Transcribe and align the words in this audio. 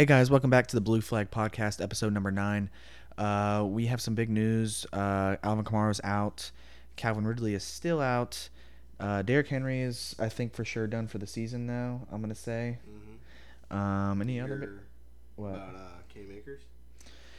Hey 0.00 0.06
guys, 0.06 0.30
welcome 0.30 0.48
back 0.48 0.66
to 0.68 0.76
the 0.76 0.80
Blue 0.80 1.02
Flag 1.02 1.30
Podcast, 1.30 1.82
episode 1.82 2.14
number 2.14 2.30
nine. 2.30 2.70
Uh, 3.18 3.66
we 3.68 3.84
have 3.84 4.00
some 4.00 4.14
big 4.14 4.30
news. 4.30 4.86
Uh, 4.94 5.36
Alvin 5.42 5.62
Kamara's 5.62 6.00
out. 6.02 6.52
Calvin 6.96 7.26
Ridley 7.26 7.52
is 7.52 7.62
still 7.62 8.00
out. 8.00 8.48
Uh, 8.98 9.20
Derrick 9.20 9.48
Henry 9.48 9.82
is, 9.82 10.16
I 10.18 10.30
think, 10.30 10.54
for 10.54 10.64
sure 10.64 10.86
done 10.86 11.06
for 11.06 11.18
the 11.18 11.26
season 11.26 11.66
now. 11.66 12.00
I'm 12.10 12.22
gonna 12.22 12.34
say. 12.34 12.78
Mm-hmm. 12.90 13.76
Um, 13.76 14.22
any 14.22 14.40
other? 14.40 14.56
Big, 14.56 14.68
what? 15.36 15.50
About 15.50 15.74
uh, 15.74 16.14
Cam 16.14 16.28
Akers 16.34 16.62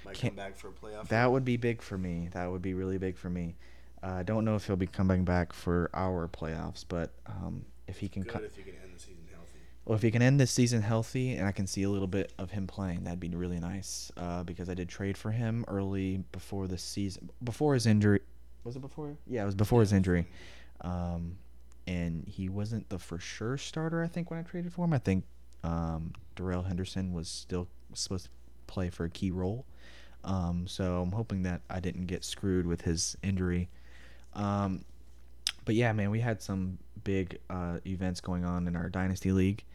might 0.05 0.19
come 0.19 0.35
back 0.35 0.55
for 0.55 0.67
a 0.67 0.71
playoff. 0.71 1.07
That 1.07 1.31
would 1.31 1.43
be 1.43 1.57
big 1.57 1.81
for 1.81 1.97
me. 1.97 2.29
That 2.33 2.51
would 2.51 2.61
be 2.61 2.75
really 2.75 2.99
big 2.99 3.17
for 3.17 3.31
me. 3.31 3.55
Uh, 4.03 4.11
I 4.11 4.21
don't 4.21 4.45
know 4.45 4.53
if 4.53 4.67
he'll 4.67 4.75
be 4.75 4.85
coming 4.85 5.25
back 5.25 5.51
for 5.51 5.89
our 5.95 6.27
playoffs, 6.27 6.85
but 6.87 7.09
um, 7.25 7.65
if 7.87 7.97
he 7.97 8.07
can, 8.07 8.23
co- 8.23 8.37
if 8.37 8.53
can 8.53 8.75
end 8.83 8.93
the 8.95 8.99
season 8.99 9.25
healthy. 9.33 9.57
Well, 9.91 9.97
if 9.97 10.03
he 10.03 10.09
can 10.09 10.21
end 10.21 10.39
this 10.39 10.51
season 10.51 10.81
healthy, 10.81 11.33
and 11.35 11.45
I 11.45 11.51
can 11.51 11.67
see 11.67 11.83
a 11.83 11.89
little 11.89 12.07
bit 12.07 12.31
of 12.37 12.49
him 12.49 12.65
playing, 12.65 13.03
that'd 13.03 13.19
be 13.19 13.27
really 13.27 13.59
nice. 13.59 14.09
Uh, 14.15 14.41
because 14.41 14.69
I 14.69 14.73
did 14.73 14.87
trade 14.87 15.17
for 15.17 15.31
him 15.31 15.65
early 15.67 16.23
before 16.31 16.65
the 16.67 16.77
season, 16.77 17.29
before 17.43 17.73
his 17.73 17.85
injury. 17.85 18.21
Was 18.63 18.77
it 18.77 18.79
before? 18.79 19.17
Yeah, 19.27 19.43
it 19.43 19.47
was 19.47 19.55
before 19.55 19.81
his 19.81 19.91
injury. 19.91 20.27
Um, 20.79 21.35
and 21.87 22.25
he 22.25 22.47
wasn't 22.47 22.87
the 22.87 22.99
for 22.99 23.19
sure 23.19 23.57
starter. 23.57 24.01
I 24.01 24.07
think 24.07 24.31
when 24.31 24.39
I 24.39 24.43
traded 24.43 24.71
for 24.71 24.85
him, 24.85 24.93
I 24.93 24.97
think 24.97 25.25
um, 25.65 26.13
Darrell 26.37 26.63
Henderson 26.63 27.11
was 27.11 27.27
still 27.27 27.67
supposed 27.93 28.27
to 28.27 28.31
play 28.67 28.89
for 28.89 29.03
a 29.03 29.09
key 29.09 29.31
role. 29.31 29.65
Um, 30.23 30.67
so 30.67 31.01
I'm 31.01 31.11
hoping 31.11 31.43
that 31.43 31.63
I 31.69 31.81
didn't 31.81 32.05
get 32.05 32.23
screwed 32.23 32.65
with 32.65 32.83
his 32.83 33.17
injury. 33.23 33.67
Um, 34.35 34.85
but 35.65 35.75
yeah, 35.75 35.91
man, 35.91 36.11
we 36.11 36.21
had 36.21 36.41
some 36.41 36.77
big 37.03 37.39
uh, 37.49 37.79
events 37.85 38.21
going 38.21 38.45
on 38.45 38.69
in 38.69 38.77
our 38.77 38.87
dynasty 38.87 39.33
league. 39.33 39.65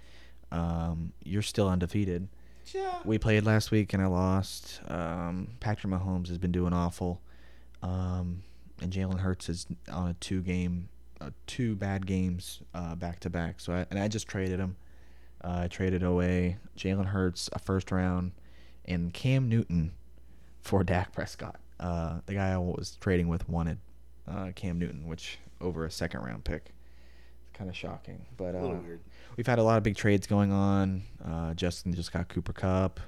Um, 0.57 1.13
you're 1.23 1.43
still 1.43 1.69
undefeated. 1.69 2.29
Yeah. 2.75 2.99
We 3.05 3.19
played 3.19 3.45
last 3.45 3.71
week 3.71 3.93
and 3.93 4.03
I 4.03 4.07
lost. 4.07 4.81
Um, 4.89 5.49
Patrick 5.61 5.93
Mahomes 5.93 6.29
has 6.29 6.39
been 6.39 6.53
doing 6.53 6.73
awful, 6.73 7.21
um, 7.83 8.43
and 8.81 8.93
Jalen 8.93 9.21
Hurts 9.21 9.49
is 9.49 9.67
on 9.91 10.09
a 10.09 10.15
two 10.15 10.41
game, 10.43 10.89
uh, 11.21 11.31
two 11.47 11.77
bad 11.77 12.07
games 12.07 12.61
uh, 12.75 12.95
back 12.95 13.21
to 13.21 13.31
back. 13.31 13.61
So 13.61 13.73
I, 13.73 13.87
and 13.91 13.99
I 13.99 14.09
just 14.09 14.27
traded 14.27 14.59
him. 14.59 14.77
Uh, 15.45 15.61
I 15.65 15.69
traded 15.69 16.03
away 16.03 16.57
Jalen 16.77 17.07
Hurts 17.07 17.49
a 17.53 17.59
first 17.59 17.93
round, 17.93 18.33
and 18.87 19.13
Cam 19.13 19.49
Newton 19.49 19.93
for 20.63 20.83
Dak 20.83 21.13
Prescott. 21.13 21.61
Uh, 21.79 22.21
the 22.27 22.35
guy 22.35 22.53
I 22.53 22.57
was 22.57 22.97
trading 23.01 23.29
with 23.29 23.49
wanted 23.49 23.79
uh, 24.27 24.51
Cam 24.57 24.79
Newton, 24.79 25.07
which 25.07 25.39
over 25.61 25.85
a 25.85 25.91
second 25.91 26.23
round 26.23 26.45
pick. 26.45 26.73
It's 27.45 27.57
Kind 27.57 27.71
of 27.71 27.77
shocking, 27.77 28.27
but 28.37 28.55
A 28.55 28.59
uh, 28.59 28.63
little 28.63 28.77
weird. 28.79 29.01
We've 29.37 29.47
had 29.47 29.59
a 29.59 29.63
lot 29.63 29.77
of 29.77 29.83
big 29.83 29.97
trades 29.97 30.27
going 30.27 30.51
on. 30.53 31.03
Uh, 31.25 31.55
Justin 31.55 31.95
just 31.95 32.13
got 32.13 32.29
Cooper 32.29 32.53
Kupp. 32.53 33.01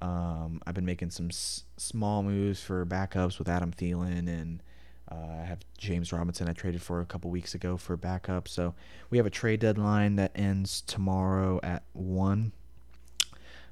Mhm. 0.00 0.04
Um, 0.06 0.60
I've 0.66 0.74
been 0.74 0.84
making 0.86 1.10
some 1.10 1.26
s- 1.28 1.64
small 1.76 2.22
moves 2.22 2.60
for 2.60 2.84
backups 2.84 3.38
with 3.38 3.48
Adam 3.48 3.72
Thielen, 3.72 4.28
and 4.28 4.62
uh, 5.10 5.14
I 5.42 5.44
have 5.44 5.60
James 5.78 6.12
Robinson 6.12 6.48
I 6.48 6.52
traded 6.52 6.82
for 6.82 7.00
a 7.00 7.06
couple 7.06 7.30
weeks 7.30 7.54
ago 7.54 7.76
for 7.76 7.96
backup. 7.96 8.48
So 8.48 8.74
we 9.10 9.18
have 9.18 9.26
a 9.26 9.30
trade 9.30 9.60
deadline 9.60 10.16
that 10.16 10.32
ends 10.34 10.80
tomorrow 10.80 11.60
at 11.62 11.84
one. 11.92 12.52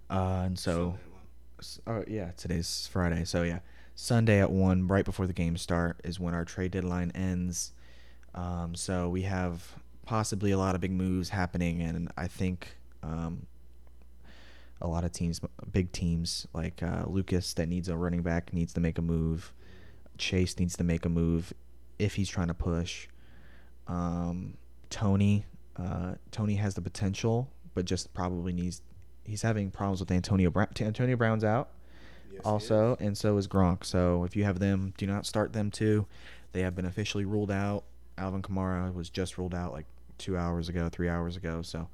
Uh, 0.08 0.42
and 0.46 0.58
so, 0.58 0.98
oh 1.86 2.05
yeah, 2.06 2.33
today's 2.36 2.88
Friday. 2.92 3.24
So 3.24 3.42
yeah, 3.42 3.61
Sunday 3.94 4.41
at 4.41 4.50
one, 4.50 4.86
right 4.86 5.05
before 5.05 5.27
the 5.27 5.33
games 5.33 5.62
start, 5.62 6.00
is 6.05 6.20
when 6.20 6.34
our 6.34 6.44
trade 6.44 6.70
deadline 6.72 7.11
ends. 7.14 7.72
Um, 8.34 8.74
so 8.77 9.08
we 9.08 9.22
have 9.22 9.77
possibly 10.11 10.50
a 10.50 10.58
lot 10.58 10.75
of 10.75 10.80
big 10.80 10.91
moves 10.91 11.28
happening, 11.28 11.80
and 11.80 12.11
I 12.16 12.27
think 12.27 12.77
um, 13.05 13.47
a 14.83 14.89
lot 14.89 15.05
of 15.05 15.12
teams, 15.12 15.41
big 15.70 15.92
teams 15.92 16.48
like 16.52 16.83
uh, 16.83 17.05
Lucas 17.06 17.55
that 17.55 17.69
needs 17.69 17.89
a 17.89 17.97
running 17.97 18.20
back 18.20 18.52
needs 18.52 18.72
to 18.72 18.80
make 18.80 18.98
a 18.98 19.02
move. 19.02 19.52
Chase 20.19 20.58
needs 20.58 20.77
to 20.78 20.83
make 20.83 21.05
a 21.05 21.08
move 21.08 21.55
if 22.00 22.17
he's 22.17 22.28
trying 22.28 22.48
to 22.48 22.55
push. 22.55 23.07
Um, 23.86 24.57
Tony, 24.90 25.46
uh, 25.77 26.14
Tony 26.33 26.56
has 26.56 26.74
the 26.74 26.83
potential, 26.83 27.48
but 27.74 27.85
just 27.85 28.12
probably 28.12 28.52
needs. 28.52 28.83
He's 29.23 29.42
having 29.42 29.70
problems 29.70 30.01
with 30.01 30.11
Antonio 30.11 30.51
Brown. 30.51 30.67
Antonio 30.80 31.14
Brown's 31.14 31.45
out 31.45 31.68
Yes, 32.33 32.42
also, 32.45 32.96
and 32.98 33.17
so 33.17 33.36
is 33.36 33.46
Gronk. 33.46 33.85
So 33.85 34.24
if 34.24 34.35
you 34.35 34.42
have 34.42 34.58
them, 34.58 34.92
do 34.98 35.06
not 35.06 35.24
start 35.24 35.52
them 35.52 35.70
too. 35.70 36.06
They 36.51 36.62
have 36.62 36.74
been 36.74 36.86
officially 36.86 37.24
ruled 37.24 37.52
out. 37.52 37.85
Alvin 38.18 38.42
Kamara 38.42 38.92
was 38.92 39.08
just 39.08 39.39
ruled 39.39 39.55
out 39.55 39.73
like 39.73 39.86
two 40.20 40.36
hours 40.36 40.69
ago, 40.69 40.89
three 40.89 41.08
hours 41.08 41.36
ago. 41.36 41.63
So 41.63 41.89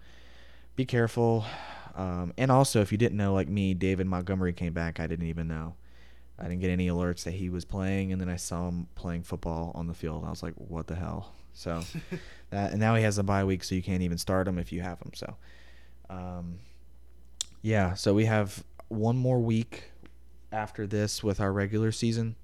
be 0.75 0.85
careful. 0.85 1.45
Um, 1.95 2.35
and 2.37 2.51
also, 2.51 2.83
if 2.83 2.93
you 2.93 2.99
didn't 2.99 3.17
know, 3.17 3.33
like 3.33 3.49
me, 3.49 3.73
David 3.73 4.07
Montgomery 4.07 4.53
came 4.53 4.75
back. 4.75 5.01
I 5.01 5.07
didn't 5.07 5.29
even 5.29 5.49
know. 5.49 5.75
I 6.39 6.43
didn't 6.45 6.61
get 6.61 6.71
any 6.71 6.89
alerts 6.89 7.25
that 7.25 7.31
he 7.33 7.49
was 7.49 7.65
playing, 7.65 8.13
and 8.13 8.21
then 8.21 8.29
I 8.29 8.37
saw 8.37 8.69
him 8.69 8.89
playing 8.95 9.23
football 9.23 9.73
on 9.75 9.87
the 9.87 9.95
field. 9.95 10.23
I 10.27 10.29
was 10.29 10.43
like, 10.43 10.53
"What 10.57 10.87
the 10.87 10.95
hell?" 10.95 11.33
So 11.55 11.83
that, 12.51 12.73
and 12.73 12.81
now 12.81 12.95
he 12.95 13.03
has 13.03 13.17
a 13.17 13.23
bye 13.23 13.45
week, 13.45 13.65
so 13.65 13.75
you 13.75 13.83
can't 13.83 14.03
even 14.03 14.19
start 14.19 14.47
him 14.47 14.59
if 14.59 14.71
you 14.71 14.83
have 14.83 15.01
him. 15.01 15.13
So, 15.15 15.37
um, 16.11 16.59
yeah. 17.63 17.95
So 17.95 18.13
we 18.13 18.27
have 18.27 18.63
one 18.89 19.17
more 19.17 19.41
week 19.41 19.91
after 20.53 20.87
this 20.87 21.25
with 21.25 21.41
our 21.41 21.53
regular 21.53 21.91
season. 21.91 22.37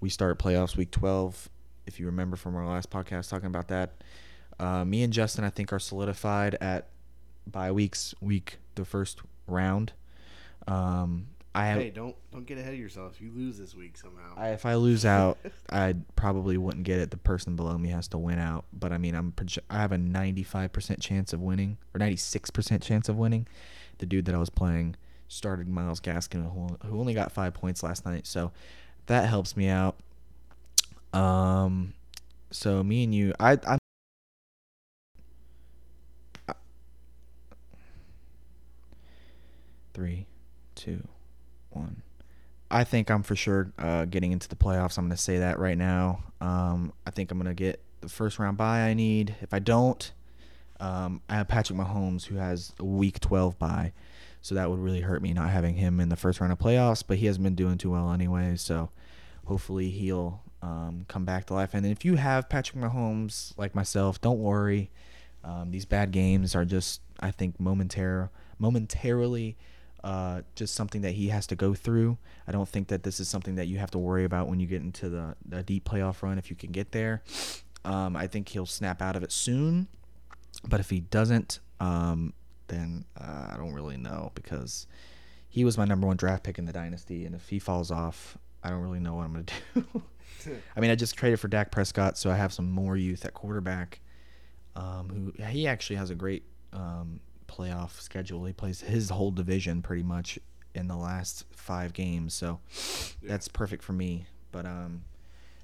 We 0.00 0.10
start 0.10 0.38
playoffs 0.38 0.76
week 0.76 0.90
12. 0.90 1.48
If 1.86 1.98
you 1.98 2.06
remember 2.06 2.36
from 2.36 2.54
our 2.54 2.66
last 2.66 2.90
podcast 2.90 3.30
talking 3.30 3.46
about 3.46 3.68
that, 3.68 4.02
uh, 4.58 4.84
me 4.84 5.02
and 5.02 5.12
Justin, 5.12 5.44
I 5.44 5.50
think, 5.50 5.72
are 5.72 5.78
solidified 5.78 6.56
at 6.60 6.88
bye 7.46 7.72
weeks, 7.72 8.14
week 8.20 8.58
the 8.74 8.84
first 8.84 9.20
round. 9.46 9.92
Um, 10.66 11.28
I 11.54 11.66
have. 11.66 11.78
Hey, 11.78 11.90
don't 11.90 12.14
don't 12.30 12.46
get 12.46 12.58
ahead 12.58 12.74
of 12.74 12.78
yourself. 12.78 13.14
If 13.14 13.20
you 13.20 13.32
lose 13.34 13.58
this 13.58 13.74
week 13.74 13.96
somehow. 13.96 14.34
I, 14.36 14.50
if 14.50 14.66
I 14.66 14.74
lose 14.74 15.04
out, 15.04 15.38
I 15.70 15.94
probably 16.14 16.56
wouldn't 16.56 16.84
get 16.84 17.00
it. 17.00 17.10
The 17.10 17.16
person 17.16 17.56
below 17.56 17.76
me 17.78 17.88
has 17.88 18.06
to 18.08 18.18
win 18.18 18.38
out. 18.38 18.64
But 18.72 18.92
I 18.92 18.98
mean, 18.98 19.14
I'm 19.14 19.34
I 19.70 19.78
have 19.78 19.92
a 19.92 19.96
95% 19.96 21.00
chance 21.00 21.32
of 21.32 21.40
winning, 21.40 21.78
or 21.94 22.00
96% 22.00 22.82
chance 22.82 23.08
of 23.08 23.16
winning. 23.16 23.46
The 23.98 24.06
dude 24.06 24.26
that 24.26 24.34
I 24.34 24.38
was 24.38 24.50
playing 24.50 24.96
started 25.26 25.68
Myles 25.68 26.00
Gaskin, 26.00 26.50
who, 26.52 26.98
only 26.98 27.14
got 27.14 27.32
five 27.32 27.54
points 27.54 27.82
last 27.82 28.06
night. 28.06 28.26
So 28.26 28.52
that 29.06 29.28
helps 29.28 29.56
me 29.56 29.68
out. 29.68 29.96
Um, 31.12 31.94
so 32.50 32.82
me 32.82 33.04
and 33.04 33.14
you, 33.14 33.34
I, 33.40 33.58
I. 33.66 33.78
Three, 39.94 40.26
two, 40.78 41.06
one. 41.70 42.02
I 42.70 42.84
think 42.84 43.10
I'm 43.10 43.22
for 43.22 43.34
sure 43.34 43.72
uh, 43.78 44.04
getting 44.04 44.32
into 44.32 44.48
the 44.48 44.56
playoffs. 44.56 44.98
I'm 44.98 45.06
going 45.06 45.16
to 45.16 45.22
say 45.22 45.38
that 45.38 45.58
right 45.58 45.76
now. 45.76 46.22
Um, 46.40 46.92
I 47.06 47.10
think 47.10 47.30
I'm 47.30 47.38
going 47.38 47.48
to 47.48 47.54
get 47.54 47.82
the 48.00 48.08
first 48.08 48.38
round 48.38 48.56
bye 48.56 48.82
I 48.82 48.94
need. 48.94 49.34
If 49.40 49.54
I 49.54 49.58
don't, 49.58 50.10
um, 50.78 51.22
I 51.28 51.36
have 51.36 51.48
Patrick 51.48 51.78
Mahomes 51.78 52.26
who 52.26 52.36
has 52.36 52.72
a 52.78 52.84
week 52.84 53.20
12 53.20 53.58
bye. 53.58 53.92
So 54.40 54.54
that 54.54 54.70
would 54.70 54.78
really 54.78 55.00
hurt 55.00 55.22
me 55.22 55.32
not 55.32 55.50
having 55.50 55.74
him 55.74 55.98
in 55.98 56.10
the 56.10 56.16
first 56.16 56.40
round 56.40 56.52
of 56.52 56.58
playoffs. 56.58 57.02
But 57.06 57.16
he 57.16 57.26
hasn't 57.26 57.42
been 57.42 57.54
doing 57.54 57.78
too 57.78 57.90
well 57.90 58.12
anyway. 58.12 58.54
So 58.56 58.90
hopefully 59.46 59.90
he'll 59.90 60.42
um, 60.62 61.06
come 61.08 61.24
back 61.24 61.46
to 61.46 61.54
life. 61.54 61.70
And 61.72 61.86
if 61.86 62.04
you 62.04 62.16
have 62.16 62.48
Patrick 62.48 62.80
Mahomes 62.80 63.56
like 63.56 63.74
myself, 63.74 64.20
don't 64.20 64.38
worry. 64.38 64.90
Um, 65.42 65.70
these 65.70 65.86
bad 65.86 66.10
games 66.10 66.54
are 66.54 66.64
just, 66.64 67.00
I 67.18 67.30
think, 67.30 67.58
momentar- 67.58 68.28
momentarily 68.58 69.56
uh, 70.04 70.42
just 70.54 70.74
something 70.74 71.02
that 71.02 71.12
he 71.12 71.28
has 71.28 71.46
to 71.48 71.56
go 71.56 71.74
through. 71.74 72.18
I 72.46 72.52
don't 72.52 72.68
think 72.68 72.88
that 72.88 73.02
this 73.02 73.20
is 73.20 73.28
something 73.28 73.56
that 73.56 73.66
you 73.66 73.78
have 73.78 73.90
to 73.92 73.98
worry 73.98 74.24
about 74.24 74.48
when 74.48 74.60
you 74.60 74.66
get 74.66 74.82
into 74.82 75.08
the, 75.08 75.34
the 75.44 75.62
deep 75.62 75.88
playoff 75.88 76.22
run 76.22 76.38
if 76.38 76.50
you 76.50 76.56
can 76.56 76.70
get 76.70 76.92
there. 76.92 77.22
Um, 77.84 78.16
I 78.16 78.26
think 78.26 78.48
he'll 78.48 78.66
snap 78.66 79.02
out 79.02 79.16
of 79.16 79.22
it 79.22 79.32
soon. 79.32 79.88
But 80.66 80.80
if 80.80 80.90
he 80.90 81.00
doesn't, 81.00 81.60
um, 81.80 82.32
then 82.68 83.04
uh, 83.20 83.48
I 83.52 83.56
don't 83.56 83.72
really 83.72 83.96
know 83.96 84.32
because 84.34 84.86
he 85.48 85.64
was 85.64 85.78
my 85.78 85.84
number 85.84 86.06
one 86.06 86.16
draft 86.16 86.44
pick 86.44 86.58
in 86.58 86.64
the 86.64 86.72
dynasty. 86.72 87.24
And 87.24 87.34
if 87.34 87.48
he 87.48 87.58
falls 87.58 87.90
off, 87.90 88.36
I 88.62 88.70
don't 88.70 88.80
really 88.80 89.00
know 89.00 89.14
what 89.14 89.24
I'm 89.24 89.32
going 89.32 89.44
to 89.74 89.80
do. 89.80 90.02
I 90.76 90.80
mean, 90.80 90.90
I 90.90 90.94
just 90.94 91.16
traded 91.16 91.40
for 91.40 91.48
Dak 91.48 91.70
Prescott, 91.70 92.16
so 92.16 92.30
I 92.30 92.36
have 92.36 92.52
some 92.52 92.70
more 92.70 92.96
youth 92.96 93.24
at 93.24 93.34
quarterback. 93.34 94.00
Um, 94.76 95.08
who 95.36 95.44
he 95.44 95.66
actually 95.66 95.96
has 95.96 96.10
a 96.10 96.14
great 96.14 96.44
um, 96.72 97.18
playoff 97.48 98.00
schedule. 98.00 98.44
He 98.44 98.52
plays 98.52 98.80
his 98.82 99.10
whole 99.10 99.30
division 99.30 99.82
pretty 99.82 100.02
much 100.02 100.38
in 100.74 100.86
the 100.86 100.96
last 100.96 101.44
five 101.50 101.92
games, 101.92 102.34
so 102.34 102.60
Yeah. 103.22 103.30
that's 103.30 103.48
perfect 103.48 103.82
for 103.82 103.92
me. 103.92 104.26
But 104.52 104.66
um, 104.66 105.02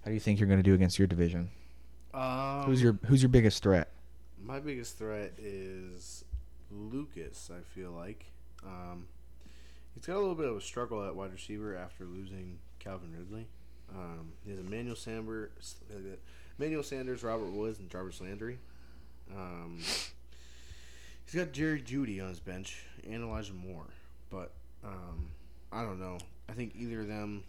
how 0.03 0.07
do 0.11 0.15
you 0.15 0.21
think 0.21 0.39
you're 0.41 0.49
going 0.49 0.59
to 0.59 0.63
do 0.65 0.75
against 0.75 0.99
your 0.99 1.07
division? 1.09 1.51
Um, 2.13 2.63
who's 2.65 2.83
your 2.83 2.99
Who's 3.07 3.23
your 3.23 3.29
biggest 3.29 3.63
threat? 3.63 3.91
My 4.43 4.61
biggest 4.61 4.99
threat 4.99 5.33
is 5.39 6.25
Lucas. 6.71 7.51
I 7.55 7.61
feel 7.63 7.91
like 7.93 8.27
um, 8.65 9.07
he's 9.95 10.05
got 10.07 10.17
a 10.17 10.21
little 10.21 10.35
bit 10.35 10.49
of 10.49 10.57
a 10.57 10.61
struggle 10.61 11.05
at 11.07 11.15
wide 11.15 11.33
receiver 11.33 11.77
after 11.77 12.05
losing 12.05 12.59
Calvin 12.79 13.13
Ridley. 13.17 13.47
Um, 13.95 14.33
he 14.45 14.51
has 14.51 14.61
Emmanuel 14.61 14.97
Sanders, 14.97 15.77
Emmanuel 16.59 16.83
Sanders, 16.83 17.23
Robert 17.23 17.51
Woods, 17.53 17.79
and 17.79 17.89
Jarvis 17.91 18.21
Landry. 18.21 18.59
Um, 19.35 19.79
he's 21.25 21.35
got 21.35 21.53
Jerry 21.53 21.81
Jeudy 21.83 22.21
on 22.23 22.29
his 22.29 22.41
bench 22.41 22.85
and 23.09 23.23
Elijah 23.23 23.53
Moore, 23.55 23.87
but 24.31 24.53
Um, 24.83 25.31
I 25.73 25.83
don't 25.83 25.99
know. 25.99 26.19
I 26.49 26.53
think 26.53 26.75
either 26.77 27.01
of 27.01 27.09
them, 27.09 27.43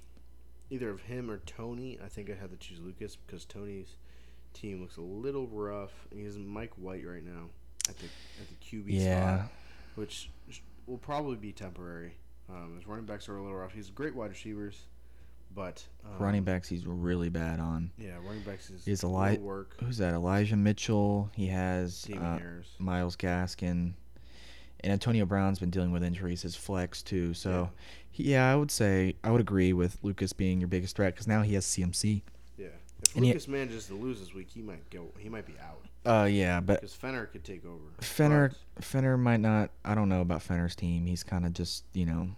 either 0.69 0.89
of 0.89 1.01
him 1.01 1.29
or 1.29 1.39
Tony. 1.39 1.99
I 2.03 2.07
think 2.07 2.29
I 2.29 2.33
had 2.33 2.49
to 2.51 2.57
choose 2.57 2.79
Lucas 2.79 3.17
because 3.17 3.43
Tony's 3.45 3.97
team 4.53 4.81
looks 4.81 4.95
a 4.97 5.01
little 5.01 5.47
rough. 5.47 5.91
He 6.13 6.23
has 6.23 6.37
Mike 6.37 6.71
White 6.77 7.05
right 7.05 7.23
now 7.23 7.49
at 7.89 7.97
the 7.97 8.05
at 8.05 8.47
the 8.47 8.55
QB 8.65 8.85
Yeah. 8.87 9.37
spot, 9.47 9.51
which 9.95 10.29
will 10.87 10.97
probably 10.97 11.35
be 11.35 11.51
temporary. 11.51 12.13
Um, 12.49 12.75
his 12.77 12.87
running 12.87 13.05
backs 13.05 13.27
are 13.27 13.35
a 13.35 13.41
little 13.43 13.57
rough. 13.57 13.73
He's 13.73 13.89
great 13.89 14.15
wide 14.15 14.29
receivers, 14.29 14.79
but 15.55 15.83
um, 16.05 16.21
Running 16.21 16.43
backs, 16.43 16.67
he's 16.69 16.85
really 16.85 17.29
bad 17.29 17.59
on. 17.59 17.89
Yeah, 17.97 18.17
running 18.25 18.43
backs 18.43 18.69
is 18.85 19.03
a 19.03 19.07
light- 19.07 19.41
work. 19.41 19.75
Who's 19.79 19.97
that? 19.97 20.13
Elijah 20.13 20.55
Mitchell. 20.57 21.31
He 21.33 21.47
has 21.47 22.07
uh, 22.15 22.39
Myles 22.77 23.15
Gaskin. 23.15 23.93
And 24.81 24.91
Antonio 24.93 25.25
Brown's 25.25 25.57
been 25.57 25.71
dealing 25.71 25.91
with 25.91 26.03
injuries 26.03 26.43
His 26.43 26.55
flex 26.55 27.01
too. 27.01 27.33
So, 27.33 27.71
he- 28.11 28.31
yeah, 28.31 28.51
I 28.51 28.55
would 28.55 28.69
say 28.69 29.15
I 29.23 29.31
would 29.31 29.41
agree 29.41 29.73
with 29.73 29.97
Lucas 30.03 30.33
being 30.33 30.59
your 30.59 30.67
biggest 30.67 30.95
threat 30.95 31.13
because 31.13 31.27
now 31.27 31.41
he 31.41 31.55
has 31.55 31.65
CMC. 31.65 32.21
Yeah, 32.57 32.67
if 33.01 33.15
and 33.15 33.25
he- 33.25 33.31
Lucas 33.31 33.47
manages 33.47 33.87
to 33.87 33.95
lose 33.95 34.19
this 34.19 34.33
week, 34.33 34.49
he 34.49 34.61
might 34.61 34.87
go. 34.91 35.07
He 35.17 35.27
might 35.29 35.45
be 35.47 35.55
out 35.59 35.85
Uh, 36.05 36.25
yeah, 36.25 36.59
but 36.59 36.81
because 36.81 36.93
Fenner 36.93 37.25
could 37.25 37.43
take 37.43 37.65
over. 37.65 37.81
Fenner, 38.01 38.51
But 38.75 38.83
Fenner 38.83 39.17
might 39.17 39.39
not. 39.39 39.71
I 39.83 39.95
don't 39.95 40.09
know 40.09 40.21
about 40.21 40.43
Fenner's 40.43 40.75
team. 40.75 41.07
He's 41.07 41.23
kind 41.23 41.45
of 41.47 41.53
just 41.53 41.85
you 41.93 42.05
know. 42.05 42.29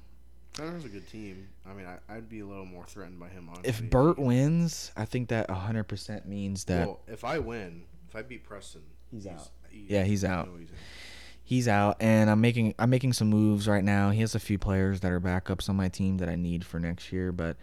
Fenner's 0.57 0.85
a 0.85 0.89
good 0.89 1.07
team. 1.07 1.47
I 1.65 1.73
mean, 1.73 1.85
I, 1.85 1.97
I'd 2.15 2.27
be 2.29 2.39
a 2.39 2.45
little 2.45 2.65
more 2.65 2.83
threatened 2.85 3.19
by 3.19 3.29
him. 3.29 3.47
Honestly, 3.49 3.69
If 3.69 3.89
Burt 3.89 4.17
wins, 4.17 4.91
I 4.97 5.05
think 5.05 5.29
that 5.29 5.47
100% 5.49 6.25
means 6.25 6.63
that 6.65 6.87
well, 6.87 6.99
if 7.07 7.23
I 7.23 7.39
win, 7.39 7.83
if 8.09 8.15
I 8.15 8.21
beat 8.23 8.43
Preston, 8.43 8.81
He's 9.11 9.27
out. 9.27 9.49
he- 9.69 9.85
Yeah, 9.89 10.03
he's 10.03 10.23
out. 10.25 10.49
he's 10.57 10.69
out. 10.69 10.75
he's 11.43 11.67
out, 11.67 11.97
and 12.01 12.29
I'm 12.29 12.41
making 12.41 12.73
I'm 12.79 12.89
making 12.89 13.13
some 13.13 13.29
moves 13.29 13.67
right 13.67 13.83
now. 13.83 14.09
He 14.09 14.21
has 14.21 14.35
a 14.35 14.39
few 14.39 14.57
players 14.57 14.99
that 15.01 15.11
are 15.11 15.19
backups 15.21 15.69
on 15.69 15.75
my 15.75 15.87
team 15.89 16.17
that 16.17 16.27
I 16.29 16.35
need 16.35 16.65
for 16.65 16.79
next 16.79 17.11
year. 17.13 17.31
But 17.31 17.57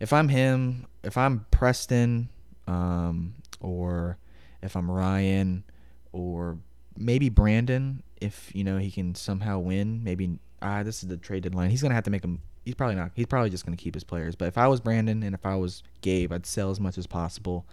if 0.00 0.12
I'm 0.12 0.28
him, 0.28 0.86
if 1.02 1.16
I'm 1.16 1.46
Preston, 1.50 2.28
um, 2.66 3.34
or 3.60 4.18
if 4.62 4.76
I'm 4.76 4.90
Ryan, 4.90 5.64
or 6.12 6.58
maybe 6.96 7.28
Brandon, 7.28 8.02
if 8.20 8.50
you 8.54 8.64
know 8.64 8.78
he 8.78 8.90
can 8.90 9.14
somehow 9.14 9.58
win, 9.58 10.02
maybe 10.04 10.38
ah, 10.62 10.82
this 10.82 11.02
is 11.02 11.08
the 11.08 11.16
trade 11.16 11.42
deadline. 11.42 11.70
He's 11.70 11.82
gonna 11.82 11.94
have 11.94 12.04
to 12.04 12.10
make 12.10 12.24
him. 12.24 12.40
He's 12.64 12.74
probably 12.74 12.96
not. 12.96 13.12
He's 13.14 13.26
probably 13.26 13.50
just 13.50 13.64
gonna 13.64 13.76
keep 13.76 13.94
his 13.94 14.04
players. 14.04 14.34
But 14.34 14.48
if 14.48 14.58
I 14.58 14.68
was 14.68 14.80
Brandon 14.80 15.22
and 15.22 15.34
if 15.34 15.44
I 15.46 15.56
was 15.56 15.82
Gabe, 16.02 16.32
I'd 16.32 16.46
sell 16.46 16.70
as 16.70 16.80
much 16.80 16.98
as 16.98 17.06
possible 17.06 17.66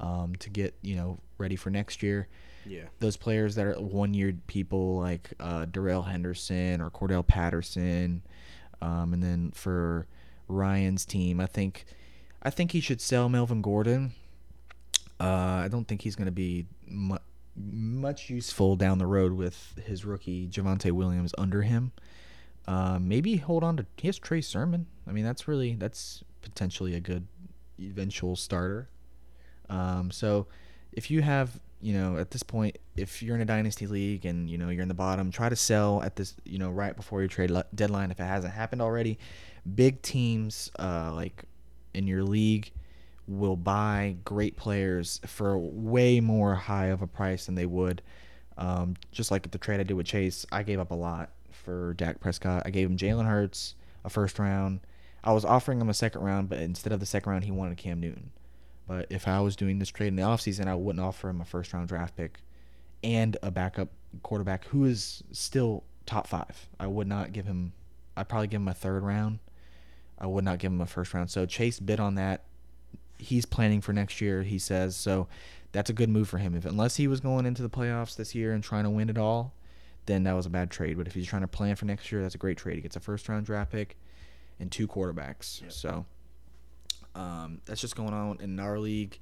um, 0.00 0.34
to 0.36 0.50
get 0.50 0.74
you 0.82 0.96
know 0.96 1.18
ready 1.38 1.56
for 1.56 1.70
next 1.70 2.02
year 2.02 2.28
Yeah, 2.64 2.84
those 3.00 3.16
players 3.16 3.54
that 3.54 3.66
are 3.66 3.74
one 3.74 4.14
year 4.14 4.34
people 4.46 4.98
like 4.98 5.30
uh, 5.40 5.66
Darrell 5.66 6.02
Henderson 6.02 6.80
or 6.80 6.90
Cordell 6.90 7.26
Patterson, 7.26 8.22
um, 8.82 9.12
and 9.12 9.22
then 9.22 9.52
for 9.54 10.06
Ryan's 10.48 11.04
team, 11.04 11.40
I 11.40 11.46
think 11.46 11.84
I 12.42 12.50
think 12.50 12.72
he 12.72 12.80
should 12.80 13.00
sell 13.00 13.28
Melvin 13.28 13.62
Gordon. 13.62 14.12
Uh, 15.18 15.62
I 15.64 15.68
don't 15.70 15.88
think 15.88 16.02
he's 16.02 16.14
going 16.14 16.26
to 16.26 16.32
be 16.32 16.66
mu- 16.86 17.16
much 17.56 18.28
useful 18.30 18.76
down 18.76 18.98
the 18.98 19.06
road 19.06 19.32
with 19.32 19.78
his 19.84 20.04
rookie 20.04 20.48
Javonte 20.48 20.92
Williams 20.92 21.34
under 21.38 21.62
him. 21.62 21.92
Uh, 22.66 22.98
maybe 23.00 23.36
hold 23.36 23.62
on 23.62 23.76
to 23.76 23.86
he 23.96 24.08
has 24.08 24.18
Trey 24.18 24.40
Sermon. 24.40 24.86
I 25.06 25.12
mean, 25.12 25.24
that's 25.24 25.48
really 25.48 25.74
that's 25.74 26.22
potentially 26.42 26.94
a 26.94 27.00
good 27.00 27.26
eventual 27.80 28.36
starter. 28.36 28.88
Um, 29.68 30.10
so 30.10 30.46
if 30.92 31.10
you 31.10 31.22
have 31.22 31.60
you 31.80 31.92
know 31.92 32.16
at 32.16 32.30
this 32.30 32.42
point 32.42 32.78
if 32.96 33.22
you're 33.22 33.34
in 33.34 33.42
a 33.42 33.46
dynasty 33.46 33.86
league 33.86 34.24
and 34.24 34.48
you 34.48 34.56
know 34.56 34.70
you're 34.70 34.82
in 34.82 34.88
the 34.88 34.94
bottom 34.94 35.30
try 35.30 35.48
to 35.48 35.56
sell 35.56 36.02
at 36.02 36.16
this 36.16 36.34
you 36.44 36.58
know 36.58 36.70
right 36.70 36.96
before 36.96 37.20
your 37.20 37.28
trade 37.28 37.50
deadline 37.74 38.10
if 38.10 38.18
it 38.18 38.24
hasn't 38.24 38.52
happened 38.52 38.80
already 38.80 39.18
big 39.74 40.00
teams 40.00 40.70
uh, 40.78 41.12
like 41.14 41.44
in 41.92 42.06
your 42.06 42.22
league 42.22 42.72
will 43.28 43.56
buy 43.56 44.16
great 44.24 44.56
players 44.56 45.20
for 45.26 45.58
way 45.58 46.20
more 46.20 46.54
high 46.54 46.86
of 46.86 47.02
a 47.02 47.06
price 47.06 47.46
than 47.46 47.54
they 47.54 47.66
would 47.66 48.02
um, 48.58 48.94
just 49.12 49.30
like 49.30 49.50
the 49.50 49.58
trade 49.58 49.80
I 49.80 49.82
did 49.82 49.94
with 49.94 50.06
Chase 50.06 50.46
I 50.52 50.62
gave 50.62 50.80
up 50.80 50.90
a 50.90 50.94
lot 50.94 51.30
for 51.50 51.94
Dak 51.94 52.20
Prescott 52.20 52.62
I 52.64 52.70
gave 52.70 52.88
him 52.88 52.96
Jalen 52.96 53.26
Hurts 53.26 53.74
a 54.04 54.10
first 54.10 54.38
round 54.38 54.80
I 55.24 55.32
was 55.32 55.44
offering 55.44 55.80
him 55.80 55.88
a 55.88 55.94
second 55.94 56.22
round 56.22 56.48
but 56.48 56.60
instead 56.60 56.92
of 56.92 57.00
the 57.00 57.06
second 57.06 57.32
round 57.32 57.44
he 57.44 57.50
wanted 57.50 57.76
Cam 57.76 58.00
Newton 58.00 58.30
but 58.86 59.06
if 59.10 59.26
I 59.26 59.40
was 59.40 59.56
doing 59.56 59.78
this 59.78 59.88
trade 59.88 60.08
in 60.08 60.16
the 60.16 60.22
offseason, 60.22 60.68
I 60.68 60.74
wouldn't 60.74 61.04
offer 61.04 61.28
him 61.28 61.40
a 61.40 61.44
first 61.44 61.72
round 61.72 61.88
draft 61.88 62.16
pick 62.16 62.40
and 63.02 63.36
a 63.42 63.50
backup 63.50 63.88
quarterback 64.22 64.66
who 64.66 64.84
is 64.84 65.22
still 65.32 65.84
top 66.06 66.26
five. 66.26 66.68
I 66.78 66.86
would 66.86 67.08
not 67.08 67.32
give 67.32 67.46
him, 67.46 67.72
I'd 68.16 68.28
probably 68.28 68.46
give 68.46 68.60
him 68.60 68.68
a 68.68 68.74
third 68.74 69.02
round. 69.02 69.40
I 70.18 70.26
would 70.26 70.44
not 70.44 70.58
give 70.58 70.72
him 70.72 70.80
a 70.80 70.86
first 70.86 71.12
round. 71.12 71.30
So 71.30 71.46
Chase 71.46 71.80
bid 71.80 72.00
on 72.00 72.14
that. 72.14 72.44
He's 73.18 73.46
planning 73.46 73.80
for 73.80 73.92
next 73.92 74.20
year, 74.20 74.42
he 74.42 74.58
says. 74.58 74.96
So 74.96 75.28
that's 75.72 75.90
a 75.90 75.92
good 75.92 76.08
move 76.08 76.28
for 76.28 76.38
him. 76.38 76.54
If 76.54 76.64
unless 76.64 76.96
he 76.96 77.06
was 77.06 77.20
going 77.20 77.46
into 77.46 77.62
the 77.62 77.70
playoffs 77.70 78.16
this 78.16 78.34
year 78.34 78.52
and 78.52 78.62
trying 78.62 78.84
to 78.84 78.90
win 78.90 79.08
it 79.08 79.18
all, 79.18 79.54
then 80.06 80.24
that 80.24 80.32
was 80.32 80.46
a 80.46 80.50
bad 80.50 80.70
trade. 80.70 80.96
But 80.96 81.06
if 81.06 81.14
he's 81.14 81.26
trying 81.26 81.42
to 81.42 81.48
plan 81.48 81.76
for 81.76 81.84
next 81.84 82.10
year, 82.12 82.22
that's 82.22 82.34
a 82.34 82.38
great 82.38 82.56
trade. 82.56 82.76
He 82.76 82.82
gets 82.82 82.96
a 82.96 83.00
first 83.00 83.28
round 83.28 83.46
draft 83.46 83.72
pick 83.72 83.96
and 84.58 84.70
two 84.70 84.86
quarterbacks. 84.86 85.62
Yep. 85.62 85.72
So 85.72 86.06
um, 87.14 87.60
that's 87.64 87.80
just 87.80 87.96
going 87.96 88.14
on 88.14 88.38
in 88.40 88.58
our 88.60 88.78
league. 88.78 89.18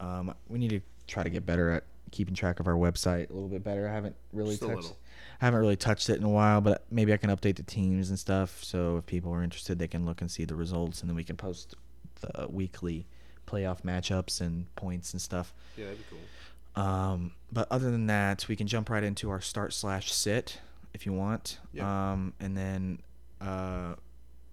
Um, 0.00 0.34
we 0.48 0.58
need 0.58 0.70
to 0.70 0.80
try 1.06 1.22
to 1.22 1.30
get 1.30 1.46
better 1.46 1.70
at 1.70 1.84
keeping 2.10 2.34
track 2.34 2.60
of 2.60 2.66
our 2.66 2.74
website 2.74 3.30
a 3.30 3.32
little 3.32 3.48
bit 3.48 3.64
better. 3.64 3.88
I 3.88 3.92
haven't 3.92 4.16
really 4.32 4.56
Just 4.56 4.68
touched. 4.68 4.92
I 5.40 5.46
haven't 5.46 5.60
really 5.60 5.76
touched 5.76 6.08
it 6.10 6.16
in 6.16 6.24
a 6.24 6.28
while, 6.28 6.60
but 6.60 6.84
maybe 6.90 7.12
I 7.12 7.16
can 7.16 7.30
update 7.30 7.56
the 7.56 7.62
teams 7.62 8.08
and 8.08 8.18
stuff. 8.18 8.62
So 8.62 8.98
if 8.98 9.06
people 9.06 9.32
are 9.32 9.42
interested, 9.42 9.78
they 9.78 9.88
can 9.88 10.06
look 10.06 10.20
and 10.20 10.30
see 10.30 10.44
the 10.44 10.54
results, 10.54 11.00
and 11.00 11.08
then 11.08 11.16
we 11.16 11.24
can 11.24 11.36
post 11.36 11.74
the 12.20 12.46
weekly 12.48 13.06
playoff 13.46 13.82
matchups 13.82 14.40
and 14.40 14.74
points 14.76 15.12
and 15.12 15.20
stuff. 15.20 15.52
yeah, 15.76 15.84
that'd 15.86 15.98
be 15.98 16.04
cool. 16.10 16.82
Um, 16.82 17.32
but 17.52 17.68
other 17.70 17.90
than 17.90 18.06
that, 18.08 18.48
we 18.48 18.56
can 18.56 18.66
jump 18.66 18.90
right 18.90 19.04
into 19.04 19.30
our 19.30 19.40
start 19.40 19.72
slash 19.72 20.12
sit 20.12 20.60
if 20.92 21.06
you 21.06 21.12
want. 21.12 21.58
Yeah. 21.72 22.12
Um, 22.12 22.32
and 22.40 22.56
then 22.56 22.98
uh, 23.40 23.94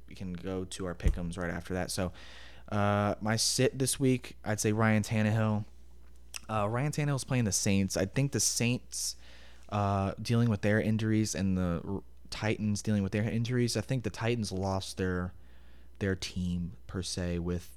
we 0.08 0.16
can 0.16 0.34
go 0.34 0.66
to 0.66 0.86
our 0.86 0.94
pickums 0.96 1.38
right 1.38 1.50
after 1.52 1.74
that. 1.76 1.90
So 1.92 2.12
uh, 2.72 3.16
my 3.22 3.36
sit 3.36 3.78
this 3.80 4.00
week, 4.00 4.36
I'd 4.46 4.60
say 4.60 4.72
Ryan 4.72 5.04
Tannehill. 5.04 5.66
Uh, 6.50 6.68
Ryan 6.70 6.92
Tannehill's 6.92 7.24
playing 7.24 7.46
the 7.46 7.52
Saints. 7.52 7.96
I 7.98 8.06
think 8.06 8.32
the 8.34 8.40
Saints 8.40 9.16
uh, 9.70 10.14
dealing 10.22 10.50
with 10.50 10.62
their 10.62 10.82
injuries 10.82 11.34
and 11.34 11.58
the 11.58 11.82
R- 11.88 12.02
Titans 12.30 12.82
dealing 12.82 13.04
with 13.04 13.12
their 13.12 13.24
injuries. 13.24 13.76
I 13.78 13.82
think 13.82 14.04
the 14.04 14.10
Titans 14.10 14.52
lost 14.52 14.98
their 14.98 15.33
their 16.00 16.16
team 16.16 16.71
per 16.88 17.04
se 17.04 17.38
with 17.40 17.69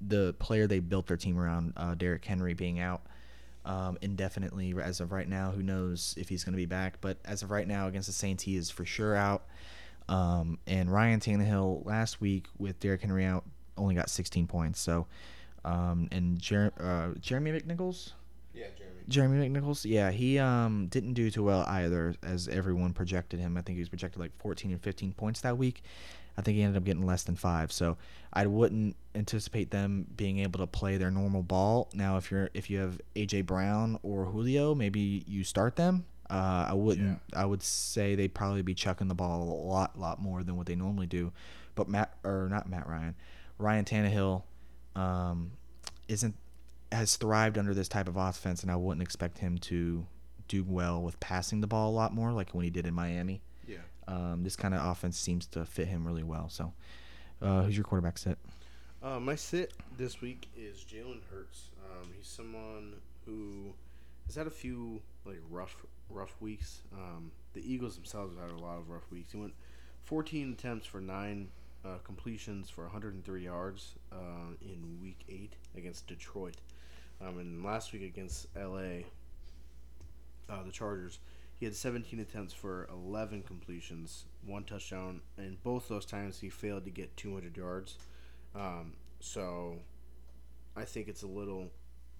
the 0.00 0.34
player 0.38 0.66
they 0.66 0.80
built 0.80 1.06
their 1.06 1.16
team 1.16 1.38
around, 1.38 1.72
uh, 1.76 1.94
Derrick 1.94 2.24
Henry 2.24 2.54
being 2.54 2.80
out 2.80 3.02
um, 3.64 3.96
indefinitely 4.02 4.74
as 4.82 5.00
of 5.00 5.12
right 5.12 5.28
now. 5.28 5.50
Who 5.52 5.62
knows 5.62 6.14
if 6.18 6.28
he's 6.28 6.44
going 6.44 6.52
to 6.52 6.58
be 6.58 6.66
back? 6.66 7.00
But 7.00 7.18
as 7.24 7.42
of 7.42 7.50
right 7.50 7.66
now, 7.66 7.86
against 7.88 8.08
the 8.08 8.12
Saints, 8.12 8.42
he 8.42 8.56
is 8.56 8.70
for 8.70 8.84
sure 8.84 9.14
out. 9.14 9.44
Um, 10.08 10.58
and 10.66 10.92
Ryan 10.92 11.20
Tannehill 11.20 11.86
last 11.86 12.20
week 12.20 12.46
with 12.58 12.80
Derrick 12.80 13.02
Henry 13.02 13.24
out 13.24 13.44
only 13.76 13.94
got 13.94 14.10
16 14.10 14.46
points. 14.46 14.80
So, 14.80 15.06
um, 15.64 16.08
and 16.10 16.38
Jer- 16.38 16.72
uh, 16.80 17.18
Jeremy 17.20 17.52
McNichols, 17.52 18.12
Yeah, 18.52 18.66
Jeremy. 18.76 18.96
Jeremy 19.08 19.48
McNichols, 19.48 19.84
yeah, 19.88 20.10
he 20.10 20.38
um, 20.38 20.88
didn't 20.88 21.14
do 21.14 21.30
too 21.30 21.44
well 21.44 21.64
either, 21.68 22.14
as 22.22 22.48
everyone 22.48 22.92
projected 22.92 23.38
him. 23.40 23.56
I 23.56 23.62
think 23.62 23.76
he 23.76 23.80
was 23.80 23.88
projected 23.88 24.20
like 24.20 24.32
14 24.40 24.72
and 24.72 24.82
15 24.82 25.12
points 25.12 25.40
that 25.42 25.56
week. 25.56 25.82
I 26.36 26.42
think 26.42 26.56
he 26.56 26.62
ended 26.62 26.76
up 26.76 26.84
getting 26.84 27.04
less 27.04 27.24
than 27.24 27.36
five. 27.36 27.72
So 27.72 27.96
I 28.32 28.46
wouldn't 28.46 28.96
anticipate 29.14 29.70
them 29.70 30.06
being 30.16 30.38
able 30.38 30.60
to 30.60 30.66
play 30.66 30.96
their 30.96 31.10
normal 31.10 31.42
ball. 31.42 31.90
Now, 31.94 32.16
if 32.16 32.30
you're 32.30 32.50
if 32.54 32.70
you 32.70 32.78
have 32.78 33.00
AJ 33.14 33.46
Brown 33.46 33.98
or 34.02 34.24
Julio, 34.26 34.74
maybe 34.74 35.24
you 35.26 35.44
start 35.44 35.76
them. 35.76 36.04
Uh, 36.30 36.66
I 36.70 36.74
wouldn't. 36.74 37.20
I 37.34 37.44
would 37.44 37.62
say 37.62 38.14
they'd 38.14 38.32
probably 38.32 38.62
be 38.62 38.74
chucking 38.74 39.08
the 39.08 39.14
ball 39.14 39.42
a 39.42 39.48
lot, 39.68 39.98
lot 39.98 40.20
more 40.20 40.42
than 40.42 40.56
what 40.56 40.66
they 40.66 40.76
normally 40.76 41.06
do. 41.06 41.32
But 41.74 41.88
Matt 41.88 42.14
or 42.24 42.48
not 42.50 42.68
Matt 42.68 42.88
Ryan, 42.88 43.14
Ryan 43.58 43.84
Tannehill, 43.84 44.42
um, 44.96 45.52
isn't 46.08 46.34
has 46.90 47.16
thrived 47.16 47.58
under 47.58 47.74
this 47.74 47.88
type 47.88 48.08
of 48.08 48.16
offense, 48.16 48.62
and 48.62 48.70
I 48.70 48.76
wouldn't 48.76 49.02
expect 49.02 49.38
him 49.38 49.58
to 49.58 50.06
do 50.48 50.64
well 50.64 51.02
with 51.02 51.18
passing 51.20 51.60
the 51.60 51.66
ball 51.66 51.90
a 51.90 51.94
lot 51.94 52.14
more, 52.14 52.32
like 52.32 52.54
when 52.54 52.64
he 52.64 52.70
did 52.70 52.86
in 52.86 52.94
Miami. 52.94 53.42
Um, 54.08 54.42
this 54.42 54.56
kind 54.56 54.74
of 54.74 54.84
offense 54.84 55.18
seems 55.18 55.46
to 55.48 55.64
fit 55.64 55.88
him 55.88 56.06
really 56.06 56.22
well. 56.22 56.48
So, 56.48 56.72
uh, 57.40 57.62
who's 57.62 57.76
your 57.76 57.84
quarterback 57.84 58.18
set? 58.18 58.38
Uh, 59.02 59.18
my 59.18 59.34
sit 59.34 59.72
this 59.96 60.20
week 60.20 60.48
is 60.56 60.84
Jalen 60.84 61.20
Hurts. 61.30 61.70
Um, 61.84 62.08
he's 62.16 62.26
someone 62.26 62.94
who 63.26 63.74
has 64.26 64.36
had 64.36 64.46
a 64.46 64.50
few 64.50 65.02
like 65.24 65.40
rough 65.50 65.76
rough 66.08 66.34
weeks. 66.40 66.82
Um, 66.92 67.32
the 67.54 67.60
Eagles 67.60 67.96
themselves 67.96 68.34
have 68.36 68.50
had 68.50 68.58
a 68.58 68.62
lot 68.62 68.78
of 68.78 68.88
rough 68.88 69.10
weeks. 69.10 69.32
He 69.32 69.38
went 69.38 69.54
14 70.04 70.52
attempts 70.52 70.86
for 70.86 71.00
nine 71.00 71.48
uh, 71.84 71.98
completions 72.04 72.70
for 72.70 72.82
103 72.82 73.44
yards 73.44 73.94
uh, 74.12 74.54
in 74.60 74.98
Week 75.02 75.18
Eight 75.28 75.54
against 75.76 76.06
Detroit, 76.06 76.56
um, 77.20 77.38
and 77.38 77.64
last 77.64 77.92
week 77.92 78.02
against 78.02 78.46
LA, 78.56 79.02
uh, 80.48 80.62
the 80.64 80.72
Chargers, 80.72 81.18
He 81.62 81.66
had 81.66 81.76
17 81.76 82.18
attempts 82.18 82.52
for 82.52 82.88
11 82.92 83.44
completions, 83.44 84.24
one 84.44 84.64
touchdown, 84.64 85.20
and 85.36 85.62
both 85.62 85.86
those 85.86 86.04
times 86.04 86.40
he 86.40 86.48
failed 86.48 86.84
to 86.86 86.90
get 86.90 87.16
200 87.16 87.56
yards. 87.56 87.98
Um, 88.52 88.94
so 89.20 89.76
I 90.76 90.84
think 90.84 91.06
it's 91.06 91.22
a 91.22 91.28
little, 91.28 91.70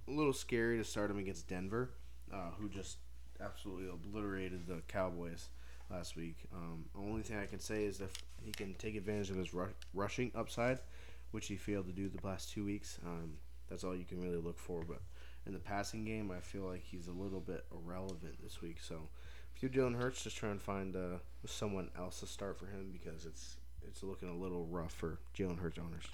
a 0.06 0.12
little 0.12 0.32
scary 0.32 0.78
to 0.78 0.84
start 0.84 1.10
him 1.10 1.18
against 1.18 1.48
Denver, 1.48 1.90
uh, 2.32 2.50
who 2.56 2.68
just 2.68 2.98
absolutely 3.40 3.88
obliterated 3.88 4.68
the 4.68 4.80
Cowboys 4.86 5.48
last 5.90 6.14
week. 6.14 6.36
Um, 6.54 6.84
only 6.96 7.22
thing 7.22 7.38
I 7.38 7.46
can 7.46 7.58
say 7.58 7.82
is 7.82 8.00
if 8.00 8.12
he 8.40 8.52
can 8.52 8.74
take 8.74 8.94
advantage 8.94 9.30
of 9.30 9.38
his 9.38 9.52
ru- 9.52 9.74
rushing 9.92 10.30
upside, 10.36 10.78
which 11.32 11.48
he 11.48 11.56
failed 11.56 11.86
to 11.86 11.92
do 11.92 12.08
the 12.08 12.24
last 12.24 12.52
two 12.52 12.64
weeks, 12.64 13.00
um, 13.04 13.32
that's 13.68 13.82
all 13.82 13.96
you 13.96 14.04
can 14.04 14.20
really 14.22 14.38
look 14.38 14.60
for. 14.60 14.84
But 14.86 15.02
in 15.46 15.52
the 15.52 15.58
passing 15.58 16.04
game, 16.04 16.30
I 16.30 16.38
feel 16.38 16.62
like 16.62 16.84
he's 16.84 17.08
a 17.08 17.12
little 17.12 17.40
bit 17.40 17.64
irrelevant 17.72 18.40
this 18.40 18.62
week. 18.62 18.76
So 18.80 19.08
if 19.62 19.74
you're 19.74 19.84
Jalen 19.84 19.96
Hurts, 19.96 20.24
just 20.24 20.36
try 20.36 20.50
and 20.50 20.60
find 20.60 20.96
uh, 20.96 21.18
someone 21.46 21.90
else 21.96 22.20
to 22.20 22.26
start 22.26 22.58
for 22.58 22.66
him 22.66 22.90
because 22.92 23.26
it's 23.26 23.56
it's 23.86 24.02
looking 24.02 24.28
a 24.28 24.34
little 24.34 24.66
rough 24.66 24.92
for 24.92 25.18
Jalen 25.36 25.58
Hurts 25.58 25.78
owners. 25.78 26.04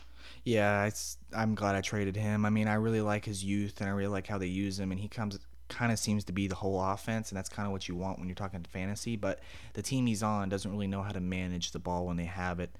Yeah, 0.44 0.90
I'm 1.36 1.54
glad 1.54 1.74
I 1.74 1.80
traded 1.80 2.16
him. 2.16 2.44
I 2.44 2.50
mean, 2.50 2.66
I 2.66 2.74
really 2.74 3.02
like 3.02 3.24
his 3.24 3.44
youth 3.44 3.80
and 3.80 3.88
I 3.88 3.92
really 3.92 4.12
like 4.12 4.26
how 4.26 4.38
they 4.38 4.46
use 4.46 4.78
him, 4.78 4.90
and 4.90 5.00
he 5.00 5.08
comes 5.08 5.38
kind 5.68 5.92
of 5.92 5.98
seems 5.98 6.24
to 6.24 6.32
be 6.32 6.46
the 6.46 6.54
whole 6.54 6.82
offense, 6.82 7.30
and 7.30 7.36
that's 7.36 7.48
kind 7.48 7.66
of 7.66 7.72
what 7.72 7.88
you 7.88 7.94
want 7.94 8.18
when 8.18 8.26
you're 8.28 8.34
talking 8.34 8.62
to 8.62 8.70
fantasy. 8.70 9.16
But 9.16 9.40
the 9.74 9.82
team 9.82 10.06
he's 10.06 10.22
on 10.22 10.48
doesn't 10.48 10.70
really 10.70 10.86
know 10.86 11.02
how 11.02 11.12
to 11.12 11.20
manage 11.20 11.72
the 11.72 11.78
ball 11.78 12.06
when 12.06 12.16
they 12.16 12.24
have 12.24 12.60
it. 12.60 12.70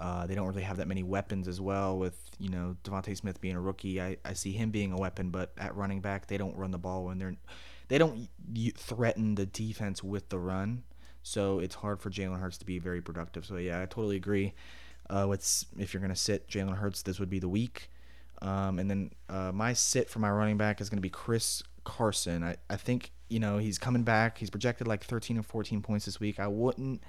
Uh, 0.00 0.26
they 0.26 0.34
don't 0.34 0.46
really 0.46 0.62
have 0.62 0.78
that 0.78 0.88
many 0.88 1.02
weapons 1.02 1.48
as 1.48 1.60
well. 1.60 1.98
With 1.98 2.18
you 2.38 2.50
know 2.50 2.76
DeVonta 2.84 3.16
Smith 3.16 3.40
being 3.40 3.56
a 3.56 3.60
rookie, 3.60 4.00
I, 4.00 4.16
I 4.24 4.32
see 4.32 4.52
him 4.52 4.70
being 4.70 4.92
a 4.92 4.96
weapon, 4.96 5.30
but 5.30 5.52
at 5.58 5.74
running 5.76 6.00
back 6.00 6.26
they 6.26 6.36
don't 6.36 6.56
run 6.56 6.70
the 6.70 6.78
ball 6.78 7.04
when 7.04 7.18
they're 7.18 7.36
they 7.88 7.98
don't 7.98 8.28
threaten 8.76 9.34
the 9.34 9.46
defense 9.46 10.02
with 10.02 10.28
the 10.28 10.38
run. 10.38 10.84
So 11.22 11.58
it's 11.58 11.74
hard 11.74 12.00
for 12.00 12.10
Jalen 12.10 12.38
Hurts 12.38 12.58
to 12.58 12.66
be 12.66 12.78
very 12.78 13.00
productive. 13.00 13.46
So 13.46 13.56
yeah, 13.56 13.80
I 13.80 13.86
totally 13.86 14.16
agree. 14.16 14.54
Uh, 15.08 15.34
if 15.78 15.92
you're 15.92 16.00
gonna 16.00 16.16
sit 16.16 16.48
Jalen 16.48 16.76
Hurts, 16.76 17.02
this 17.02 17.18
would 17.20 17.30
be 17.30 17.38
the 17.38 17.48
week. 17.48 17.90
Um, 18.42 18.78
and 18.78 18.90
then 18.90 19.10
uh, 19.28 19.52
my 19.52 19.72
sit 19.72 20.10
for 20.10 20.18
my 20.18 20.30
running 20.30 20.58
back 20.58 20.80
is 20.80 20.90
gonna 20.90 21.00
be 21.00 21.10
Chris 21.10 21.62
Carson. 21.84 22.42
I, 22.42 22.56
I 22.68 22.76
think 22.76 23.12
you 23.28 23.38
know 23.38 23.58
he's 23.58 23.78
coming 23.78 24.02
back. 24.02 24.38
He's 24.38 24.50
projected 24.50 24.86
like 24.86 25.04
13 25.04 25.38
or 25.38 25.42
14 25.42 25.82
points 25.82 26.06
this 26.06 26.20
week. 26.20 26.40
I 26.40 26.48
wouldn't 26.48 27.02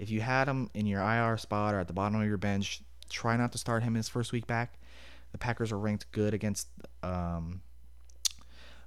if 0.00 0.10
you 0.10 0.22
had 0.22 0.48
him 0.48 0.70
in 0.72 0.86
your 0.86 1.02
IR 1.02 1.36
spot 1.36 1.74
or 1.74 1.78
at 1.78 1.86
the 1.86 1.92
bottom 1.92 2.20
of 2.20 2.26
your 2.26 2.38
bench. 2.38 2.82
Try 3.10 3.36
not 3.36 3.52
to 3.52 3.58
start 3.58 3.82
him 3.82 3.94
his 3.94 4.08
first 4.08 4.32
week 4.32 4.46
back. 4.46 4.78
The 5.32 5.38
Packers 5.38 5.72
are 5.72 5.78
ranked 5.78 6.10
good 6.10 6.32
against 6.32 6.68
um, 7.02 7.60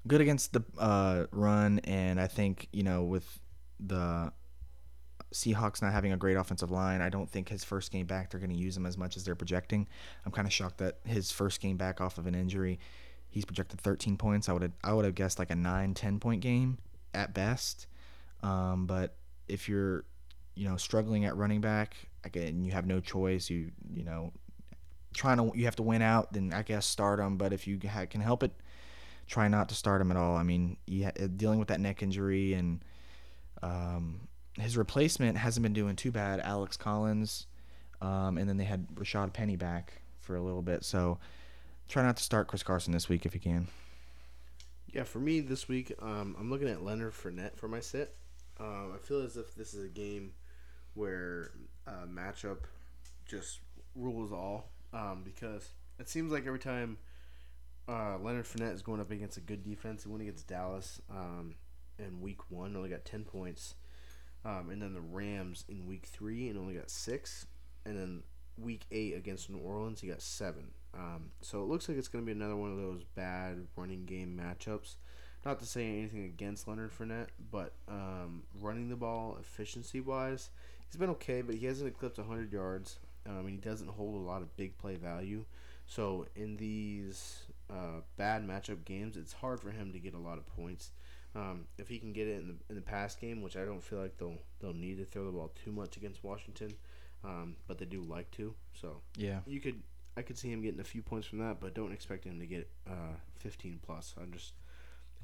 good 0.08 0.22
against 0.22 0.54
the 0.54 0.64
uh, 0.80 1.26
run, 1.32 1.80
and 1.80 2.20
I 2.20 2.28
think 2.28 2.68
you 2.74 2.84
know 2.84 3.04
with 3.04 3.40
the 3.80 4.32
Seahawks 5.34 5.82
not 5.82 5.94
having 5.94 6.12
a 6.14 6.18
great 6.18 6.36
offensive 6.36 6.72
line, 6.72 7.02
I 7.02 7.10
don't 7.10 7.30
think 7.30 7.50
his 7.50 7.64
first 7.64 7.92
game 7.92 8.08
back 8.08 8.32
they're 8.32 8.40
going 8.40 8.50
to 8.50 8.58
use 8.58 8.76
him 8.76 8.86
as 8.86 8.98
much 8.98 9.16
as 9.16 9.24
they're 9.24 9.36
projecting. 9.36 9.88
I'm 10.26 10.32
kind 10.32 10.48
of 10.48 10.54
shocked 10.54 10.80
that 10.80 10.98
his 11.06 11.32
first 11.32 11.62
game 11.62 11.78
back 11.78 12.02
off 12.02 12.18
of 12.18 12.26
an 12.28 12.34
injury, 12.34 12.80
he's 13.30 13.46
projected 13.46 13.80
13 13.80 14.18
points. 14.18 14.50
I 14.50 14.54
would 14.54 14.64
have 14.64 14.74
I 14.84 14.94
would 14.94 15.06
have 15.06 15.16
guessed 15.16 15.38
like 15.38 15.52
a 15.52 15.56
9 15.56 15.94
10 15.94 16.20
point 16.20 16.42
game 16.42 16.80
at 17.14 17.34
best. 17.34 17.88
Um, 18.42 18.88
but 18.88 19.16
if 19.48 19.70
you're 19.70 20.06
you 20.56 20.68
know 20.68 20.78
struggling 20.78 21.26
at 21.26 21.36
running 21.36 21.62
back 21.62 21.96
again, 22.24 22.64
you 22.64 22.72
have 22.72 22.86
no 22.86 23.00
choice. 23.00 23.50
You 23.50 23.72
you 23.94 24.04
know 24.04 24.32
trying 25.14 25.38
to 25.38 25.58
you 25.58 25.66
have 25.66 25.76
to 25.78 25.84
win 25.84 26.02
out, 26.02 26.34
then 26.34 26.54
I 26.54 26.64
guess 26.64 26.86
start 26.86 27.20
him. 27.20 27.38
But 27.38 27.54
if 27.54 27.68
you 27.68 27.80
ha- 27.88 28.06
can 28.06 28.22
help 28.22 28.44
it, 28.44 28.52
try 29.28 29.48
not 29.48 29.70
to 29.70 29.76
start 29.76 30.02
him 30.02 30.12
at 30.12 30.18
all. 30.18 30.36
I 30.36 30.44
mean, 30.44 30.78
ha- 30.92 31.28
dealing 31.38 31.60
with 31.60 31.68
that 31.70 31.80
neck 31.80 32.02
injury 32.02 32.54
and 32.54 32.84
um, 33.62 34.28
his 34.60 34.78
replacement 34.78 35.38
hasn't 35.38 35.64
been 35.64 35.74
doing 35.74 35.96
too 35.96 36.12
bad, 36.12 36.40
Alex 36.40 36.78
Collins, 36.78 37.48
um, 38.02 38.38
and 38.38 38.48
then 38.48 38.58
they 38.58 38.66
had 38.66 38.88
Rashaad 38.96 39.34
Penny 39.34 39.56
back 39.56 40.02
for 40.20 40.36
a 40.36 40.42
little 40.42 40.62
bit. 40.62 40.84
So 40.84 41.20
try 41.88 42.04
not 42.04 42.18
to 42.18 42.24
start 42.24 42.48
Chris 42.48 42.64
Carson 42.64 42.94
this 42.94 43.10
week 43.10 43.26
if 43.26 43.34
you 43.34 43.42
can. 43.42 43.68
Yeah, 44.88 45.04
for 45.04 45.20
me 45.20 45.40
this 45.40 45.68
week, 45.68 45.92
um, 46.02 46.36
I'm 46.40 46.52
looking 46.52 46.70
at 46.70 46.84
Leonard 46.84 47.14
Fournette 47.14 47.58
for 47.58 47.68
my 47.68 47.80
sit. 47.80 48.16
Um, 48.60 48.94
I 48.94 49.00
feel 49.00 49.22
as 49.22 49.38
if 49.38 49.56
this 49.56 49.74
is 49.74 49.84
a 49.84 49.90
game 49.90 50.34
where 50.94 51.52
uh, 51.88 52.06
matchup 52.08 52.60
just 53.26 53.60
rules 53.96 54.32
all 54.32 54.70
um, 54.94 55.22
because 55.24 55.70
it 56.00 56.10
seems 56.10 56.32
like 56.32 56.46
every 56.46 56.60
time 56.60 56.98
uh, 57.88 58.18
Leonard 58.18 58.46
Fournette 58.46 58.74
is 58.74 58.82
going 58.82 59.02
up 59.02 59.12
against 59.12 59.38
a 59.38 59.42
good 59.42 59.64
defense, 59.64 60.04
he 60.04 60.10
went 60.10 60.22
against 60.22 60.48
Dallas 60.48 61.02
um, 61.10 61.56
in 62.00 62.22
week 62.22 62.50
one, 62.50 62.76
only 62.76 62.90
got 62.90 63.06
10 63.06 63.26
points. 63.26 63.76
Um, 64.46 64.70
and 64.70 64.82
then 64.82 64.94
the 64.94 65.02
Rams 65.02 65.64
in 65.70 65.86
week 65.86 66.06
three 66.06 66.50
and 66.50 66.58
only 66.58 66.76
got 66.76 66.90
six. 66.90 67.46
And 67.86 67.98
then 67.98 68.24
week 68.58 68.86
eight 68.92 69.16
against 69.16 69.50
New 69.50 69.60
Orleans, 69.60 70.02
he 70.02 70.08
got 70.08 70.22
seven. 70.22 70.72
Um, 70.94 71.32
so 71.42 71.62
it 71.62 71.68
looks 71.68 71.90
like 71.90 71.98
it's 71.98 72.08
going 72.08 72.24
to 72.24 72.26
be 72.26 72.38
another 72.38 72.56
one 72.56 72.72
of 72.72 72.78
those 72.78 73.04
bad 73.16 73.68
running 73.76 74.06
game 74.06 74.40
matchups. 74.40 74.96
Not 75.46 75.60
to 75.60 75.66
say 75.66 75.86
anything 75.86 76.24
against 76.24 76.68
Leonard 76.68 76.92
Fournette, 76.98 77.28
but 77.52 77.74
um, 77.90 78.44
running 78.62 78.90
the 78.90 78.96
ball 78.96 79.38
efficiency 79.42 80.00
wise, 80.00 80.50
he's 80.94 81.00
been 81.00 81.10
okay, 81.10 81.42
but 81.42 81.56
he 81.56 81.66
hasn't 81.66 81.90
eclipsed 81.90 82.20
100 82.20 82.54
yards. 82.54 83.00
Um, 83.26 83.40
and 83.40 83.50
he 83.50 83.58
doesn't 83.58 83.90
hold 83.90 84.16
a 84.16 84.26
lot 84.26 84.42
of 84.42 84.56
big 84.58 84.78
play 84.78 84.96
value. 84.96 85.46
So 85.88 86.28
in 86.36 86.58
these 86.58 87.44
uh, 87.70 88.02
bad 88.18 88.48
matchup 88.48 88.86
games, 88.86 89.18
it's 89.18 89.34
hard 89.34 89.60
for 89.60 89.72
him 89.72 89.92
to 89.94 90.00
get 90.00 90.14
a 90.14 90.20
lot 90.20 90.38
of 90.38 90.46
points. 90.56 90.92
Um, 91.36 91.66
if 91.78 91.88
he 91.88 91.98
can 91.98 92.14
get 92.14 92.28
it 92.28 92.42
in 92.42 92.48
the 92.48 92.56
in 92.70 92.76
the 92.76 92.82
pass 92.82 93.16
game, 93.16 93.42
which 93.42 93.58
I 93.58 93.66
don't 93.66 93.82
feel 93.82 94.00
like 94.00 94.18
they'll 94.18 94.38
they'll 94.60 94.74
need 94.74 94.98
to 95.00 95.06
throw 95.06 95.26
the 95.26 95.32
ball 95.32 95.52
too 95.66 95.72
much 95.72 95.98
against 95.98 96.24
Washington, 96.24 96.74
um, 97.24 97.56
but 97.68 97.80
they 97.80 97.86
do 97.86 98.02
like 98.02 98.30
to. 98.32 98.54
So 98.80 98.98
yeah, 99.18 99.40
you 99.48 99.60
could 99.60 99.82
I 100.16 100.22
could 100.22 100.38
see 100.38 100.52
him 100.52 100.62
getting 100.62 100.80
a 100.80 100.84
few 100.84 101.02
points 101.02 101.26
from 101.26 101.40
that, 101.40 101.60
but 101.60 101.74
don't 101.74 101.92
expect 101.92 102.26
him 102.26 102.40
to 102.40 102.46
get 102.46 102.70
uh, 102.88 103.16
15 103.38 103.80
plus. 103.84 104.14
I'm 104.22 104.32
just 104.32 104.54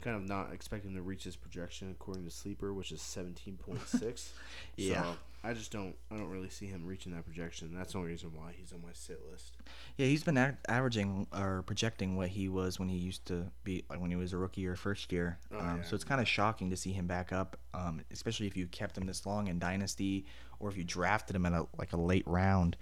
kind 0.02 0.16
of 0.16 0.28
not 0.28 0.52
expecting 0.52 0.96
to 0.96 1.02
reach 1.02 1.26
his 1.26 1.36
projection 1.36 1.92
according 1.92 2.26
to 2.26 2.32
Sleeper, 2.32 2.74
which 2.74 2.92
is 2.92 3.02
17.6. 3.02 4.30
yeah. 4.78 5.04
So 5.04 5.10
I 5.44 5.54
just 5.54 5.72
don't 5.72 5.96
I 6.12 6.18
don't 6.18 6.30
really 6.30 6.50
see 6.50 6.66
him 6.66 6.86
reaching 6.86 7.14
that 7.14 7.26
projection. 7.26 7.74
That's 7.74 7.94
the 7.94 8.00
only 8.00 8.12
reason 8.12 8.32
why 8.34 8.54
he's 8.58 8.74
on 8.74 8.82
my 8.82 8.92
sit 8.94 9.22
list. 9.32 9.58
Yeah, 9.98 10.08
he's 10.08 10.24
been 10.24 10.38
a- 10.38 10.58
averaging 10.68 11.28
or 11.34 11.64
projecting 11.64 12.18
what 12.18 12.30
he 12.30 12.50
was 12.50 12.78
when 12.78 12.90
he 12.90 12.98
used 12.98 13.26
to 13.28 13.52
be 13.64 13.86
like 13.90 14.02
when 14.02 14.10
he 14.10 14.18
was 14.18 14.34
a 14.34 14.38
rookie 14.38 14.68
or 14.68 14.76
first 14.76 15.12
year. 15.12 15.40
Oh, 15.54 15.60
um, 15.60 15.78
yeah. 15.78 15.84
So 15.84 15.96
it's 15.96 16.04
kind 16.04 16.20
of 16.20 16.28
shocking 16.28 16.70
to 16.72 16.78
see 16.78 16.92
him 16.92 17.08
back 17.08 17.32
up, 17.32 17.58
um, 17.74 18.02
especially 18.12 18.48
if 18.48 18.58
you 18.58 18.68
kept 18.68 18.98
him 18.98 19.06
this 19.06 19.26
long 19.26 19.48
in 19.48 19.60
dynasty 19.60 20.26
or 20.60 20.70
if 20.70 20.78
you 20.78 20.84
drafted 20.84 21.36
him 21.36 21.46
at 21.46 21.54
a 21.54 21.66
like 21.78 21.94
a 21.94 21.98
late 21.98 22.28
round. 22.28 22.76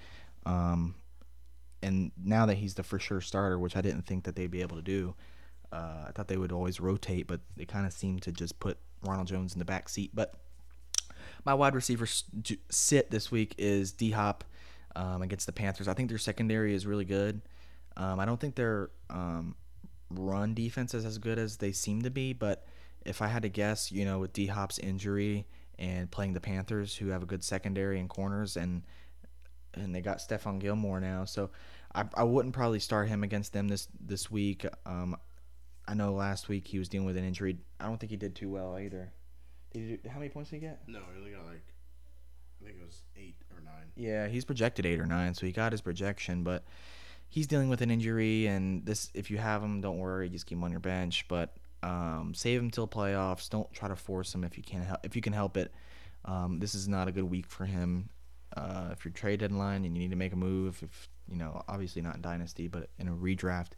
Um, 0.46 0.96
and 1.84 2.12
now 2.22 2.48
that 2.48 2.56
he's 2.56 2.74
the 2.74 2.84
for 2.84 2.98
sure 2.98 3.22
starter, 3.22 3.60
which 3.60 3.76
I 3.76 3.82
didn't 3.82 4.04
think 4.08 4.24
that 4.24 4.36
they'd 4.36 4.50
be 4.50 4.62
able 4.62 4.78
to 4.78 4.82
do, 4.82 5.14
uh, 5.72 6.06
I 6.08 6.12
thought 6.16 6.28
they 6.28 6.38
would 6.38 6.52
always 6.52 6.80
rotate, 6.80 7.28
but 7.28 7.42
they 7.56 7.66
kind 7.66 7.86
of 7.86 7.94
seem 7.94 8.20
to 8.22 8.32
just 8.32 8.60
put 8.60 8.78
Ronald 9.04 9.28
Jones 9.28 9.54
in 9.54 9.60
the 9.60 9.66
back 9.66 9.90
seat. 9.90 10.12
But 10.14 10.34
my 11.48 11.54
wide 11.54 11.74
receiver 11.74 12.06
sit 12.70 13.10
this 13.10 13.32
week 13.32 13.56
is 13.58 13.94
D 13.94 14.12
Hop 14.12 14.44
um, 14.98 15.22
against 15.22 15.46
the 15.46 15.54
Panthers. 15.54 15.88
I 15.88 15.94
think 15.94 16.10
their 16.10 16.18
secondary 16.18 16.76
is 16.76 16.86
really 16.86 17.06
good. 17.06 17.42
Um, 17.96 18.20
I 18.20 18.26
don't 18.26 18.38
think 18.38 18.56
their 18.56 18.90
um, 19.10 19.56
run 20.10 20.54
defense 20.54 20.94
is 20.94 21.06
as 21.06 21.18
good 21.18 21.40
as 21.40 21.56
they 21.56 21.72
seem 21.72 22.02
to 22.02 22.10
be, 22.10 22.34
but 22.34 22.66
if 23.06 23.22
I 23.22 23.28
had 23.28 23.44
to 23.44 23.50
guess, 23.50 23.94
you 23.94 24.04
know, 24.04 24.20
with 24.20 24.34
D 24.34 24.48
Hop's 24.48 24.78
injury 24.78 25.48
and 25.80 26.12
playing 26.12 26.34
the 26.34 26.42
Panthers, 26.42 26.98
who 26.98 27.08
have 27.08 27.24
a 27.24 27.26
good 27.26 27.46
secondary 27.46 28.02
and 28.02 28.10
corners, 28.10 28.58
and 28.58 28.84
and 29.74 29.96
they 29.96 30.02
got 30.02 30.18
Stephon 30.18 30.60
Gilmore 30.60 31.00
now, 31.00 31.24
so 31.24 31.50
I, 31.96 32.04
I 32.14 32.24
wouldn't 32.24 32.54
probably 32.54 32.80
start 32.80 33.08
him 33.08 33.24
against 33.24 33.54
them 33.54 33.70
this 33.70 33.88
this 34.02 34.30
week. 34.30 34.66
Um, 34.86 35.16
I 35.88 35.94
know 35.94 36.12
last 36.12 36.50
week 36.50 36.68
he 36.68 36.78
was 36.78 36.90
dealing 36.90 37.08
with 37.08 37.16
an 37.16 37.24
injury. 37.24 37.58
I 37.80 37.86
don't 37.86 37.98
think 37.98 38.10
he 38.10 38.18
did 38.18 38.36
too 38.36 38.50
well 38.50 38.78
either. 38.78 39.14
Did 39.78 40.00
he 40.04 40.10
how 40.10 40.20
many 40.20 40.30
points 40.30 40.50
did 40.50 40.58
he 40.58 40.62
get? 40.62 40.82
No, 40.88 41.00
he 41.14 41.20
only 41.20 41.32
got 41.32 41.46
like 41.46 41.64
I 42.62 42.66
think 42.66 42.78
it 42.82 42.86
was 42.86 43.02
eight 43.16 43.36
or 43.56 43.64
nine. 43.64 43.92
Yeah, 43.96 44.28
he's 44.28 44.46
projected 44.46 44.86
eight 44.86 45.00
or 45.00 45.06
nine, 45.06 45.34
so 45.34 45.46
he 45.46 45.52
got 45.52 45.72
his 45.72 45.82
projection, 45.82 46.44
but 46.44 46.64
he's 47.30 47.48
dealing 47.48 47.70
with 47.70 47.82
an 47.82 47.92
injury. 47.92 48.48
And 48.48 48.86
this, 48.86 49.10
if 49.14 49.30
you 49.30 49.38
have 49.38 49.62
him, 49.62 49.82
don't 49.82 49.98
worry, 49.98 50.30
just 50.30 50.46
keep 50.46 50.58
him 50.58 50.64
on 50.64 50.72
your 50.72 50.80
bench. 50.80 51.26
But 51.28 51.56
um, 51.84 52.34
save 52.36 52.60
him 52.60 52.72
till 52.72 52.88
playoffs. 52.88 53.50
Don't 53.50 53.72
try 53.74 53.88
to 53.88 53.96
force 53.96 54.34
him 54.34 54.44
if 54.44 54.58
you 54.58 54.64
can 54.64 54.82
help. 54.82 55.00
If 55.04 55.16
you 55.16 55.22
can 55.22 55.34
help 55.34 55.58
it, 55.58 55.72
um, 56.26 56.60
this 56.60 56.74
is 56.74 56.88
not 56.88 57.08
a 57.08 57.12
good 57.12 57.26
week 57.26 57.46
for 57.46 57.66
him. 57.66 58.10
Uh, 58.56 58.90
if 58.92 59.06
you're 59.06 59.12
trade 59.12 59.40
deadline 59.40 59.86
and 59.86 59.96
you 59.96 60.02
need 60.02 60.10
to 60.10 60.16
make 60.16 60.34
a 60.34 60.38
move, 60.38 60.82
if 60.82 61.10
you 61.30 61.38
know, 61.38 61.62
obviously 61.68 62.02
not 62.02 62.16
in 62.16 62.22
dynasty, 62.22 62.68
but 62.68 62.90
in 62.98 63.08
a 63.08 63.12
redraft, 63.12 63.74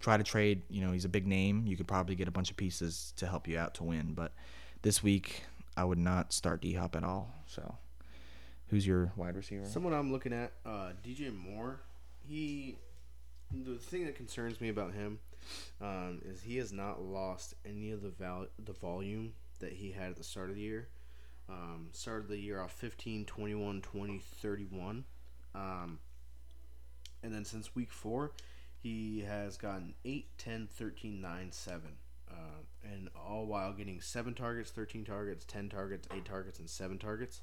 try 0.00 0.16
to 0.16 0.24
trade. 0.24 0.62
You 0.70 0.84
know, 0.84 0.92
he's 0.92 1.04
a 1.04 1.10
big 1.10 1.26
name. 1.26 1.66
You 1.66 1.76
could 1.76 1.88
probably 1.88 2.14
get 2.14 2.28
a 2.28 2.30
bunch 2.30 2.50
of 2.50 2.56
pieces 2.56 3.12
to 3.16 3.26
help 3.26 3.46
you 3.46 3.58
out 3.58 3.74
to 3.74 3.84
win. 3.84 4.14
But 4.14 4.32
this 4.82 5.02
week, 5.02 5.44
I 5.76 5.84
would 5.84 5.98
not 5.98 6.32
start 6.32 6.60
D 6.60 6.74
Hop 6.74 6.94
at 6.94 7.04
all. 7.04 7.34
So. 7.46 7.76
Who's 8.72 8.86
your 8.86 9.12
wide 9.16 9.36
receiver? 9.36 9.66
Someone 9.66 9.92
I'm 9.92 10.10
looking 10.10 10.32
at, 10.32 10.52
uh, 10.64 10.92
DJ 11.06 11.30
Moore. 11.30 11.80
He, 12.26 12.78
the 13.52 13.74
thing 13.74 14.06
that 14.06 14.16
concerns 14.16 14.62
me 14.62 14.70
about 14.70 14.94
him, 14.94 15.18
um, 15.78 16.22
is 16.24 16.40
he 16.40 16.56
has 16.56 16.72
not 16.72 17.02
lost 17.02 17.52
any 17.66 17.90
of 17.90 18.00
the 18.00 18.08
val- 18.08 18.46
the 18.58 18.72
volume 18.72 19.34
that 19.58 19.72
he 19.72 19.90
had 19.90 20.12
at 20.12 20.16
the 20.16 20.24
start 20.24 20.48
of 20.48 20.54
the 20.54 20.62
year. 20.62 20.88
Um, 21.50 21.88
started 21.92 22.28
the 22.28 22.38
year 22.38 22.62
off 22.62 22.72
15, 22.72 23.26
21, 23.26 23.82
20, 23.82 24.18
31. 24.18 25.04
Um, 25.54 25.98
and 27.22 27.34
then 27.34 27.44
since 27.44 27.74
week 27.74 27.92
four, 27.92 28.32
he 28.82 29.20
has 29.28 29.58
gotten 29.58 29.92
8, 30.06 30.26
10, 30.38 30.68
13, 30.72 31.20
9, 31.20 31.52
7. 31.52 31.80
Uh, 32.30 32.34
and 32.84 33.08
all 33.16 33.46
while 33.46 33.72
getting 33.72 34.00
7 34.00 34.34
targets, 34.34 34.70
13 34.70 35.04
targets, 35.04 35.44
10 35.44 35.68
targets, 35.68 36.08
8 36.12 36.24
targets, 36.24 36.58
and 36.58 36.68
7 36.68 36.98
targets. 36.98 37.40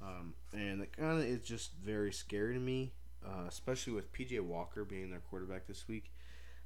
Um, 0.00 0.34
and 0.52 0.82
it 0.82 0.96
kind 0.96 1.18
of 1.18 1.24
is 1.24 1.40
just 1.40 1.72
very 1.84 2.12
scary 2.12 2.54
to 2.54 2.60
me, 2.60 2.92
uh, 3.24 3.46
especially 3.48 3.92
with 3.92 4.12
PJ 4.12 4.40
Walker 4.40 4.84
being 4.84 5.10
their 5.10 5.20
quarterback 5.20 5.66
this 5.66 5.88
week. 5.88 6.12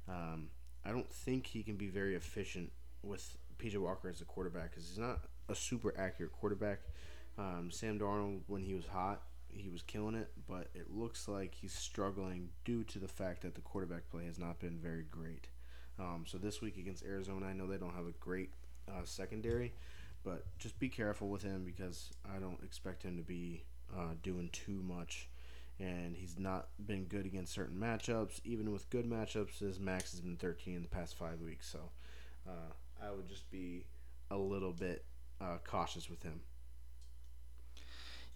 Um, 0.07 0.49
I 0.85 0.91
don't 0.91 1.11
think 1.11 1.47
he 1.47 1.63
can 1.63 1.75
be 1.75 1.87
very 1.87 2.15
efficient 2.15 2.71
with 3.01 3.37
PJ 3.57 3.77
Walker 3.77 4.09
as 4.09 4.21
a 4.21 4.25
quarterback 4.25 4.71
because 4.71 4.87
he's 4.87 4.99
not 4.99 5.19
a 5.49 5.55
super 5.55 5.93
accurate 5.97 6.31
quarterback. 6.33 6.79
Um, 7.37 7.69
Sam 7.71 7.99
Darnold, 7.99 8.41
when 8.47 8.63
he 8.63 8.75
was 8.75 8.85
hot, 8.85 9.23
he 9.49 9.69
was 9.69 9.81
killing 9.81 10.15
it, 10.15 10.31
but 10.47 10.67
it 10.73 10.91
looks 10.91 11.27
like 11.27 11.53
he's 11.53 11.73
struggling 11.73 12.49
due 12.65 12.83
to 12.85 12.99
the 12.99 13.07
fact 13.07 13.41
that 13.41 13.55
the 13.55 13.61
quarterback 13.61 14.09
play 14.09 14.25
has 14.25 14.39
not 14.39 14.59
been 14.59 14.77
very 14.79 15.03
great. 15.09 15.47
Um, 15.99 16.25
so 16.27 16.37
this 16.37 16.61
week 16.61 16.77
against 16.77 17.03
Arizona, 17.03 17.47
I 17.47 17.53
know 17.53 17.67
they 17.67 17.77
don't 17.77 17.93
have 17.93 18.07
a 18.07 18.13
great 18.19 18.51
uh, 18.87 19.03
secondary, 19.03 19.73
but 20.23 20.45
just 20.57 20.79
be 20.79 20.89
careful 20.89 21.29
with 21.29 21.43
him 21.43 21.63
because 21.63 22.11
I 22.25 22.39
don't 22.39 22.61
expect 22.63 23.03
him 23.03 23.17
to 23.17 23.23
be 23.23 23.63
uh, 23.95 24.13
doing 24.21 24.49
too 24.51 24.81
much. 24.83 25.29
And 25.79 26.15
he's 26.15 26.37
not 26.37 26.67
been 26.85 27.05
good 27.05 27.25
against 27.25 27.53
certain 27.53 27.79
matchups. 27.79 28.39
Even 28.43 28.71
with 28.71 28.89
good 28.89 29.09
matchups, 29.09 29.59
his 29.59 29.79
max 29.79 30.11
has 30.11 30.21
been 30.21 30.37
13 30.37 30.75
in 30.75 30.81
the 30.81 30.87
past 30.87 31.17
five 31.17 31.41
weeks. 31.41 31.67
So 31.69 31.79
uh, 32.47 32.73
I 33.03 33.11
would 33.11 33.27
just 33.27 33.49
be 33.49 33.85
a 34.31 34.37
little 34.37 34.71
bit 34.71 35.03
uh, 35.41 35.57
cautious 35.63 36.09
with 36.09 36.23
him. 36.23 36.41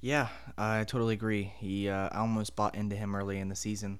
Yeah, 0.01 0.27
I 0.57 0.83
totally 0.83 1.15
agree. 1.15 1.53
He, 1.57 1.89
uh, 1.89 2.09
I 2.11 2.19
almost 2.19 2.55
bought 2.55 2.75
into 2.75 2.95
him 2.95 3.15
early 3.15 3.39
in 3.39 3.49
the 3.49 3.55
season, 3.55 3.99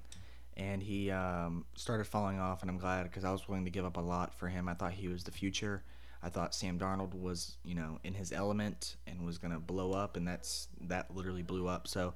and 0.58 0.82
he 0.82 1.10
um, 1.10 1.64
started 1.76 2.04
falling 2.04 2.40
off, 2.40 2.62
and 2.62 2.70
I'm 2.70 2.78
glad 2.78 3.04
because 3.04 3.24
I 3.24 3.30
was 3.30 3.48
willing 3.48 3.64
to 3.64 3.70
give 3.70 3.84
up 3.84 3.96
a 3.96 4.00
lot 4.00 4.34
for 4.34 4.48
him. 4.48 4.68
I 4.68 4.74
thought 4.74 4.92
he 4.92 5.08
was 5.08 5.22
the 5.24 5.30
future. 5.30 5.84
I 6.20 6.28
thought 6.30 6.52
Sam 6.54 6.78
Darnold 6.80 7.14
was, 7.14 7.56
you 7.64 7.76
know, 7.76 8.00
in 8.02 8.12
his 8.12 8.32
element 8.32 8.96
and 9.06 9.24
was 9.24 9.38
gonna 9.38 9.60
blow 9.60 9.92
up, 9.92 10.16
and 10.16 10.26
that's 10.26 10.66
that 10.88 11.14
literally 11.14 11.42
blew 11.42 11.68
up. 11.68 11.86
So, 11.86 12.14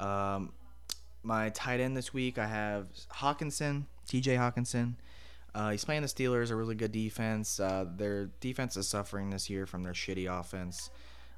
um, 0.00 0.52
my 1.22 1.50
tight 1.50 1.80
end 1.80 1.96
this 1.96 2.14
week, 2.14 2.38
I 2.38 2.46
have 2.46 2.86
Hockenson, 3.12 3.84
T.J. 4.08 4.36
Hockenson. 4.36 4.94
Uh, 5.54 5.70
he's 5.70 5.84
playing 5.84 6.02
the 6.02 6.08
Steelers, 6.08 6.50
a 6.50 6.56
really 6.56 6.74
good 6.74 6.90
defense. 6.90 7.60
Uh, 7.60 7.84
their 7.96 8.26
defense 8.40 8.76
is 8.76 8.88
suffering 8.88 9.30
this 9.30 9.48
year 9.48 9.66
from 9.66 9.82
their 9.82 9.92
shitty 9.92 10.26
offense, 10.26 10.90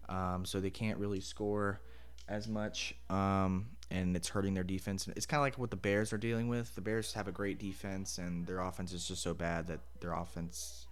um, 0.09 0.45
so 0.45 0.61
they 0.61 0.71
can't 0.71 0.99
really 0.99 1.21
score 1.21 1.81
as 2.29 2.49
much, 2.49 2.95
um, 3.11 3.67
and 3.90 4.16
it's 4.16 4.28
hurting 4.28 4.55
their 4.55 4.64
defense. 4.64 5.09
It's 5.16 5.26
kind 5.26 5.40
of 5.40 5.45
like 5.45 5.59
what 5.59 5.71
the 5.71 5.76
Bears 5.76 6.12
are 6.12 6.19
dealing 6.19 6.49
with. 6.49 6.75
The 6.75 6.81
Bears 6.81 7.12
have 7.12 7.28
a 7.28 7.33
great 7.33 7.59
defense, 7.59 8.19
and 8.19 8.47
their 8.47 8.61
offense 8.61 8.93
is 8.93 9.07
just 9.07 9.23
so 9.23 9.35
bad 9.35 9.66
that 9.69 9.81
their 10.00 10.12
offense 10.12 10.87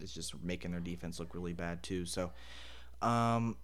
is 0.00 0.12
just 0.12 0.40
making 0.42 0.72
their 0.72 0.80
defense 0.80 1.18
look 1.18 1.34
really 1.34 1.52
bad 1.52 1.82
too. 1.82 2.04
So, 2.04 2.30
um, 3.02 3.56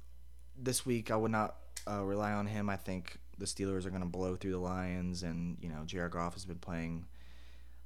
this 0.60 0.86
week 0.86 1.10
I 1.10 1.16
would 1.16 1.30
not 1.30 1.56
uh, 1.88 2.02
rely 2.02 2.32
on 2.32 2.46
him. 2.46 2.70
I 2.70 2.76
think 2.76 3.18
the 3.38 3.46
Steelers 3.46 3.84
are 3.84 3.90
going 3.90 4.02
to 4.02 4.08
blow 4.08 4.36
through 4.36 4.52
the 4.52 4.58
Lions, 4.58 5.22
and 5.22 5.58
you 5.60 5.68
know 5.68 5.82
Jared 5.84 6.12
Goff 6.12 6.34
has 6.34 6.44
been 6.44 6.58
playing 6.58 7.04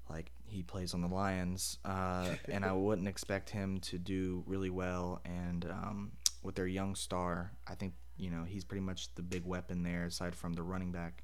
like 0.08 0.30
he 0.46 0.62
plays 0.62 0.94
on 0.94 1.00
the 1.00 1.08
Lions, 1.08 1.78
uh, 1.84 2.34
and 2.48 2.64
I 2.64 2.72
wouldn't 2.74 3.08
expect 3.08 3.50
him 3.50 3.80
to 3.80 3.98
do 3.98 4.44
really 4.46 4.70
well. 4.70 5.20
And 5.24 5.64
um, 5.66 6.12
with 6.42 6.54
their 6.54 6.66
young 6.66 6.94
star, 6.94 7.52
I 7.66 7.74
think 7.74 7.94
you 8.18 8.30
know 8.30 8.44
he's 8.44 8.64
pretty 8.64 8.82
much 8.84 9.14
the 9.14 9.22
big 9.22 9.44
weapon 9.44 9.82
there, 9.82 10.04
aside 10.06 10.34
from 10.34 10.52
the 10.54 10.62
running 10.62 10.92
back. 10.92 11.22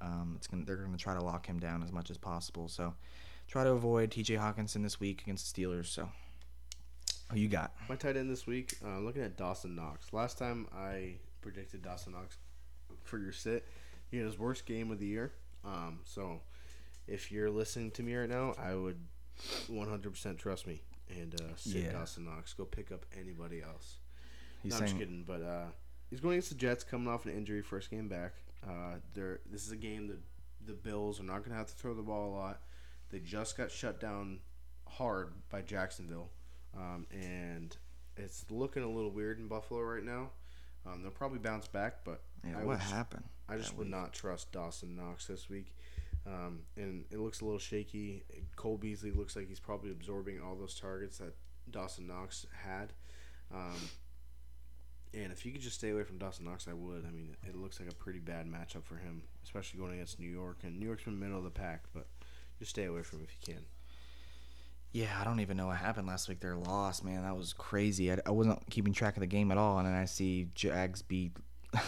Um, 0.00 0.34
it's 0.36 0.46
gonna, 0.46 0.64
they're 0.64 0.76
going 0.76 0.92
to 0.92 0.98
try 0.98 1.14
to 1.14 1.22
lock 1.24 1.46
him 1.46 1.58
down 1.58 1.82
as 1.82 1.92
much 1.92 2.10
as 2.10 2.16
possible. 2.18 2.68
So 2.68 2.94
try 3.48 3.64
to 3.64 3.70
avoid 3.70 4.10
T.J. 4.12 4.34
Hockenson 4.34 4.82
this 4.82 5.00
week 5.00 5.22
against 5.22 5.54
the 5.54 5.62
Steelers. 5.62 5.86
So 5.86 6.08
who 7.32 7.38
you 7.38 7.48
got? 7.48 7.72
My 7.88 7.96
tight 7.96 8.16
end 8.16 8.30
this 8.30 8.46
week, 8.46 8.74
uh, 8.84 8.88
I'm 8.88 9.04
looking 9.04 9.22
at 9.22 9.36
Dawson 9.36 9.74
Knox. 9.74 10.12
Last 10.12 10.38
time 10.38 10.66
I 10.74 11.14
predicted 11.40 11.82
Dawson 11.82 12.12
Knox 12.12 12.36
for 13.02 13.18
your 13.18 13.32
sit, 13.32 13.66
he 14.10 14.18
had 14.18 14.26
his 14.26 14.38
worst 14.38 14.66
game 14.66 14.90
of 14.90 14.98
the 14.98 15.06
year. 15.06 15.32
Um, 15.64 16.00
so 16.04 16.40
if 17.06 17.32
you're 17.32 17.50
listening 17.50 17.90
to 17.92 18.02
me 18.02 18.14
right 18.14 18.28
now, 18.28 18.54
I 18.58 18.74
would 18.74 18.98
100% 19.68 20.38
trust 20.38 20.66
me 20.66 20.82
and 21.10 21.34
uh, 21.40 21.56
sit 21.56 21.84
Yeah. 21.84 21.92
Dawson 21.92 22.24
Knox. 22.24 22.54
Go 22.54 22.64
pick 22.64 22.92
up 22.92 23.04
anybody 23.18 23.62
else. 23.62 23.96
He's 24.62 24.72
no, 24.72 24.76
I'm 24.76 24.82
just 24.82 24.92
saying 24.92 25.00
kidding. 25.00 25.24
But 25.26 25.42
uh, 25.42 25.66
he's 26.10 26.20
going 26.20 26.34
against 26.34 26.50
the 26.50 26.54
Jets, 26.56 26.84
coming 26.84 27.08
off 27.08 27.24
an 27.26 27.32
injury, 27.32 27.62
first 27.62 27.90
game 27.90 28.08
back. 28.08 28.32
Uh, 28.66 28.96
they're 29.14 29.40
this 29.50 29.64
is 29.66 29.72
a 29.72 29.76
game 29.76 30.08
that 30.08 30.18
the 30.66 30.72
Bills 30.74 31.20
are 31.20 31.24
not 31.24 31.38
going 31.38 31.50
to 31.50 31.56
have 31.56 31.68
to 31.68 31.74
throw 31.74 31.94
the 31.94 32.02
ball 32.02 32.30
a 32.30 32.34
lot. 32.36 32.60
They 33.10 33.20
just 33.20 33.56
got 33.56 33.70
shut 33.70 34.00
down 34.00 34.40
hard 34.86 35.32
by 35.50 35.62
Jacksonville, 35.62 36.30
um, 36.76 37.06
and 37.10 37.76
it's 38.16 38.44
looking 38.50 38.82
a 38.82 38.88
little 38.90 39.10
weird 39.10 39.38
in 39.38 39.48
Buffalo 39.48 39.80
right 39.80 40.04
now. 40.04 40.30
Um, 40.86 41.02
they'll 41.02 41.10
probably 41.10 41.38
bounce 41.38 41.68
back, 41.68 42.04
but 42.04 42.22
yeah, 42.44 42.58
I 42.60 42.64
what 42.64 42.78
just- 42.80 42.92
happened? 42.92 43.24
I 43.50 43.56
just 43.56 43.74
would 43.78 43.86
week? 43.86 43.94
not 43.96 44.12
trust 44.12 44.52
Dawson 44.52 44.94
Knox 44.94 45.26
this 45.26 45.48
week. 45.48 45.74
Um, 46.26 46.64
and 46.76 47.06
it 47.10 47.18
looks 47.18 47.40
a 47.40 47.44
little 47.46 47.58
shaky. 47.58 48.22
Cole 48.56 48.76
Beasley 48.76 49.10
looks 49.10 49.34
like 49.36 49.48
he's 49.48 49.60
probably 49.60 49.90
absorbing 49.90 50.38
all 50.42 50.54
those 50.54 50.78
targets 50.78 51.16
that 51.18 51.34
Dawson 51.70 52.06
Knox 52.06 52.44
had. 52.64 52.92
And 55.14 55.32
if 55.32 55.46
you 55.46 55.52
could 55.52 55.60
just 55.62 55.76
stay 55.76 55.90
away 55.90 56.02
from 56.04 56.18
Dawson 56.18 56.44
Knox, 56.44 56.68
I 56.68 56.74
would. 56.74 57.04
I 57.06 57.10
mean, 57.10 57.34
it 57.46 57.56
looks 57.56 57.80
like 57.80 57.90
a 57.90 57.94
pretty 57.94 58.18
bad 58.18 58.46
matchup 58.46 58.84
for 58.84 58.96
him, 58.96 59.22
especially 59.44 59.80
going 59.80 59.94
against 59.94 60.20
New 60.20 60.28
York. 60.30 60.58
And 60.64 60.78
New 60.78 60.86
York's 60.86 61.04
been 61.04 61.18
middle 61.18 61.38
of 61.38 61.44
the 61.44 61.50
pack, 61.50 61.84
but 61.94 62.06
just 62.58 62.70
stay 62.70 62.84
away 62.84 63.02
from 63.02 63.20
him 63.20 63.26
if 63.28 63.34
you 63.48 63.54
can. 63.54 63.64
Yeah, 64.92 65.18
I 65.20 65.24
don't 65.24 65.40
even 65.40 65.56
know 65.56 65.66
what 65.68 65.76
happened 65.76 66.06
last 66.06 66.28
week. 66.28 66.40
Their 66.40 66.56
loss, 66.56 67.02
man, 67.02 67.22
that 67.22 67.36
was 67.36 67.52
crazy. 67.52 68.12
I, 68.12 68.18
I 68.26 68.30
wasn't 68.30 68.68
keeping 68.70 68.92
track 68.92 69.16
of 69.16 69.20
the 69.20 69.26
game 69.26 69.50
at 69.50 69.58
all, 69.58 69.78
and 69.78 69.86
then 69.86 69.94
I 69.94 70.06
see 70.06 70.48
Jags 70.54 71.02
beat 71.02 71.32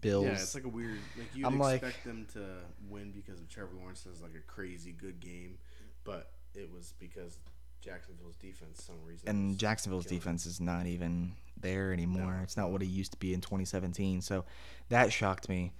Bills. 0.00 0.24
Yeah, 0.26 0.32
it's 0.32 0.54
like 0.54 0.64
a 0.64 0.68
weird. 0.68 0.98
Like 1.18 1.28
you'd 1.34 1.46
I'm 1.46 1.58
like- 1.58 1.82
expect 1.82 2.04
them 2.04 2.26
to 2.34 2.44
win 2.88 3.12
because 3.12 3.40
of 3.40 3.48
Trevor 3.48 3.72
Lawrence 3.78 4.04
has 4.04 4.20
like 4.22 4.34
a 4.34 4.40
crazy 4.50 4.92
good 4.92 5.20
game, 5.20 5.58
but 6.04 6.32
it 6.54 6.70
was 6.72 6.94
because 6.98 7.38
Jacksonville's 7.80 8.36
defense, 8.36 8.82
some 8.84 8.96
reason, 9.04 9.28
and 9.28 9.58
Jacksonville's 9.58 10.06
killing 10.06 10.18
defense 10.18 10.46
is 10.46 10.60
not 10.60 10.86
even 10.86 11.32
there 11.60 11.92
anymore. 11.92 12.36
No. 12.36 12.42
It's 12.42 12.56
not 12.56 12.70
what 12.70 12.82
it 12.82 12.86
used 12.86 13.12
to 13.12 13.18
be 13.18 13.34
in 13.34 13.40
2017. 13.40 14.20
So 14.20 14.44
that 14.88 15.12
shocked 15.12 15.48
me. 15.48 15.72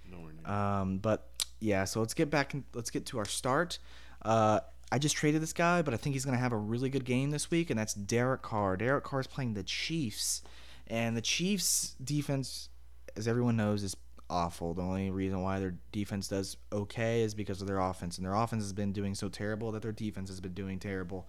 Um, 0.45 0.97
but 0.97 1.29
yeah, 1.59 1.85
so 1.85 1.99
let's 1.99 2.13
get 2.13 2.29
back. 2.29 2.53
In, 2.53 2.63
let's 2.73 2.89
get 2.89 3.05
to 3.07 3.17
our 3.17 3.25
start. 3.25 3.79
Uh, 4.23 4.59
I 4.91 4.99
just 4.99 5.15
traded 5.15 5.41
this 5.41 5.53
guy, 5.53 5.81
but 5.81 5.93
I 5.93 5.97
think 5.97 6.13
he's 6.13 6.25
going 6.25 6.35
to 6.35 6.41
have 6.41 6.51
a 6.51 6.57
really 6.57 6.89
good 6.89 7.05
game 7.05 7.31
this 7.31 7.49
week, 7.49 7.69
and 7.69 7.79
that's 7.79 7.93
Derek 7.93 8.41
Carr. 8.41 8.75
Derek 8.75 9.03
Carr 9.05 9.21
is 9.21 9.27
playing 9.27 9.53
the 9.53 9.63
Chiefs, 9.63 10.41
and 10.87 11.15
the 11.15 11.21
Chiefs' 11.21 11.95
defense, 12.03 12.69
as 13.15 13.27
everyone 13.27 13.55
knows, 13.55 13.83
is 13.83 13.95
awful. 14.29 14.73
The 14.73 14.81
only 14.81 15.09
reason 15.09 15.41
why 15.41 15.59
their 15.59 15.75
defense 15.91 16.27
does 16.27 16.57
okay 16.73 17.21
is 17.21 17.33
because 17.33 17.61
of 17.61 17.67
their 17.67 17.79
offense, 17.79 18.17
and 18.17 18.25
their 18.25 18.35
offense 18.35 18.63
has 18.63 18.73
been 18.73 18.91
doing 18.91 19.15
so 19.15 19.29
terrible 19.29 19.71
that 19.71 19.81
their 19.81 19.93
defense 19.93 20.29
has 20.29 20.41
been 20.41 20.53
doing 20.53 20.77
terrible. 20.77 21.27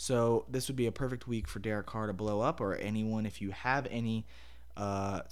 So 0.00 0.46
this 0.48 0.68
would 0.68 0.76
be 0.76 0.86
a 0.86 0.92
perfect 0.92 1.26
week 1.26 1.48
for 1.48 1.58
Derek 1.58 1.86
Carr 1.86 2.06
to 2.06 2.12
blow 2.12 2.40
up, 2.40 2.60
or 2.60 2.76
anyone 2.76 3.26
if 3.26 3.42
you 3.42 3.50
have 3.50 3.84
any, 3.90 4.26
uh, 4.76 5.22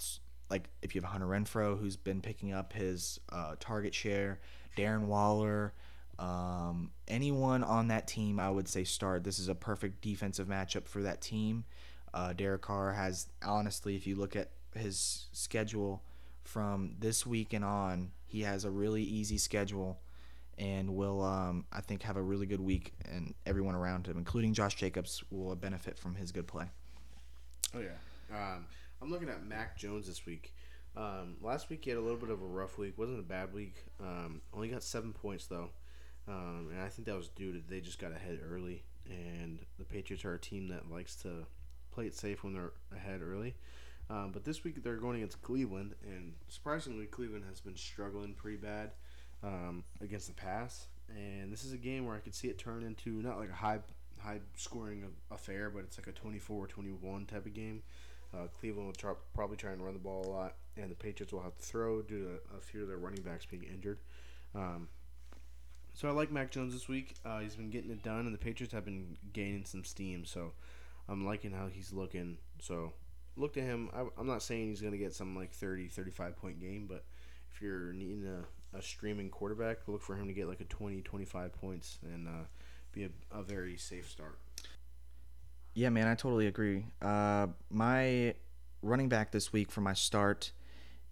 like 0.51 0.69
if 0.83 0.93
you 0.93 1.01
have 1.01 1.09
Hunter 1.09 1.27
Renfrow 1.27 1.79
who's 1.79 1.97
been 1.97 2.21
picking 2.21 2.53
up 2.53 2.73
his 2.73 3.21
uh, 3.31 3.55
target 3.61 3.95
share, 3.95 4.41
Darren 4.77 5.03
Waller, 5.03 5.73
um, 6.19 6.91
anyone 7.07 7.63
on 7.63 7.89
that 7.89 8.09
team, 8.09 8.41
I 8.41 8.51
would 8.51 8.67
say 8.67 8.83
start. 8.83 9.23
This 9.23 9.39
is 9.39 9.49
a 9.49 9.55
perfect 9.55 10.01
defensive 10.01 10.49
matchup 10.49 10.89
for 10.89 11.01
that 11.03 11.21
team. 11.21 11.65
Uh, 12.13 12.33
Derek 12.33 12.63
Carr 12.63 12.93
has 12.93 13.29
honestly, 13.45 13.95
if 13.95 14.05
you 14.05 14.17
look 14.17 14.35
at 14.35 14.51
his 14.75 15.29
schedule 15.31 16.03
from 16.43 16.97
this 16.99 17.25
week 17.25 17.53
and 17.53 17.65
on, 17.65 18.11
he 18.27 18.43
has 18.43 18.65
a 18.65 18.71
really 18.71 19.05
easy 19.05 19.39
schedule 19.39 20.01
and 20.59 20.95
will 20.95 21.23
um, 21.23 21.64
I 21.73 21.81
think 21.81 22.03
have 22.03 22.16
a 22.16 22.23
really 22.23 22.47
good 22.47 22.61
week 22.61 22.92
and 23.05 23.35
everyone 23.45 23.75
around 23.75 24.07
him, 24.07 24.16
including 24.16 24.55
Josh 24.55 24.75
Jacobs, 24.75 25.23
will 25.31 25.55
benefit 25.55 25.99
from 25.99 26.14
his 26.14 26.33
good 26.33 26.47
play. 26.47 26.66
Oh 27.75 27.81
yeah. 27.81 28.35
Um, 28.35 28.66
I'm 29.03 29.11
looking 29.11 29.29
at 29.29 29.45
Mac 29.45 29.77
Jones 29.77 30.07
this 30.07 30.25
week. 30.25 30.55
Um, 30.97 31.37
last 31.42 31.69
week 31.69 31.85
he 31.85 31.90
had 31.90 31.99
a 31.99 32.03
little 32.03 32.16
bit 32.16 32.31
of 32.31 32.40
a 32.40 32.47
rough 32.47 32.79
week. 32.79 32.95
wasn't 32.97 33.19
a 33.19 33.23
bad 33.23 33.53
week. 33.53 33.85
Um, 34.01 34.40
only 34.55 34.69
got 34.69 34.83
seven 34.83 35.12
points 35.12 35.47
though, 35.47 35.71
um, 36.27 36.69
and 36.73 36.81
I 36.81 36.88
think 36.88 37.07
that 37.07 37.16
was 37.16 37.29
due 37.29 37.53
to 37.53 37.61
they 37.69 37.81
just 37.81 37.99
got 37.99 38.12
ahead 38.12 38.40
early. 38.51 38.83
And 39.09 39.59
the 39.79 39.85
Patriots 39.85 40.25
are 40.25 40.35
a 40.35 40.38
team 40.38 40.69
that 40.69 40.90
likes 40.90 41.14
to 41.16 41.47
play 41.92 42.07
it 42.07 42.16
safe 42.16 42.42
when 42.42 42.55
they're 42.55 42.73
ahead 42.95 43.21
early. 43.23 43.55
Um, 44.09 44.31
but 44.33 44.45
this 44.45 44.64
week 44.64 44.83
they're 44.83 44.97
going 44.97 45.16
against 45.16 45.42
Cleveland, 45.42 45.95
and 46.03 46.35
surprisingly, 46.49 47.07
Cleveland 47.07 47.45
has 47.49 47.61
been 47.61 47.77
struggling 47.77 48.35
pretty 48.35 48.57
bad 48.57 48.92
um, 49.42 49.85
against 50.01 50.29
the 50.29 50.35
pass. 50.35 50.87
And 51.09 51.53
this 51.53 51.64
is 51.64 51.72
a 51.72 51.77
game 51.77 52.07
where 52.07 52.16
I 52.16 52.18
could 52.18 52.35
see 52.35 52.49
it 52.49 52.59
turn 52.59 52.83
into 52.83 53.22
not 53.22 53.38
like 53.38 53.51
a 53.51 53.55
high 53.55 53.81
high 54.18 54.40
scoring 54.57 55.05
affair, 55.31 55.70
but 55.70 55.81
it's 55.81 55.99
like 55.99 56.09
a 56.09 56.12
24-21 56.12 57.27
type 57.29 57.46
of 57.46 57.55
game. 57.55 57.83
Uh, 58.35 58.49
Cleveland 58.59 58.96
will 59.03 59.16
probably 59.35 59.57
try 59.57 59.72
and 59.72 59.83
run 59.83 59.94
the 59.94 60.01
ball 60.01 60.27
a 60.27 60.29
lot, 60.29 60.55
and 60.77 60.90
the 60.90 60.96
Patriots 60.96 61.33
will 61.33 61.42
have 61.42 61.57
to 61.57 61.62
throw 61.62 62.03
due 62.03 62.25
to 62.25 62.57
a 62.57 62.61
few 62.61 62.83
of 62.83 62.88
their 62.88 62.96
running 62.96 63.22
backs 63.22 63.46
being 63.46 63.62
injured. 63.62 63.99
Um, 64.55 64.88
so 65.94 66.09
I 66.09 66.11
like 66.11 66.31
Mac 66.31 66.51
Jones 66.51 66.75
this 66.75 66.88
week. 66.88 67.14
Uh, 67.25 67.38
he's 67.38 67.55
been 67.55 67.70
getting 67.70 67.90
it 67.90 68.03
done, 68.03 68.27
and 68.27 68.35
the 68.35 68.38
Patriots 68.38 68.75
have 68.75 68.85
been 68.85 69.16
gaining 69.33 69.64
some 69.64 69.85
steam. 69.85 70.25
So 70.25 70.53
I'm 71.09 71.25
liking 71.25 71.53
how 71.53 71.68
he's 71.68 71.92
looking. 71.92 72.37
So 72.61 72.92
look 73.37 73.55
to 73.55 73.62
him. 73.62 73.90
I, 73.94 74.01
am 74.20 74.27
not 74.27 74.42
saying 74.42 74.68
he's 74.68 74.81
going 74.81 74.92
to 74.92 74.99
get 74.99 75.14
some 75.14 75.37
like 75.37 75.53
30, 75.53 75.88
35 75.88 76.37
point 76.37 76.61
game, 76.61 76.87
but 76.88 77.05
if 77.51 77.62
you're 77.62 77.92
needing 77.92 78.27
a, 78.27 78.44
a 78.77 78.83
streaming 78.83 79.31
quarterback, 79.31 79.79
look 79.87 80.03
for 80.03 80.17
him 80.17 80.27
to 80.27 80.33
get 80.33 80.49
like 80.49 80.61
a 80.61 80.65
20, 80.65 81.01
25 81.03 81.53
points 81.53 81.99
and 82.03 82.29
uh, 82.29 82.45
be 82.93 83.05
a, 83.05 83.11
a 83.33 83.43
very 83.43 83.77
safe 83.77 84.11
start. 84.11 84.39
Yeah, 85.75 85.91
man, 85.91 86.09
I 86.09 86.15
totally 86.15 86.47
agree. 86.47 86.87
Uh, 87.03 87.49
my 87.71 88.35
running 88.83 89.09
back 89.09 89.33
this 89.33 89.53
week 89.53 89.71
for 89.71 89.81
my 89.81 89.93
start 89.93 90.53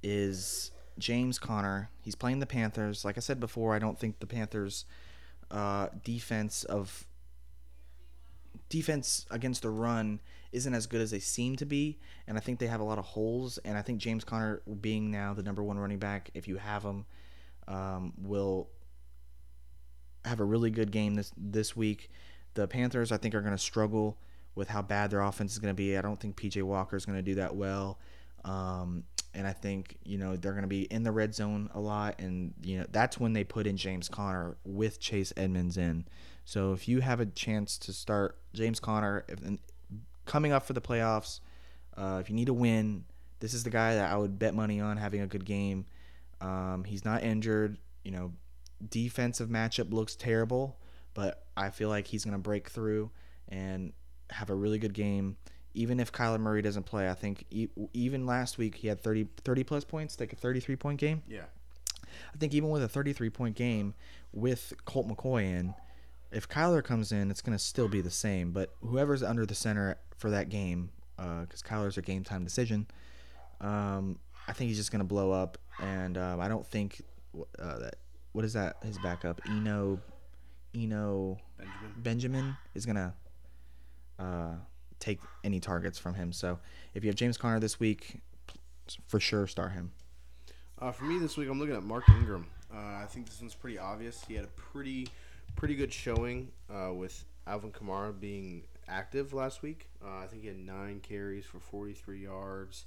is 0.02 0.70
James 0.98 1.38
Conner. 1.38 1.90
He's 2.02 2.14
playing 2.14 2.38
the 2.38 2.46
Panthers. 2.46 3.04
Like 3.04 3.16
I 3.16 3.20
said 3.20 3.40
before, 3.40 3.74
I 3.74 3.78
don't 3.78 3.98
think 3.98 4.20
the 4.20 4.26
Panthers' 4.26 4.84
uh, 5.50 5.88
defense 6.02 6.64
of 6.64 7.06
defense 8.68 9.26
against 9.30 9.62
the 9.62 9.70
run 9.70 10.20
isn't 10.52 10.72
as 10.72 10.86
good 10.86 11.00
as 11.00 11.10
they 11.10 11.18
seem 11.18 11.56
to 11.56 11.66
be, 11.66 11.98
and 12.26 12.38
I 12.38 12.40
think 12.40 12.58
they 12.58 12.68
have 12.68 12.80
a 12.80 12.84
lot 12.84 12.98
of 12.98 13.04
holes. 13.04 13.58
And 13.64 13.76
I 13.76 13.82
think 13.82 13.98
James 13.98 14.24
Conner, 14.24 14.62
being 14.80 15.10
now 15.10 15.34
the 15.34 15.42
number 15.42 15.62
one 15.62 15.78
running 15.78 15.98
back, 15.98 16.30
if 16.32 16.46
you 16.46 16.56
have 16.56 16.84
him, 16.84 17.06
um, 17.68 18.12
will 18.18 18.68
have 20.24 20.40
a 20.40 20.44
really 20.44 20.70
good 20.70 20.90
game 20.90 21.14
this 21.14 21.32
this 21.36 21.76
week. 21.76 22.10
The 22.54 22.68
Panthers, 22.68 23.12
I 23.12 23.16
think, 23.16 23.34
are 23.34 23.40
going 23.40 23.52
to 23.52 23.58
struggle 23.58 24.16
with 24.54 24.68
how 24.68 24.82
bad 24.82 25.10
their 25.10 25.22
offense 25.22 25.52
is 25.52 25.58
going 25.58 25.72
to 25.72 25.76
be. 25.76 25.96
I 25.96 26.02
don't 26.02 26.20
think 26.20 26.36
PJ 26.36 26.62
Walker 26.62 26.96
is 26.96 27.04
going 27.04 27.18
to 27.18 27.22
do 27.22 27.34
that 27.36 27.54
well. 27.56 27.98
Um, 28.44 29.04
and 29.34 29.46
I 29.46 29.52
think 29.52 29.96
you 30.04 30.18
know 30.18 30.36
they're 30.36 30.52
going 30.52 30.62
to 30.62 30.68
be 30.68 30.82
in 30.82 31.02
the 31.02 31.12
red 31.12 31.34
zone 31.34 31.68
a 31.74 31.80
lot, 31.80 32.20
and 32.20 32.54
you 32.62 32.78
know 32.78 32.86
that's 32.90 33.18
when 33.18 33.32
they 33.32 33.44
put 33.44 33.66
in 33.66 33.76
James 33.76 34.08
Conner 34.08 34.56
with 34.64 35.00
Chase 35.00 35.32
Edmonds 35.36 35.76
in. 35.76 36.04
So 36.44 36.72
if 36.72 36.88
you 36.88 37.00
have 37.00 37.20
a 37.20 37.26
chance 37.26 37.78
to 37.78 37.92
start 37.92 38.38
James 38.52 38.78
Conner, 38.78 39.24
if, 39.28 39.40
coming 40.26 40.52
up 40.52 40.64
for 40.64 40.72
the 40.72 40.80
playoffs, 40.80 41.40
uh, 41.96 42.18
if 42.20 42.28
you 42.28 42.36
need 42.36 42.48
a 42.48 42.54
win, 42.54 43.04
this 43.40 43.54
is 43.54 43.64
the 43.64 43.70
guy 43.70 43.94
that 43.94 44.12
I 44.12 44.16
would 44.16 44.38
bet 44.38 44.54
money 44.54 44.80
on 44.80 44.96
having 44.96 45.20
a 45.20 45.26
good 45.26 45.44
game. 45.44 45.86
Um, 46.40 46.84
he's 46.84 47.04
not 47.04 47.22
injured. 47.22 47.78
You 48.04 48.10
know, 48.12 48.32
defensive 48.90 49.48
matchup 49.48 49.92
looks 49.92 50.14
terrible, 50.16 50.78
but 51.14 51.44
I 51.56 51.70
feel 51.70 51.88
like 51.88 52.06
he's 52.06 52.24
going 52.24 52.32
to 52.32 52.38
break 52.38 52.68
through 52.68 53.10
and 53.48 53.92
have 54.30 54.50
a 54.50 54.54
really 54.54 54.78
good 54.78 54.94
game. 54.94 55.36
Even 55.74 55.98
if 55.98 56.12
Kyler 56.12 56.38
Murray 56.38 56.62
doesn't 56.62 56.84
play, 56.84 57.08
I 57.08 57.14
think 57.14 57.44
e- 57.50 57.68
even 57.92 58.26
last 58.26 58.58
week 58.58 58.76
he 58.76 58.88
had 58.88 59.00
30, 59.00 59.26
30 59.44 59.64
plus 59.64 59.84
points, 59.84 60.20
like 60.20 60.32
a 60.32 60.36
33 60.36 60.76
point 60.76 61.00
game. 61.00 61.22
Yeah. 61.28 61.44
I 62.32 62.36
think 62.38 62.54
even 62.54 62.70
with 62.70 62.82
a 62.82 62.88
33 62.88 63.30
point 63.30 63.56
game 63.56 63.94
with 64.32 64.72
Colt 64.84 65.08
McCoy 65.08 65.42
in, 65.42 65.74
if 66.30 66.48
Kyler 66.48 66.82
comes 66.82 67.12
in, 67.12 67.30
it's 67.30 67.40
going 67.40 67.56
to 67.56 67.62
still 67.62 67.88
be 67.88 68.00
the 68.00 68.10
same. 68.10 68.52
But 68.52 68.74
whoever's 68.82 69.22
under 69.22 69.46
the 69.46 69.54
center 69.54 69.96
for 70.16 70.30
that 70.30 70.48
game, 70.48 70.90
because 71.16 71.62
uh, 71.64 71.68
Kyler's 71.68 71.98
a 71.98 72.02
game 72.02 72.24
time 72.24 72.44
decision, 72.44 72.86
um, 73.60 74.18
I 74.46 74.52
think 74.52 74.68
he's 74.68 74.76
just 74.76 74.90
going 74.90 75.00
to 75.00 75.06
blow 75.06 75.32
up. 75.32 75.58
And 75.80 76.16
um, 76.18 76.40
I 76.40 76.48
don't 76.48 76.66
think 76.66 77.02
uh, 77.58 77.78
that 77.78 77.96
what 78.32 78.44
is 78.44 78.52
that 78.54 78.76
his 78.84 78.98
backup 78.98 79.40
Eno 79.48 80.00
Eno 80.74 81.38
Benjamin, 81.58 81.92
Benjamin 81.96 82.56
is 82.74 82.86
going 82.86 82.96
to 82.96 83.12
uh, 84.18 84.54
take 84.98 85.20
any 85.42 85.60
targets 85.60 85.98
from 85.98 86.14
him. 86.14 86.32
So 86.32 86.58
if 86.94 87.04
you 87.04 87.08
have 87.08 87.16
James 87.16 87.36
Conner 87.36 87.60
this 87.60 87.78
week, 87.78 88.20
for 89.06 89.20
sure 89.20 89.46
start 89.46 89.72
him. 89.72 89.92
Uh, 90.78 90.92
for 90.92 91.04
me 91.04 91.18
this 91.18 91.36
week, 91.36 91.48
I'm 91.48 91.58
looking 91.58 91.76
at 91.76 91.82
Mark 91.82 92.08
Ingram. 92.08 92.46
Uh, 92.72 92.78
I 92.78 93.06
think 93.08 93.26
this 93.26 93.40
one's 93.40 93.54
pretty 93.54 93.78
obvious. 93.78 94.24
He 94.26 94.34
had 94.34 94.44
a 94.44 94.48
pretty 94.48 95.08
pretty 95.56 95.76
good 95.76 95.92
showing 95.92 96.50
uh, 96.68 96.92
with 96.92 97.24
Alvin 97.46 97.70
Kamara 97.70 98.18
being 98.18 98.64
active 98.88 99.32
last 99.32 99.62
week. 99.62 99.88
Uh, 100.04 100.18
I 100.18 100.26
think 100.26 100.42
he 100.42 100.48
had 100.48 100.58
nine 100.58 101.00
carries 101.00 101.44
for 101.44 101.60
43 101.60 102.22
yards, 102.22 102.86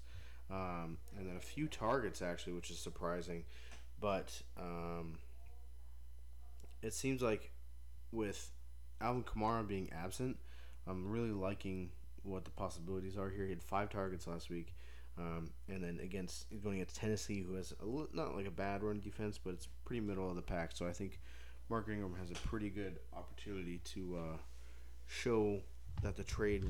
um, 0.51 0.97
and 1.17 1.27
then 1.27 1.35
a 1.35 1.41
few 1.41 1.67
targets 1.67 2.21
actually, 2.21 2.53
which 2.53 2.69
is 2.69 2.79
surprising. 2.79 3.43
But 3.99 4.41
um, 4.57 5.17
it 6.81 6.93
seems 6.93 7.21
like 7.21 7.51
with 8.11 8.51
Alvin 9.01 9.23
Kamara 9.23 9.67
being 9.67 9.89
absent, 9.91 10.37
I'm 10.87 11.09
really 11.09 11.31
liking 11.31 11.89
what 12.23 12.45
the 12.45 12.51
possibilities 12.51 13.17
are 13.17 13.29
here. 13.29 13.45
He 13.45 13.51
had 13.51 13.63
five 13.63 13.89
targets 13.89 14.27
last 14.27 14.49
week, 14.49 14.73
um, 15.17 15.49
and 15.67 15.83
then 15.83 15.99
against 16.01 16.45
going 16.63 16.75
against 16.75 16.95
Tennessee, 16.95 17.41
who 17.41 17.55
has 17.55 17.73
a, 17.81 18.15
not 18.15 18.35
like 18.35 18.47
a 18.47 18.51
bad 18.51 18.83
run 18.83 18.99
defense, 18.99 19.39
but 19.43 19.53
it's 19.53 19.67
pretty 19.85 20.01
middle 20.01 20.29
of 20.29 20.35
the 20.35 20.41
pack. 20.41 20.71
So 20.73 20.87
I 20.87 20.93
think 20.93 21.19
Mark 21.69 21.89
Ingram 21.89 22.15
has 22.19 22.31
a 22.31 22.47
pretty 22.47 22.69
good 22.69 22.99
opportunity 23.15 23.79
to 23.85 24.17
uh, 24.17 24.37
show 25.07 25.59
that 26.03 26.15
the 26.15 26.23
trade 26.23 26.65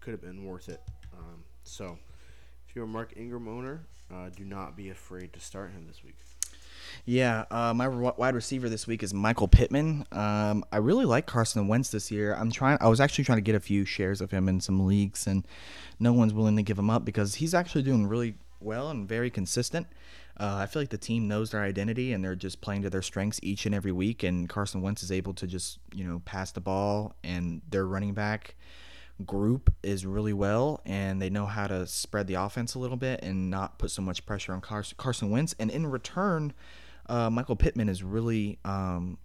could 0.00 0.12
have 0.12 0.20
been 0.20 0.44
worth 0.44 0.68
it. 0.68 0.80
Um, 1.12 1.42
so 1.64 1.98
if 2.68 2.76
you're 2.76 2.84
a 2.84 2.88
Mark 2.88 3.14
Ingram 3.16 3.48
owner, 3.48 3.80
uh, 4.12 4.28
do 4.28 4.44
not 4.44 4.76
be 4.76 4.90
afraid 4.90 5.32
to 5.32 5.40
start 5.40 5.72
him 5.72 5.86
this 5.86 6.04
week. 6.04 6.16
Yeah, 7.06 7.44
uh, 7.50 7.72
my 7.72 7.88
wide 7.88 8.34
receiver 8.34 8.68
this 8.68 8.86
week 8.86 9.02
is 9.02 9.14
Michael 9.14 9.48
Pittman. 9.48 10.04
Um, 10.12 10.64
I 10.70 10.76
really 10.78 11.04
like 11.04 11.26
Carson 11.26 11.66
Wentz 11.68 11.90
this 11.90 12.10
year. 12.10 12.34
I'm 12.34 12.50
trying. 12.50 12.78
I 12.80 12.88
was 12.88 13.00
actually 13.00 13.24
trying 13.24 13.38
to 13.38 13.42
get 13.42 13.54
a 13.54 13.60
few 13.60 13.84
shares 13.84 14.20
of 14.20 14.30
him 14.30 14.48
in 14.48 14.60
some 14.60 14.86
leagues, 14.86 15.26
and 15.26 15.46
no 15.98 16.12
one's 16.12 16.34
willing 16.34 16.56
to 16.56 16.62
give 16.62 16.78
him 16.78 16.90
up 16.90 17.04
because 17.04 17.36
he's 17.36 17.54
actually 17.54 17.82
doing 17.82 18.06
really 18.06 18.34
well 18.60 18.90
and 18.90 19.08
very 19.08 19.30
consistent. 19.30 19.86
Uh, 20.38 20.58
I 20.60 20.66
feel 20.66 20.82
like 20.82 20.90
the 20.90 20.98
team 20.98 21.26
knows 21.26 21.50
their 21.50 21.62
identity 21.62 22.12
and 22.12 22.24
they're 22.24 22.36
just 22.36 22.60
playing 22.60 22.82
to 22.82 22.90
their 22.90 23.02
strengths 23.02 23.40
each 23.42 23.66
and 23.66 23.74
every 23.74 23.92
week. 23.92 24.22
And 24.22 24.48
Carson 24.48 24.82
Wentz 24.82 25.02
is 25.02 25.10
able 25.10 25.34
to 25.34 25.46
just 25.46 25.78
you 25.94 26.04
know 26.04 26.20
pass 26.24 26.52
the 26.52 26.60
ball, 26.60 27.14
and 27.24 27.62
their 27.70 27.86
running 27.86 28.12
back 28.12 28.56
group 29.26 29.72
is 29.82 30.06
really 30.06 30.32
well, 30.32 30.80
and 30.84 31.20
they 31.20 31.30
know 31.30 31.46
how 31.46 31.66
to 31.66 31.86
spread 31.86 32.26
the 32.26 32.34
offense 32.34 32.74
a 32.74 32.78
little 32.78 32.96
bit 32.96 33.20
and 33.22 33.50
not 33.50 33.78
put 33.78 33.90
so 33.90 34.02
much 34.02 34.24
pressure 34.26 34.52
on 34.52 34.60
Carson 34.60 34.96
Carson 34.98 35.30
Wentz. 35.30 35.54
And 35.58 35.70
in 35.70 35.86
return, 35.86 36.52
uh, 37.06 37.30
Michael 37.30 37.56
Pittman 37.56 37.88
is 37.88 38.02
really 38.02 38.58
um, 38.64 39.18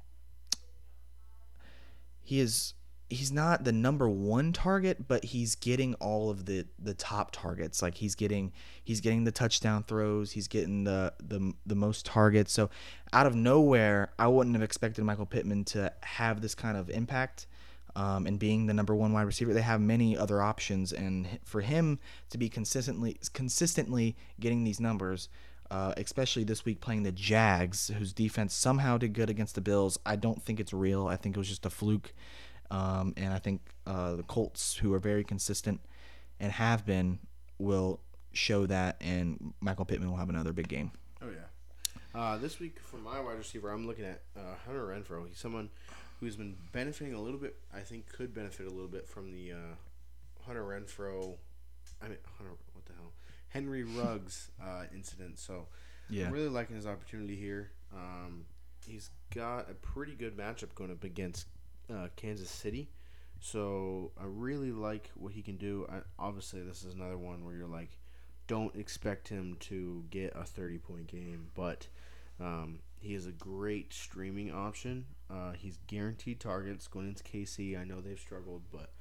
he 2.22 2.40
is 2.40 2.74
he's 3.10 3.32
not 3.32 3.64
the 3.64 3.72
number 3.72 4.10
one 4.10 4.52
target, 4.52 5.08
but 5.08 5.26
he's 5.26 5.56
getting 5.56 5.94
all 5.96 6.30
of 6.30 6.46
the 6.46 6.66
the 6.80 6.94
top 6.94 7.32
targets. 7.32 7.82
Like 7.82 7.96
he's 7.96 8.16
getting 8.16 8.52
he's 8.84 9.02
getting 9.02 9.24
the 9.24 9.32
touchdown 9.32 9.84
throws, 9.84 10.32
he's 10.32 10.48
getting 10.48 10.84
the 10.84 11.14
the 11.22 11.54
the 11.66 11.76
most 11.76 12.06
targets. 12.06 12.52
So 12.52 12.70
out 13.12 13.26
of 13.26 13.36
nowhere, 13.36 14.14
I 14.18 14.28
wouldn't 14.28 14.56
have 14.56 14.64
expected 14.64 15.04
Michael 15.04 15.26
Pittman 15.26 15.66
to 15.66 15.94
have 16.02 16.42
this 16.42 16.56
kind 16.56 16.78
of 16.78 16.90
impact. 16.90 17.48
Um, 17.96 18.26
and 18.26 18.40
being 18.40 18.66
the 18.66 18.74
number 18.74 18.96
one 18.96 19.14
wide 19.14 19.24
receiver, 19.24 19.54
they 19.54 19.62
have 19.62 19.80
many 19.80 20.18
other 20.18 20.42
options, 20.42 20.92
and 20.92 21.28
for 21.44 21.62
him 21.62 22.00
to 22.32 22.40
be 22.40 22.50
consistently 22.50 23.20
consistently 23.34 24.16
getting 24.40 24.64
these 24.64 24.80
numbers, 24.80 25.30
uh, 25.70 25.94
especially 25.98 26.44
this 26.44 26.66
week 26.66 26.82
playing 26.82 27.04
the 27.04 27.12
Jags, 27.12 27.92
whose 28.00 28.12
defense 28.12 28.56
somehow 28.56 28.98
did 28.98 29.14
good 29.14 29.30
against 29.30 29.54
the 29.54 29.62
Bills. 29.62 30.00
I 30.06 30.16
don't 30.16 30.42
think 30.42 30.60
it's 30.60 30.74
real. 30.74 31.08
I 31.08 31.18
think 31.18 31.36
it 31.36 31.40
was 31.40 31.50
just 31.50 31.68
a 31.68 31.70
fluke. 31.70 32.14
Um, 32.72 33.14
and 33.16 33.32
I 33.32 33.38
think 33.38 33.62
uh, 33.86 34.16
the 34.16 34.24
Colts, 34.24 34.76
who 34.78 34.92
are 34.94 35.00
very 35.00 35.24
consistent 35.24 35.80
and 36.40 36.52
have 36.52 36.88
been, 36.88 37.20
will 37.60 38.00
show 38.32 38.66
that, 38.66 38.98
and 39.02 39.54
Michael 39.62 39.86
Pittman 39.86 40.10
will 40.10 40.18
have 40.18 40.30
another 40.30 40.54
big 40.54 40.68
game. 40.68 40.92
Oh 41.22 41.28
yeah. 41.30 42.20
Uh, 42.20 42.38
this 42.38 42.60
week 42.60 42.78
for 42.80 42.98
my 42.98 43.20
wide 43.20 43.38
receiver, 43.38 43.70
I'm 43.70 43.86
looking 43.88 44.06
at 44.06 44.22
uh, 44.36 44.56
Hunter 44.66 44.88
Renfrow. 44.88 45.28
He's 45.28 45.38
someone 45.38 45.70
who's 46.24 46.36
been 46.36 46.56
benefiting 46.72 47.14
a 47.14 47.22
little 47.22 47.40
bit. 47.40 47.56
I 47.74 47.80
think 47.80 48.10
could 48.10 48.34
benefit 48.34 48.68
a 48.68 48.70
little 48.70 48.88
bit 48.88 49.08
from 49.08 49.32
the 49.32 49.52
uh, 49.52 49.76
Hunter 50.46 50.64
Renfrow, 50.64 51.36
I 52.02 52.08
mean 52.08 52.18
Hunter, 52.38 52.54
what 52.74 52.86
the 52.86 52.94
hell? 52.94 53.12
Henry 53.50 53.84
Ruggs 53.84 54.50
uh, 54.62 54.84
incident. 54.94 55.40
So 55.40 55.68
yeah, 56.10 56.28
I'm 56.28 56.34
really 56.34 56.50
liking 56.50 56.76
his 56.76 56.88
opportunity 56.88 57.36
here. 57.36 57.72
Um, 57.94 58.46
he's 58.88 59.10
got 59.34 59.70
a 59.70 59.74
pretty 59.74 60.14
good 60.14 60.38
matchup 60.38 60.74
going 60.76 60.92
up 60.92 61.04
against 61.04 61.48
uh, 61.94 62.08
Kansas 62.16 62.50
City. 62.50 62.90
So 63.40 64.12
I 64.20 64.24
really 64.26 64.72
like 64.72 65.12
what 65.16 65.34
he 65.34 65.42
can 65.42 65.58
do. 65.58 65.86
I, 65.92 66.00
obviously, 66.18 66.62
this 66.62 66.84
is 66.84 66.94
another 66.94 67.18
one 67.18 67.44
where 67.44 67.54
you're 67.54 67.68
like, 67.68 67.90
don't 68.48 68.74
expect 68.76 69.28
him 69.28 69.58
to 69.62 70.06
get 70.10 70.34
a 70.36 70.44
30 70.44 70.78
point 70.78 71.08
game, 71.08 71.48
but 71.54 71.88
um, 72.40 72.80
he 73.04 73.16
is 73.16 73.28
a 73.28 73.32
great 73.32 73.94
streaming 73.94 74.52
option. 74.52 75.06
Uh, 75.30 75.52
he's 75.52 75.78
guaranteed 75.88 76.40
targets 76.40 76.88
going 76.88 77.08
into 77.08 77.24
KC. 77.24 77.80
I 77.80 77.84
know 77.84 78.00
they've 78.00 78.20
struggled, 78.20 78.62
but 78.72 78.92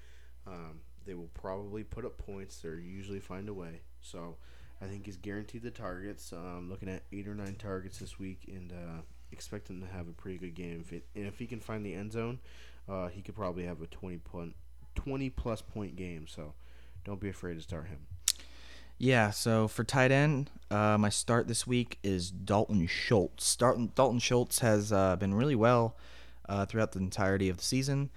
um, 0.47 0.81
they 1.07 1.15
will 1.15 1.31
probably 1.35 1.85
put 1.85 2.05
up 2.05 2.19
points. 2.19 2.59
They 2.59 2.69
usually 2.71 3.21
find 3.21 3.49
a 3.49 3.55
way. 3.55 3.83
So 4.01 4.37
I 4.81 4.87
think 4.87 5.07
he's 5.07 5.17
guaranteed 5.17 5.63
the 5.63 5.71
targets. 5.71 6.33
Um, 6.33 6.69
looking 6.69 6.89
at 6.89 7.05
eight 7.13 7.29
or 7.29 7.35
nine 7.35 7.55
targets 7.55 7.99
this 7.99 8.19
week, 8.19 8.41
and 8.49 8.73
uh, 8.73 9.03
expect 9.31 9.71
him 9.71 9.81
to 9.81 9.87
have 9.87 10.09
a 10.09 10.13
pretty 10.13 10.39
good 10.39 10.55
game. 10.55 10.81
If 10.81 10.93
it, 10.93 11.05
and 11.15 11.27
if 11.27 11.39
he 11.39 11.47
can 11.47 11.61
find 11.61 11.87
the 11.87 11.95
end 11.95 12.13
zone, 12.13 12.41
uh, 12.89 13.07
he 13.07 13.23
could 13.23 13.37
probably 13.37 13.65
have 13.65 13.81
a 13.83 13.87
20 13.87 14.19
point, 14.19 14.57
20 14.97 15.31
plus 15.31 15.63
point 15.63 15.95
game. 15.95 16.27
So 16.27 16.55
don't 17.05 17.21
be 17.21 17.29
afraid 17.29 17.55
to 17.55 17.63
start 17.63 17.87
him. 17.87 18.01
Yeah, 19.03 19.31
so 19.31 19.67
for 19.67 19.83
tight 19.83 20.13
end, 20.13 20.49
uh, 20.71 20.97
my 20.97 21.09
start 21.09 21.49
this 21.49 21.67
week 21.67 21.99
is 22.05 22.31
Dalton 22.31 22.87
Schultz. 22.87 23.57
Dalton, 23.57 23.91
Dalton 23.97 24.21
Schultz 24.21 24.61
has 24.61 24.93
uh, 24.93 25.17
been 25.17 25.35
really 25.35 25.57
well 25.57 25.97
uh, 26.49 26.67
throughout 26.67 26.93
the 26.93 27.01
entirety 27.01 27.49
of 27.49 27.57
the 27.57 27.65
season. 27.65 28.11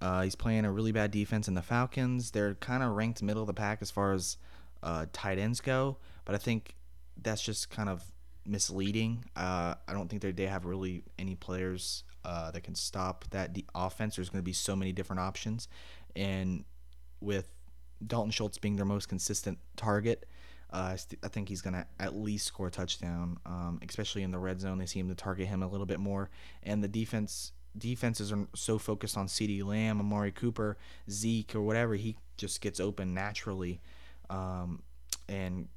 Uh, 0.00 0.22
he's 0.22 0.34
playing 0.34 0.64
a 0.64 0.72
really 0.72 0.90
bad 0.90 1.12
defense 1.12 1.46
in 1.46 1.54
the 1.54 1.62
Falcons. 1.62 2.32
They're 2.32 2.54
kind 2.54 2.82
of 2.82 2.90
ranked 2.90 3.22
middle 3.22 3.44
of 3.44 3.46
the 3.46 3.54
pack 3.54 3.78
as 3.82 3.92
far 3.92 4.14
as 4.14 4.36
uh, 4.82 5.06
tight 5.12 5.38
ends 5.38 5.60
go, 5.60 5.98
but 6.24 6.34
I 6.34 6.38
think 6.38 6.74
that's 7.22 7.40
just 7.40 7.70
kind 7.70 7.88
of 7.88 8.02
misleading. 8.44 9.24
Uh, 9.36 9.76
I 9.86 9.92
don't 9.92 10.08
think 10.08 10.22
they 10.22 10.46
have 10.46 10.64
really 10.64 11.04
any 11.20 11.36
players 11.36 12.02
that 12.24 12.64
can 12.64 12.74
stop 12.74 13.26
that 13.30 13.52
de- 13.52 13.64
offense. 13.76 14.16
There's 14.16 14.28
going 14.28 14.42
to 14.42 14.44
be 14.44 14.52
so 14.52 14.74
many 14.74 14.90
different 14.90 15.20
options, 15.20 15.68
and 16.16 16.64
with 17.20 17.48
Dalton 18.04 18.32
Schultz 18.32 18.58
being 18.58 18.74
their 18.74 18.84
most 18.84 19.08
consistent 19.08 19.60
target, 19.76 20.26
uh, 20.72 20.96
I 21.22 21.28
think 21.28 21.48
he's 21.48 21.60
going 21.60 21.74
to 21.74 21.86
at 22.00 22.16
least 22.16 22.46
score 22.46 22.68
a 22.68 22.70
touchdown, 22.70 23.38
um, 23.44 23.78
especially 23.86 24.22
in 24.22 24.30
the 24.30 24.38
red 24.38 24.60
zone. 24.60 24.78
They 24.78 24.86
seem 24.86 25.08
to 25.08 25.14
target 25.14 25.46
him 25.46 25.62
a 25.62 25.68
little 25.68 25.86
bit 25.86 26.00
more, 26.00 26.30
and 26.62 26.82
the 26.82 26.88
defense 26.88 27.52
defenses 27.76 28.32
are 28.32 28.46
so 28.54 28.78
focused 28.78 29.16
on 29.16 29.26
CeeDee 29.26 29.64
Lamb, 29.64 30.00
Amari 30.00 30.32
Cooper, 30.32 30.76
Zeke, 31.10 31.54
or 31.54 31.62
whatever. 31.62 31.94
He 31.94 32.16
just 32.36 32.60
gets 32.60 32.80
open 32.80 33.14
naturally, 33.14 33.80
um, 34.30 34.82
and 35.28 35.68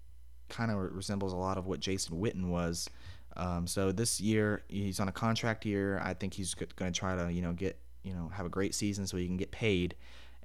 kind 0.49 0.71
of 0.71 0.77
resembles 0.77 1.33
a 1.33 1.37
lot 1.37 1.57
of 1.57 1.65
what 1.65 1.79
Jason 1.79 2.17
Witten 2.17 2.47
was. 2.47 2.89
Um, 3.37 3.67
so 3.67 3.91
this 3.91 4.21
year 4.21 4.63
he's 4.69 5.01
on 5.01 5.09
a 5.09 5.11
contract 5.11 5.65
year. 5.65 5.99
I 6.01 6.13
think 6.13 6.33
he's 6.33 6.53
going 6.53 6.93
to 6.93 6.97
try 6.97 7.15
to 7.15 7.31
you 7.31 7.41
know 7.41 7.51
get 7.51 7.77
you 8.03 8.13
know 8.13 8.29
have 8.33 8.45
a 8.45 8.49
great 8.49 8.73
season 8.73 9.07
so 9.07 9.17
he 9.17 9.27
can 9.27 9.37
get 9.37 9.51
paid, 9.51 9.95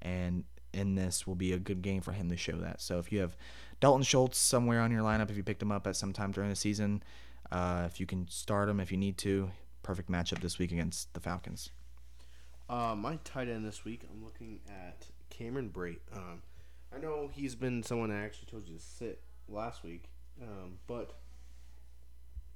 and 0.03 0.45
in 0.73 0.95
this 0.95 1.27
will 1.27 1.35
be 1.35 1.53
a 1.53 1.59
good 1.59 1.83
game 1.83 2.01
for 2.01 2.13
him 2.13 2.29
to 2.31 2.37
show 2.37 2.57
that. 2.59 2.81
So 2.81 2.99
if 2.99 3.13
you 3.13 3.21
have 3.21 3.37
Dalton 3.81 4.03
Schultz 4.03 4.39
somewhere 4.39 4.81
on 4.81 4.91
your 4.91 5.03
lineup, 5.03 5.31
if 5.31 5.37
you 5.37 5.43
picked 5.43 5.63
him 5.63 5.73
up 5.73 5.87
at 5.87 5.97
some 5.97 6.13
time 6.13 6.33
during 6.33 6.51
the 6.51 6.57
season, 6.57 7.03
uh, 7.51 7.85
if 7.87 7.99
you 7.99 8.07
can 8.07 8.29
start 8.29 8.69
him 8.69 8.79
if 8.79 8.93
you 8.93 8.99
need 8.99 9.17
to, 9.19 9.51
perfect 9.83 10.11
matchup 10.11 10.41
this 10.41 10.59
week 10.59 10.71
against 10.71 11.13
the 11.15 11.21
Falcons. 11.21 11.71
Uh, 12.69 12.95
my 12.95 13.19
tight 13.25 13.49
end 13.49 13.67
this 13.67 13.85
week, 13.85 14.03
I'm 14.13 14.23
looking 14.23 14.61
at 14.69 15.07
Cameron 15.31 15.71
Brate. 15.71 16.01
Um, 16.15 16.43
I 16.95 16.99
know 16.99 17.31
he's 17.33 17.55
been 17.55 17.83
someone 17.83 18.11
I 18.11 18.23
actually 18.23 18.49
told 18.51 18.69
you 18.69 18.77
to 18.77 18.83
sit 18.83 19.21
last 19.49 19.83
week, 19.83 20.11
um, 20.43 20.79
but 20.87 21.15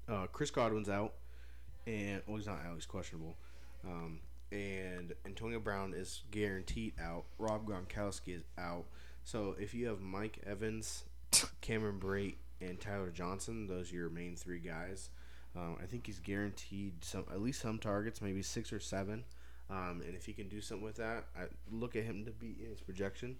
uh, 0.09 0.27
Chris 0.31 0.51
Godwin's 0.51 0.89
out, 0.89 1.15
and 1.87 2.23
well, 2.27 2.37
he's 2.37 2.47
not 2.47 2.59
out; 2.67 2.75
he's 2.75 2.87
questionable. 2.87 3.37
Um, 3.85 4.21
and 4.53 5.15
Antonio 5.27 5.59
Brown 5.59 5.95
is 5.95 6.23
guaranteed 6.31 6.93
out. 7.01 7.25
Rob 7.39 7.67
Gronkowski 7.67 8.37
is 8.37 8.45
out. 8.59 8.85
So 9.25 9.57
if 9.59 9.75
you 9.75 9.89
have 9.89 10.01
Mike 10.01 10.39
Evans, 10.47 11.05
Cameron 11.61 11.99
Brate, 11.99 12.37
and 12.61 12.81
Tyler 12.81 13.11
Johnson, 13.11 13.67
those 13.67 13.93
are 13.93 13.97
your 13.97 14.11
main 14.11 14.37
three 14.37 14.61
guys. 14.61 15.11
Um, 15.57 15.77
I 15.81 15.87
think 15.87 16.07
he's 16.07 16.19
guaranteed 16.19 17.05
some 17.05 17.25
at 17.31 17.41
least 17.41 17.61
some 17.61 17.79
targets, 17.79 18.21
maybe 18.21 18.43
six 18.43 18.73
or 18.73 18.81
seven. 18.81 19.25
Um, 19.71 20.03
and 20.05 20.15
if 20.15 20.27
he 20.27 20.33
can 20.33 20.49
do 20.49 20.61
something 20.61 20.85
with 20.85 20.97
that, 20.97 21.25
I 21.37 21.45
look 21.71 21.97
at 21.97 22.05
him 22.05 22.25
to 22.25 22.33
be 22.33 22.57
in 22.63 22.71
his 22.71 22.81
projection. 22.81 23.37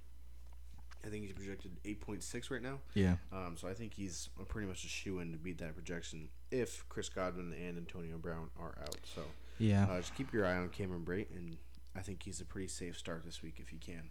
I 1.05 1.11
think 1.11 1.25
he's 1.25 1.33
projected 1.35 1.73
8.6 1.85 2.51
right 2.51 2.63
now. 2.63 2.79
Yeah. 2.95 3.17
Um, 3.31 3.57
so 3.59 3.69
I 3.69 3.75
think 3.75 3.93
he's 3.93 4.31
pretty 4.49 4.67
much 4.67 4.85
a 4.85 4.89
shoe 4.89 5.19
in 5.19 5.33
to 5.33 5.39
beat 5.39 5.59
that 5.59 5.75
projection 5.75 6.31
if 6.51 6.89
Chris 6.89 7.11
Godwin 7.11 7.53
and 7.53 7.77
Antonio 7.77 8.17
Brown 8.17 8.49
are 8.59 8.75
out. 8.81 8.97
So 9.15 9.23
yeah, 9.59 9.87
uh, 9.91 9.99
just 9.99 10.15
keep 10.15 10.33
your 10.33 10.47
eye 10.47 10.57
on 10.57 10.69
Cameron 10.71 11.05
Brate, 11.05 11.27
and 11.37 11.57
I 11.97 12.01
think 12.01 12.23
he's 12.23 12.41
a 12.41 12.45
pretty 12.45 12.69
safe 12.69 12.99
start 12.99 13.25
this 13.25 13.43
week 13.43 13.57
if 13.59 13.69
he 13.69 13.77
can. 13.77 14.11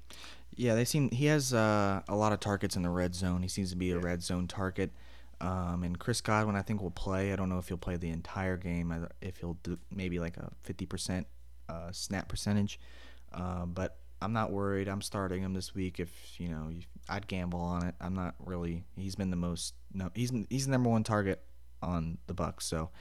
Yeah, 0.55 0.75
they 0.75 0.85
seem 0.85 1.11
he 1.11 1.25
has 1.25 1.53
uh, 1.53 2.01
a 2.07 2.15
lot 2.15 2.31
of 2.31 2.39
targets 2.39 2.75
in 2.75 2.81
the 2.81 2.89
red 2.89 3.13
zone. 3.15 3.41
He 3.41 3.49
seems 3.49 3.71
to 3.71 3.75
be 3.75 3.91
a 3.91 3.99
red 3.99 4.23
zone 4.23 4.47
target. 4.47 4.91
Um, 5.41 5.83
and 5.83 5.99
Chris 5.99 6.21
Godwin, 6.21 6.55
I 6.55 6.61
think, 6.61 6.81
will 6.81 6.91
play. 6.91 7.33
I 7.33 7.35
don't 7.35 7.49
know 7.49 7.57
if 7.57 7.67
he'll 7.67 7.77
play 7.77 7.97
the 7.97 8.09
entire 8.09 8.55
game. 8.55 9.07
If 9.21 9.37
he'll 9.37 9.57
do 9.63 9.77
maybe 9.93 10.19
like 10.19 10.37
a 10.37 10.51
fifty 10.63 10.85
percent 10.85 11.27
uh, 11.67 11.91
snap 11.91 12.29
percentage. 12.29 12.79
Uh, 13.33 13.65
but 13.65 13.97
I'm 14.21 14.31
not 14.31 14.51
worried. 14.51 14.87
I'm 14.87 15.01
starting 15.01 15.41
him 15.43 15.53
this 15.53 15.75
week. 15.75 15.99
If 15.99 16.39
you 16.39 16.47
know, 16.47 16.69
I'd 17.09 17.27
gamble 17.27 17.59
on 17.59 17.85
it. 17.85 17.95
I'm 17.99 18.13
not 18.13 18.35
really. 18.39 18.85
He's 18.95 19.15
been 19.15 19.31
the 19.31 19.35
most. 19.35 19.73
No, 19.93 20.09
he's 20.15 20.31
he's 20.49 20.65
the 20.65 20.71
number 20.71 20.89
one 20.89 21.03
target 21.03 21.41
on 21.81 22.17
the 22.27 22.33
Bucs. 22.33 22.61
So 22.61 22.91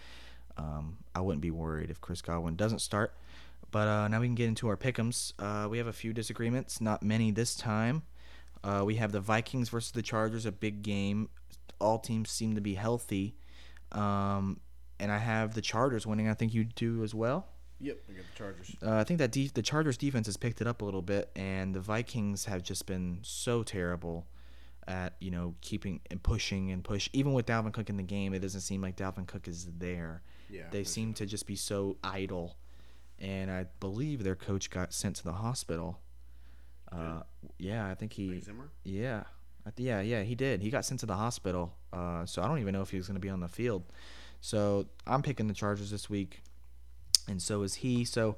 um, 0.56 0.98
I 1.14 1.20
wouldn't 1.20 1.42
be 1.42 1.52
worried 1.52 1.90
if 1.90 2.00
Chris 2.00 2.22
Godwin 2.22 2.56
doesn't 2.56 2.80
start. 2.80 3.14
But 3.72 3.88
uh, 3.88 4.08
now 4.08 4.20
we 4.20 4.28
can 4.28 4.36
get 4.36 4.48
into 4.48 4.68
our 4.68 4.76
pickums. 4.76 5.32
Uh, 5.38 5.68
we 5.68 5.78
have 5.78 5.88
a 5.88 5.92
few 5.92 6.12
disagreements, 6.12 6.80
not 6.80 7.02
many 7.02 7.32
this 7.32 7.56
time. 7.56 8.02
Uh, 8.62 8.82
we 8.84 8.96
have 8.96 9.10
the 9.10 9.20
Vikings 9.20 9.70
versus 9.70 9.90
the 9.90 10.02
Chargers, 10.02 10.46
a 10.46 10.52
big 10.52 10.82
game. 10.82 11.28
All 11.80 11.98
teams 11.98 12.30
seem 12.30 12.54
to 12.54 12.60
be 12.60 12.74
healthy, 12.74 13.34
um, 13.90 14.60
and 15.00 15.10
I 15.10 15.18
have 15.18 15.54
the 15.54 15.60
Chargers 15.60 16.06
winning. 16.06 16.28
I 16.28 16.34
think 16.34 16.54
you 16.54 16.64
do 16.64 17.02
as 17.02 17.12
well. 17.12 17.48
Yep, 17.80 17.98
I 18.08 18.12
got 18.12 18.24
the 18.30 18.38
Chargers. 18.38 18.76
Uh, 18.80 18.94
I 18.94 19.04
think 19.04 19.18
that 19.18 19.32
de- 19.32 19.48
the 19.48 19.62
Chargers 19.62 19.96
defense 19.96 20.26
has 20.26 20.36
picked 20.36 20.60
it 20.60 20.68
up 20.68 20.82
a 20.82 20.84
little 20.84 21.02
bit, 21.02 21.30
and 21.34 21.74
the 21.74 21.80
Vikings 21.80 22.44
have 22.44 22.62
just 22.62 22.86
been 22.86 23.18
so 23.22 23.64
terrible 23.64 24.26
at 24.86 25.14
you 25.20 25.30
know 25.30 25.54
keeping 25.60 26.00
and 26.10 26.22
pushing 26.22 26.70
and 26.70 26.84
push. 26.84 27.08
Even 27.12 27.32
with 27.32 27.46
Dalvin 27.46 27.72
Cook 27.72 27.90
in 27.90 27.96
the 27.96 28.02
game, 28.04 28.34
it 28.34 28.40
doesn't 28.40 28.60
seem 28.60 28.80
like 28.80 28.96
Dalvin 28.96 29.26
Cook 29.26 29.48
is 29.48 29.66
there. 29.78 30.22
Yeah, 30.48 30.64
they 30.70 30.84
seem 30.84 31.08
sure. 31.10 31.26
to 31.26 31.26
just 31.26 31.46
be 31.46 31.56
so 31.56 31.96
idle, 32.04 32.56
and 33.22 33.50
I 33.50 33.64
believe 33.80 34.22
their 34.22 34.36
coach 34.36 34.68
got 34.68 34.92
sent 34.92 35.16
to 35.16 35.24
the 35.24 35.32
hospital. 35.32 35.98
Uh, 36.90 37.22
yeah, 37.56 37.88
I 37.88 37.94
think 37.94 38.12
he. 38.12 38.42
Yeah, 38.84 39.22
yeah, 39.76 40.02
yeah, 40.02 40.22
he 40.22 40.34
did. 40.34 40.60
He 40.60 40.68
got 40.68 40.84
sent 40.84 41.00
to 41.00 41.06
the 41.06 41.16
hospital. 41.16 41.72
Uh, 41.90 42.26
so 42.26 42.42
I 42.42 42.48
don't 42.48 42.58
even 42.58 42.74
know 42.74 42.82
if 42.82 42.90
he 42.90 42.98
was 42.98 43.06
going 43.06 43.14
to 43.14 43.20
be 43.20 43.30
on 43.30 43.40
the 43.40 43.48
field. 43.48 43.84
So 44.42 44.86
I'm 45.06 45.22
picking 45.22 45.46
the 45.46 45.54
Chargers 45.54 45.90
this 45.90 46.10
week 46.10 46.42
and 47.28 47.40
so 47.40 47.62
is 47.62 47.74
he. 47.74 48.04
So 48.04 48.36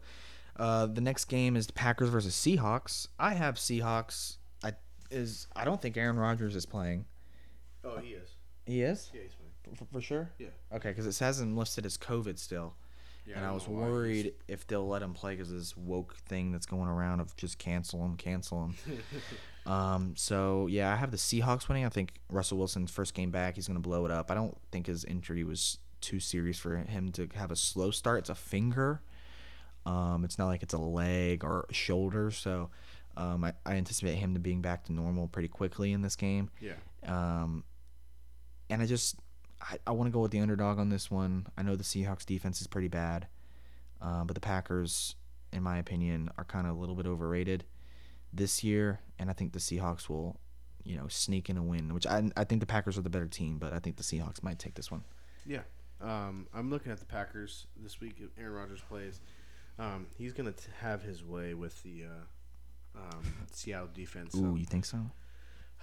uh, 0.56 0.86
the 0.86 1.00
next 1.00 1.26
game 1.26 1.56
is 1.56 1.66
the 1.66 1.72
Packers 1.72 2.08
versus 2.08 2.34
Seahawks. 2.34 3.08
I 3.18 3.34
have 3.34 3.56
Seahawks. 3.56 4.36
I 4.62 4.72
is 5.10 5.46
I 5.54 5.64
don't 5.64 5.80
think 5.80 5.96
Aaron 5.96 6.16
Rodgers 6.16 6.56
is 6.56 6.66
playing. 6.66 7.06
Oh, 7.84 7.98
he 7.98 8.10
is. 8.10 8.30
He 8.66 8.82
is. 8.82 9.10
Yeah, 9.12 9.22
he's 9.22 9.34
playing 9.34 9.76
for, 9.76 9.86
for 9.92 10.00
sure. 10.00 10.30
Yeah. 10.38 10.48
Okay, 10.72 10.90
because 10.90 11.06
it 11.06 11.12
says 11.12 11.40
him 11.40 11.56
listed 11.56 11.86
as 11.86 11.98
COVID 11.98 12.38
still. 12.38 12.74
Yeah, 13.26 13.36
and 13.36 13.46
I, 13.46 13.50
I 13.50 13.52
was 13.52 13.66
worried 13.66 14.34
if 14.48 14.66
they'll 14.66 14.86
let 14.86 15.02
him 15.02 15.14
play 15.14 15.34
because 15.34 15.50
this 15.50 15.76
woke 15.76 16.16
thing 16.26 16.52
that's 16.52 16.66
going 16.66 16.88
around 16.88 17.20
of 17.20 17.34
just 17.36 17.58
cancel 17.58 18.04
him, 18.04 18.16
cancel 18.16 18.64
him. 18.64 18.74
um, 19.72 20.14
so 20.16 20.66
yeah, 20.66 20.92
I 20.92 20.96
have 20.96 21.10
the 21.10 21.16
Seahawks 21.16 21.68
winning. 21.68 21.86
I 21.86 21.88
think 21.88 22.14
Russell 22.28 22.58
Wilson's 22.58 22.90
first 22.90 23.14
game 23.14 23.30
back, 23.30 23.54
he's 23.54 23.66
going 23.66 23.80
to 23.80 23.88
blow 23.88 24.04
it 24.04 24.10
up. 24.10 24.30
I 24.30 24.34
don't 24.34 24.56
think 24.72 24.86
his 24.86 25.04
injury 25.04 25.42
was 25.42 25.78
too 26.00 26.20
serious 26.20 26.58
for 26.58 26.76
him 26.76 27.10
to 27.12 27.28
have 27.34 27.50
a 27.50 27.56
slow 27.56 27.90
start. 27.90 28.20
It's 28.20 28.30
a 28.30 28.34
finger. 28.34 29.00
Um, 29.86 30.24
it's 30.24 30.38
not 30.38 30.46
like 30.46 30.62
it's 30.62 30.74
a 30.74 30.78
leg 30.78 31.44
or 31.44 31.66
a 31.70 31.74
shoulder. 31.74 32.30
So 32.30 32.70
um, 33.16 33.44
I, 33.44 33.54
I 33.64 33.74
anticipate 33.74 34.16
him 34.16 34.34
to 34.34 34.40
being 34.40 34.60
back 34.60 34.84
to 34.84 34.92
normal 34.92 35.28
pretty 35.28 35.48
quickly 35.48 35.92
in 35.92 36.02
this 36.02 36.16
game. 36.16 36.50
Yeah. 36.60 36.74
Um, 37.06 37.64
and 38.70 38.82
I 38.82 38.86
just 38.86 39.16
I, 39.70 39.78
I 39.86 39.90
want 39.92 40.08
to 40.08 40.12
go 40.12 40.20
with 40.20 40.30
the 40.30 40.40
underdog 40.40 40.78
on 40.78 40.88
this 40.88 41.10
one. 41.10 41.46
I 41.56 41.62
know 41.62 41.76
the 41.76 41.84
Seahawks 41.84 42.26
defense 42.26 42.60
is 42.60 42.66
pretty 42.66 42.88
bad, 42.88 43.26
uh, 44.00 44.24
but 44.24 44.34
the 44.34 44.40
Packers, 44.40 45.14
in 45.52 45.62
my 45.62 45.78
opinion, 45.78 46.30
are 46.36 46.44
kind 46.44 46.66
of 46.66 46.76
a 46.76 46.78
little 46.78 46.94
bit 46.94 47.06
overrated 47.06 47.64
this 48.32 48.62
year, 48.64 49.00
and 49.18 49.30
I 49.30 49.32
think 49.32 49.52
the 49.52 49.58
Seahawks 49.58 50.08
will, 50.08 50.38
you 50.82 50.96
know, 50.96 51.08
sneak 51.08 51.48
in 51.48 51.56
a 51.56 51.62
win. 51.62 51.94
Which 51.94 52.06
I 52.06 52.30
I 52.36 52.44
think 52.44 52.60
the 52.60 52.66
Packers 52.66 52.98
are 52.98 53.02
the 53.02 53.10
better 53.10 53.26
team, 53.26 53.58
but 53.58 53.72
I 53.72 53.78
think 53.78 53.96
the 53.96 54.02
Seahawks 54.02 54.42
might 54.42 54.58
take 54.58 54.74
this 54.74 54.90
one. 54.90 55.04
Yeah, 55.46 55.62
um, 56.00 56.46
I'm 56.54 56.70
looking 56.70 56.92
at 56.92 56.98
the 56.98 57.06
Packers 57.06 57.66
this 57.82 58.00
week. 58.00 58.16
If 58.18 58.30
Aaron 58.38 58.54
Rodgers 58.54 58.80
plays, 58.88 59.20
um, 59.78 60.06
he's 60.18 60.32
going 60.32 60.52
to 60.52 60.70
have 60.80 61.02
his 61.02 61.24
way 61.24 61.54
with 61.54 61.82
the 61.82 62.04
uh, 62.04 63.00
um, 63.00 63.22
Seattle 63.52 63.88
defense. 63.94 64.34
Ooh, 64.34 64.56
you 64.56 64.66
think 64.66 64.84
so? 64.84 64.98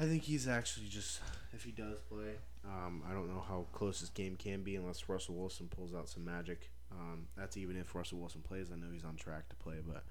I 0.02 0.06
think 0.06 0.24
he's 0.24 0.48
actually 0.48 0.88
just 0.88 1.22
if 1.54 1.64
he 1.64 1.72
does 1.72 2.00
play. 2.10 2.36
Um, 2.66 3.04
I 3.10 3.14
don't 3.14 3.28
know 3.28 3.44
how 3.48 3.66
close 3.72 4.02
this 4.02 4.10
game 4.10 4.36
can 4.36 4.64
be 4.64 4.76
unless 4.76 5.08
Russell 5.08 5.36
Wilson 5.36 5.68
pulls 5.68 5.94
out 5.94 6.10
some 6.10 6.26
magic. 6.26 6.70
Um, 6.92 7.28
that's 7.38 7.56
even 7.58 7.78
if 7.78 7.94
Russell 7.96 8.20
Wilson 8.20 8.42
plays. 8.42 8.70
I 8.72 8.76
know 8.76 8.92
he's 8.92 9.06
on 9.06 9.16
track 9.16 9.48
to 9.50 9.56
play, 9.56 9.76
but 9.86 10.04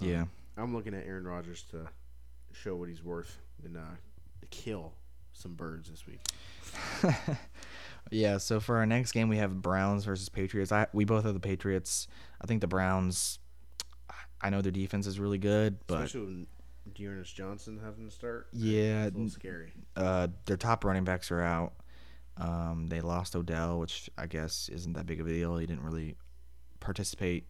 um, 0.00 0.08
yeah, 0.08 0.24
I'm 0.56 0.74
looking 0.74 0.94
at 0.94 1.04
Aaron 1.06 1.26
Rodgers 1.26 1.64
to 1.72 1.88
show 2.52 2.76
what 2.76 2.88
he's 2.88 3.02
worth 3.02 3.38
and 3.64 3.76
uh, 3.76 3.96
kill 4.50 4.92
some 5.32 5.54
birds 5.54 5.90
this 5.90 6.06
week. 6.06 6.20
Yeah, 8.10 8.38
so 8.38 8.60
for 8.60 8.76
our 8.76 8.86
next 8.86 9.12
game, 9.12 9.28
we 9.28 9.38
have 9.38 9.60
Browns 9.60 10.04
versus 10.04 10.28
Patriots. 10.28 10.70
I 10.70 10.86
we 10.92 11.04
both 11.04 11.24
have 11.24 11.34
the 11.34 11.40
Patriots. 11.40 12.06
I 12.40 12.46
think 12.46 12.60
the 12.60 12.66
Browns. 12.66 13.38
I 14.40 14.50
know 14.50 14.60
their 14.60 14.72
defense 14.72 15.06
is 15.06 15.18
really 15.18 15.38
good, 15.38 15.78
but 15.86 16.04
especially 16.04 16.46
D'Ernest 16.94 17.34
Johnson 17.34 17.80
having 17.82 18.08
to 18.08 18.14
start. 18.14 18.48
Yeah, 18.52 19.04
it's 19.04 19.14
a 19.14 19.18
little 19.18 19.30
scary. 19.30 19.72
Uh, 19.96 20.28
their 20.46 20.56
top 20.56 20.84
running 20.84 21.04
backs 21.04 21.30
are 21.30 21.42
out. 21.42 21.74
Um, 22.36 22.86
they 22.88 23.00
lost 23.00 23.34
Odell, 23.34 23.78
which 23.78 24.10
I 24.18 24.26
guess 24.26 24.68
isn't 24.68 24.92
that 24.94 25.06
big 25.06 25.20
of 25.20 25.26
a 25.26 25.30
deal. 25.30 25.56
He 25.56 25.66
didn't 25.66 25.84
really 25.84 26.16
participate. 26.80 27.46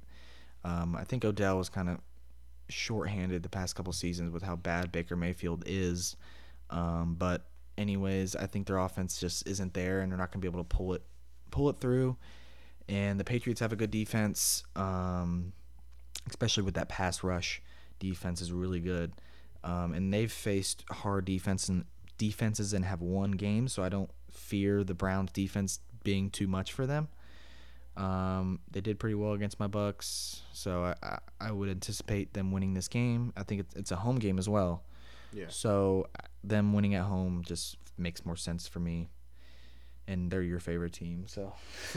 Um, 0.64 0.96
I 0.96 1.05
think 1.05 1.25
Odell 1.25 1.59
was 1.59 1.68
kind 1.68 1.88
of 1.88 1.99
shorthanded 2.68 3.42
the 3.42 3.49
past 3.49 3.77
couple 3.77 3.92
seasons 3.92 4.33
with 4.33 4.42
how 4.42 4.57
bad 4.57 4.92
Baker 4.92 5.16
Mayfield 5.16 5.64
is. 5.66 6.16
Um, 6.70 7.16
but 7.18 7.46
anyways. 7.79 8.37
I 8.37 8.46
think 8.46 8.66
their 8.66 8.79
offense 8.79 9.18
just 9.18 9.46
isn't 9.46 9.75
there, 9.75 10.01
and 10.01 10.11
they're 10.11 10.18
not 10.18 10.33
going 10.33 10.40
to 10.40 10.44
be 10.44 10.49
able 10.49 10.64
to 10.64 10.77
pull 10.77 10.94
it 10.94 11.03
pull 11.51 11.70
it 11.70 11.79
through. 11.79 12.16
And 12.88 13.18
the 13.18 13.25
Patriots 13.25 13.61
have 13.61 13.72
a 13.72 13.77
good 13.77 13.90
defense, 13.90 14.62
um, 14.77 15.53
especially 16.29 16.62
with 16.62 16.75
that 16.75 16.88
pass 16.88 17.25
rush. 17.25 17.61
Defense 17.99 18.40
is 18.40 18.53
really 18.53 18.81
good, 18.81 19.12
um, 19.66 19.92
and 19.92 20.14
they've 20.14 20.31
faced 20.31 20.85
hard 20.90 21.24
defense 21.24 21.68
and 21.68 21.85
defenses 22.18 22.72
and 22.72 22.85
have 22.85 23.00
won 23.00 23.33
games. 23.33 23.72
So 23.72 23.83
I 23.83 23.88
don't 23.88 24.11
fear 24.31 24.85
the 24.85 24.94
Browns 24.94 25.33
defense 25.33 25.81
being 26.05 26.31
too 26.31 26.46
much 26.46 26.72
for 26.72 26.87
them. 26.87 27.09
Um, 27.96 28.61
they 28.70 28.81
did 28.81 29.00
pretty 29.00 29.14
well 29.14 29.33
against 29.33 29.59
my 29.59 29.66
Bucs, 29.66 30.40
so 30.52 30.94
I, 31.02 31.18
I, 31.40 31.50
would 31.50 31.70
anticipate 31.70 32.35
them 32.35 32.52
winning 32.52 32.74
this 32.74 32.88
game. 32.88 33.33
I 33.38 33.42
think 33.42 33.62
it's, 33.62 33.74
it's 33.74 33.90
a 33.90 33.96
home 33.96 34.18
game 34.18 34.38
as 34.38 34.50
well. 34.50 34.85
Yeah. 35.33 35.46
So 35.48 36.07
them 36.44 36.74
winning 36.74 36.94
at 36.94 37.05
home 37.05 37.42
just 37.42 37.79
makes 37.96 38.26
more 38.26 38.37
sense 38.37 38.68
for 38.68 38.81
me. 38.81 39.09
And 40.07 40.31
they're 40.31 40.42
your 40.42 40.61
favorite 40.61 40.92
team, 40.92 41.24
so 41.26 41.55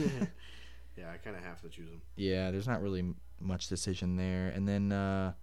yeah, 0.97 1.11
I 1.13 1.17
kind 1.17 1.35
of 1.35 1.43
have 1.43 1.61
to 1.63 1.69
choose 1.69 1.89
them. 1.89 2.01
yeah, 2.15 2.49
there's 2.49 2.67
not 2.67 2.81
really 2.81 3.13
much 3.41 3.67
decision 3.67 4.15
there. 4.15 4.47
And 4.55 4.65
then 4.65 4.93
uh, 4.93 5.33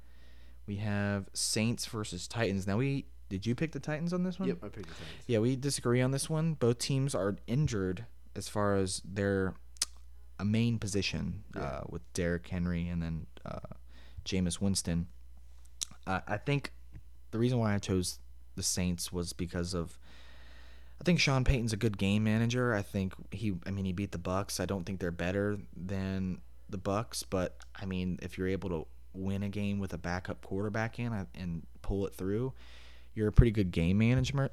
we 0.66 0.76
have 0.76 1.28
Saints 1.32 1.86
versus 1.86 2.26
Titans. 2.28 2.66
Now 2.66 2.76
we 2.76 3.06
did 3.28 3.44
you 3.46 3.54
pick 3.54 3.72
the 3.72 3.80
Titans 3.80 4.12
on 4.12 4.22
this 4.22 4.38
one? 4.38 4.48
Yep, 4.48 4.58
I 4.62 4.68
picked 4.68 4.88
the 4.88 4.94
Titans. 4.94 5.24
Yeah, 5.26 5.38
we 5.40 5.56
disagree 5.56 6.00
on 6.00 6.10
this 6.12 6.30
one. 6.30 6.54
Both 6.54 6.78
teams 6.78 7.14
are 7.14 7.36
injured 7.46 8.06
as 8.34 8.48
far 8.48 8.76
as 8.76 9.02
their 9.04 9.54
a 10.38 10.44
main 10.44 10.78
position 10.78 11.42
Yeah. 11.54 11.62
uh, 11.62 11.80
with 11.88 12.02
Derrick 12.12 12.46
Henry 12.48 12.88
and 12.88 13.02
then 13.02 13.26
uh, 13.44 13.58
Jameis 14.24 14.60
Winston. 14.60 15.06
Uh, 16.06 16.20
I 16.28 16.36
think 16.36 16.72
the 17.30 17.38
reason 17.38 17.58
why 17.58 17.74
I 17.74 17.78
chose 17.78 18.18
the 18.54 18.62
Saints 18.62 19.10
was 19.12 19.32
because 19.32 19.74
of 19.74 19.98
I 21.00 21.04
think 21.04 21.20
Sean 21.20 21.44
Payton's 21.44 21.72
a 21.74 21.76
good 21.76 21.98
game 21.98 22.24
manager. 22.24 22.74
I 22.74 22.82
think 22.82 23.12
he 23.30 23.54
I 23.66 23.70
mean 23.70 23.84
he 23.86 23.92
beat 23.92 24.12
the 24.12 24.18
Bucs. 24.18 24.60
I 24.60 24.66
don't 24.66 24.84
think 24.84 25.00
they're 25.00 25.10
better 25.10 25.58
than 25.76 26.40
the 26.70 26.78
Bucs, 26.78 27.24
but 27.28 27.56
I 27.74 27.86
mean 27.86 28.18
if 28.22 28.38
you're 28.38 28.48
able 28.48 28.68
to 28.70 28.86
win 29.16 29.42
a 29.42 29.48
game 29.48 29.78
with 29.78 29.92
a 29.92 29.98
backup 29.98 30.44
quarterback 30.44 30.98
in 30.98 31.26
and 31.34 31.66
pull 31.82 32.06
it 32.06 32.14
through, 32.14 32.52
you're 33.14 33.28
a 33.28 33.32
pretty 33.32 33.50
good 33.50 33.70
game 33.70 33.98
management 33.98 34.52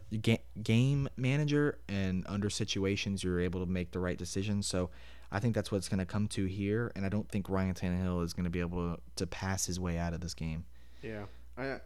game 0.63 1.10
manager 1.17 1.80
and 1.89 2.23
under 2.28 2.49
situations 2.49 3.23
you're 3.23 3.41
able 3.41 3.60
to 3.60 3.69
make 3.69 3.91
the 3.91 3.99
right 3.99 4.17
decisions. 4.17 4.65
So 4.67 4.89
I 5.32 5.39
think 5.39 5.56
that's 5.56 5.71
what's 5.71 5.89
going 5.89 5.99
to 5.99 6.06
come 6.06 6.28
to 6.30 6.45
here, 6.45 6.91
and 6.95 7.06
I 7.06 7.10
don't 7.10 7.28
think 7.28 7.49
Ryan 7.49 7.73
Tannehill 7.73 8.23
is 8.23 8.34
going 8.34 8.43
to 8.43 8.52
be 8.52 8.60
able 8.60 8.95
to, 8.95 9.02
to 9.15 9.28
pass 9.28 9.65
his 9.65 9.80
way 9.80 9.97
out 9.97 10.13
of 10.13 10.21
this 10.21 10.36
game. 10.36 10.63
Yeah, 11.02 11.23
I 11.58 11.80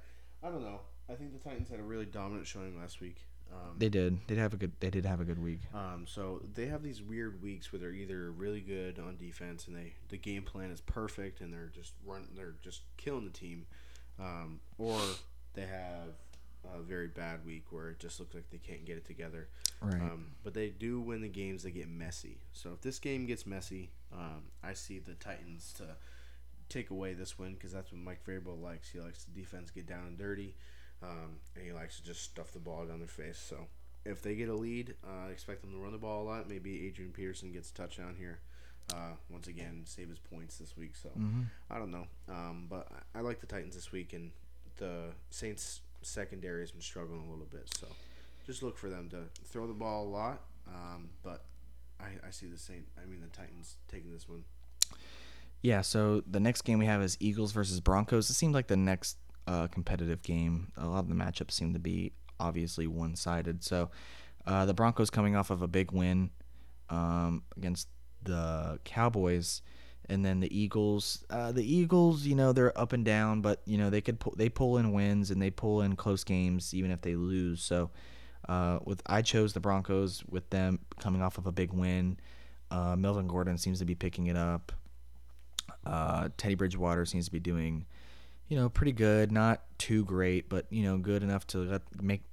I 0.44 0.50
don't 0.50 0.62
know. 0.62 0.82
I 1.10 1.14
think 1.14 1.32
the 1.32 1.40
Titans 1.40 1.70
had 1.70 1.80
a 1.80 1.84
really 1.84 2.06
dominant 2.06 2.46
showing 2.46 2.78
last 2.78 3.00
week. 3.00 3.26
Um, 3.52 3.76
They 3.78 3.90
did. 3.90 4.20
They 4.28 4.36
did 4.36 4.42
have 4.42 4.54
a 4.54 4.58
good. 4.58 4.72
They 4.80 4.90
did 4.90 5.06
have 5.06 5.20
a 5.22 5.26
good 5.26 5.42
week. 5.42 5.60
Um, 5.74 6.06
so 6.08 6.42
they 6.54 6.66
have 6.68 6.84
these 6.84 7.02
weird 7.02 7.42
weeks 7.42 7.72
where 7.72 7.80
they're 7.80 7.92
either 7.92 8.32
really 8.32 8.62
good 8.62 9.00
on 9.00 9.18
defense 9.18 9.68
and 9.68 9.76
they 9.76 9.94
the 10.10 10.18
game 10.18 10.44
plan 10.44 10.72
is 10.72 10.82
perfect 10.82 11.42
and 11.42 11.54
they're 11.54 11.72
just 11.74 11.94
run 12.06 12.28
they're 12.36 12.56
just 12.62 12.82
killing 12.98 13.26
the 13.26 13.32
team, 13.32 13.66
um, 14.20 14.60
or 14.78 15.00
they 15.54 15.66
have 15.66 16.14
a 16.76 16.82
very 16.82 17.08
bad 17.08 17.46
week 17.46 17.66
where 17.72 17.90
it 17.90 18.00
just 18.00 18.20
looks 18.20 18.36
like 18.36 18.50
they 18.50 18.58
can't 18.58 18.86
get 18.86 18.98
it 18.98 19.06
together. 19.06 19.48
Right. 19.82 19.94
Um, 20.02 20.32
but 20.44 20.54
they 20.54 20.70
do 20.70 21.00
win 21.00 21.22
the 21.22 21.28
games 21.30 21.64
that 21.64 21.72
get 21.72 21.88
messy. 21.90 22.40
So 22.52 22.72
if 22.74 22.82
this 22.82 23.00
game 23.00 23.26
gets 23.26 23.46
messy, 23.46 23.92
um, 24.12 24.44
I 24.64 24.74
see 24.74 25.00
the 25.00 25.14
Titans 25.14 25.74
to 25.78 25.96
take 26.70 26.90
away 26.90 27.14
this 27.14 27.40
win 27.40 27.54
because 27.54 27.72
that's 27.72 27.92
what 27.92 28.02
Mike 28.02 28.26
Vrabel 28.26 28.62
likes. 28.62 28.90
He 28.90 29.00
likes 29.00 29.24
the 29.24 29.40
defense 29.40 29.72
get 29.72 29.88
down 29.88 30.06
and 30.08 30.18
dirty, 30.18 30.56
um, 31.04 31.38
and 31.56 31.66
he 31.66 31.72
likes 31.72 31.98
to 32.00 32.06
just 32.06 32.24
stuff 32.24 32.52
the 32.54 32.60
ball 32.60 32.86
down 32.86 33.00
their 33.00 33.08
face. 33.08 33.38
So 33.38 33.68
if 34.06 34.22
they 34.22 34.36
get 34.36 34.50
a 34.50 34.54
lead, 34.54 34.96
uh, 35.06 35.28
I 35.28 35.32
expect 35.32 35.62
them 35.62 35.72
to 35.72 35.78
run 35.78 35.92
the 35.92 35.98
ball 35.98 36.24
a 36.24 36.26
lot. 36.26 36.50
Maybe 36.50 36.88
Adrian 36.88 37.12
Peterson 37.12 37.52
gets 37.52 37.70
a 37.72 37.74
touchdown 37.74 38.16
here. 38.18 38.40
Uh, 38.94 39.12
once 39.30 39.48
again, 39.48 39.82
save 39.86 40.08
his 40.10 40.20
points 40.20 40.58
this 40.58 40.78
week. 40.78 40.96
So 40.96 41.10
hmm 41.10 41.42
I 41.70 41.78
don't 41.78 41.92
know, 41.92 42.08
um, 42.30 42.68
but 42.70 42.88
I, 43.16 43.20
I 43.20 43.22
like 43.22 43.42
the 43.42 43.48
Titans 43.48 43.76
this 43.76 43.92
week, 43.92 44.14
and 44.14 44.32
the 44.78 45.10
Saints 45.30 45.82
secondary 46.02 46.62
has 46.62 46.72
been 46.72 46.82
struggling 46.82 47.20
a 47.28 47.30
little 47.30 47.48
bit. 47.52 47.70
So 47.80 47.88
just 48.46 48.64
look 48.64 48.78
for 48.78 48.90
them 48.90 49.10
to 49.10 49.24
throw 49.46 49.68
the 49.68 49.74
ball 49.74 50.06
a 50.06 50.10
lot. 50.10 50.42
Um, 50.68 51.10
but 51.22 51.44
I, 52.00 52.06
I 52.26 52.32
see 52.32 52.46
the 52.48 52.58
Saint. 52.58 52.86
I 53.02 53.06
mean 53.06 53.20
the 53.22 53.28
Titans 53.36 53.76
taking 53.90 54.14
this 54.14 54.30
one. 54.30 54.46
Yeah. 55.62 55.82
So 55.82 56.22
the 56.30 56.40
next 56.40 56.62
game 56.62 56.80
we 56.80 56.86
have 56.86 57.02
is 57.02 57.18
Eagles 57.20 57.52
versus 57.52 57.80
Broncos. 57.82 58.30
It 58.30 58.34
seemed 58.36 58.54
like 58.54 58.68
the 58.68 58.78
next 58.78 59.18
uh, 59.48 59.68
competitive 59.68 60.22
game. 60.22 60.72
A 60.78 60.86
lot 60.86 61.00
of 61.00 61.10
the 61.10 61.16
matchups 61.16 61.52
seem 61.52 61.74
to 61.74 61.80
be 61.80 62.12
obviously 62.40 62.86
one-sided. 62.86 63.64
So 63.64 63.90
uh, 64.46 64.66
the 64.66 64.74
Broncos 64.74 65.10
coming 65.10 65.36
off 65.36 65.50
of 65.50 65.62
a 65.62 65.68
big 65.68 65.92
win 65.92 66.30
um, 66.90 67.44
against 67.56 67.88
the 68.24 68.80
Cowboys. 68.84 69.62
And 70.10 70.24
then 70.24 70.40
the 70.40 70.58
Eagles, 70.58 71.26
uh, 71.30 71.52
the 71.52 71.64
Eagles, 71.64 72.24
you 72.26 72.36
know, 72.36 72.54
they're 72.54 72.78
up 72.80 72.94
and 72.94 73.04
down, 73.04 73.42
but 73.42 73.62
you 73.66 73.78
know 73.78 73.90
they 73.90 74.00
could 74.00 74.20
pull, 74.20 74.34
they 74.38 74.48
pull 74.48 74.78
in 74.78 74.94
wins 74.94 75.32
and 75.32 75.42
they 75.42 75.50
pull 75.50 75.82
in 75.82 75.98
close 75.98 76.24
games 76.24 76.74
even 76.74 76.92
if 76.92 77.02
they 77.02 77.16
lose. 77.16 77.62
So, 77.62 77.90
uh, 78.48 78.80
with 78.86 79.02
I 79.06 79.22
chose 79.22 79.52
the 79.52 79.60
Broncos 79.60 80.24
with 80.30 80.50
them 80.50 80.80
coming 81.02 81.22
off 81.22 81.38
of 81.38 81.46
a 81.46 81.52
big 81.52 81.74
win. 81.74 82.18
Uh, 82.72 82.96
Melvin 82.96 83.28
Gordon 83.28 83.58
seems 83.58 83.80
to 83.80 83.86
be 83.86 83.96
picking 83.96 84.28
it 84.28 84.38
up. 84.38 84.72
Uh, 85.86 86.30
Teddy 86.38 86.56
Bridgewater 86.56 87.06
seems 87.06 87.26
to 87.26 87.32
be 87.32 87.40
doing, 87.40 87.86
you 88.48 88.58
know, 88.58 88.70
pretty 88.70 88.92
good. 88.94 89.32
Not 89.32 89.64
too 89.78 90.06
great, 90.06 90.50
but 90.50 90.66
you 90.70 90.84
know, 90.84 90.98
good 90.98 91.24
enough 91.24 91.46
to 91.48 91.60
let, 91.60 91.82
make 92.02 92.24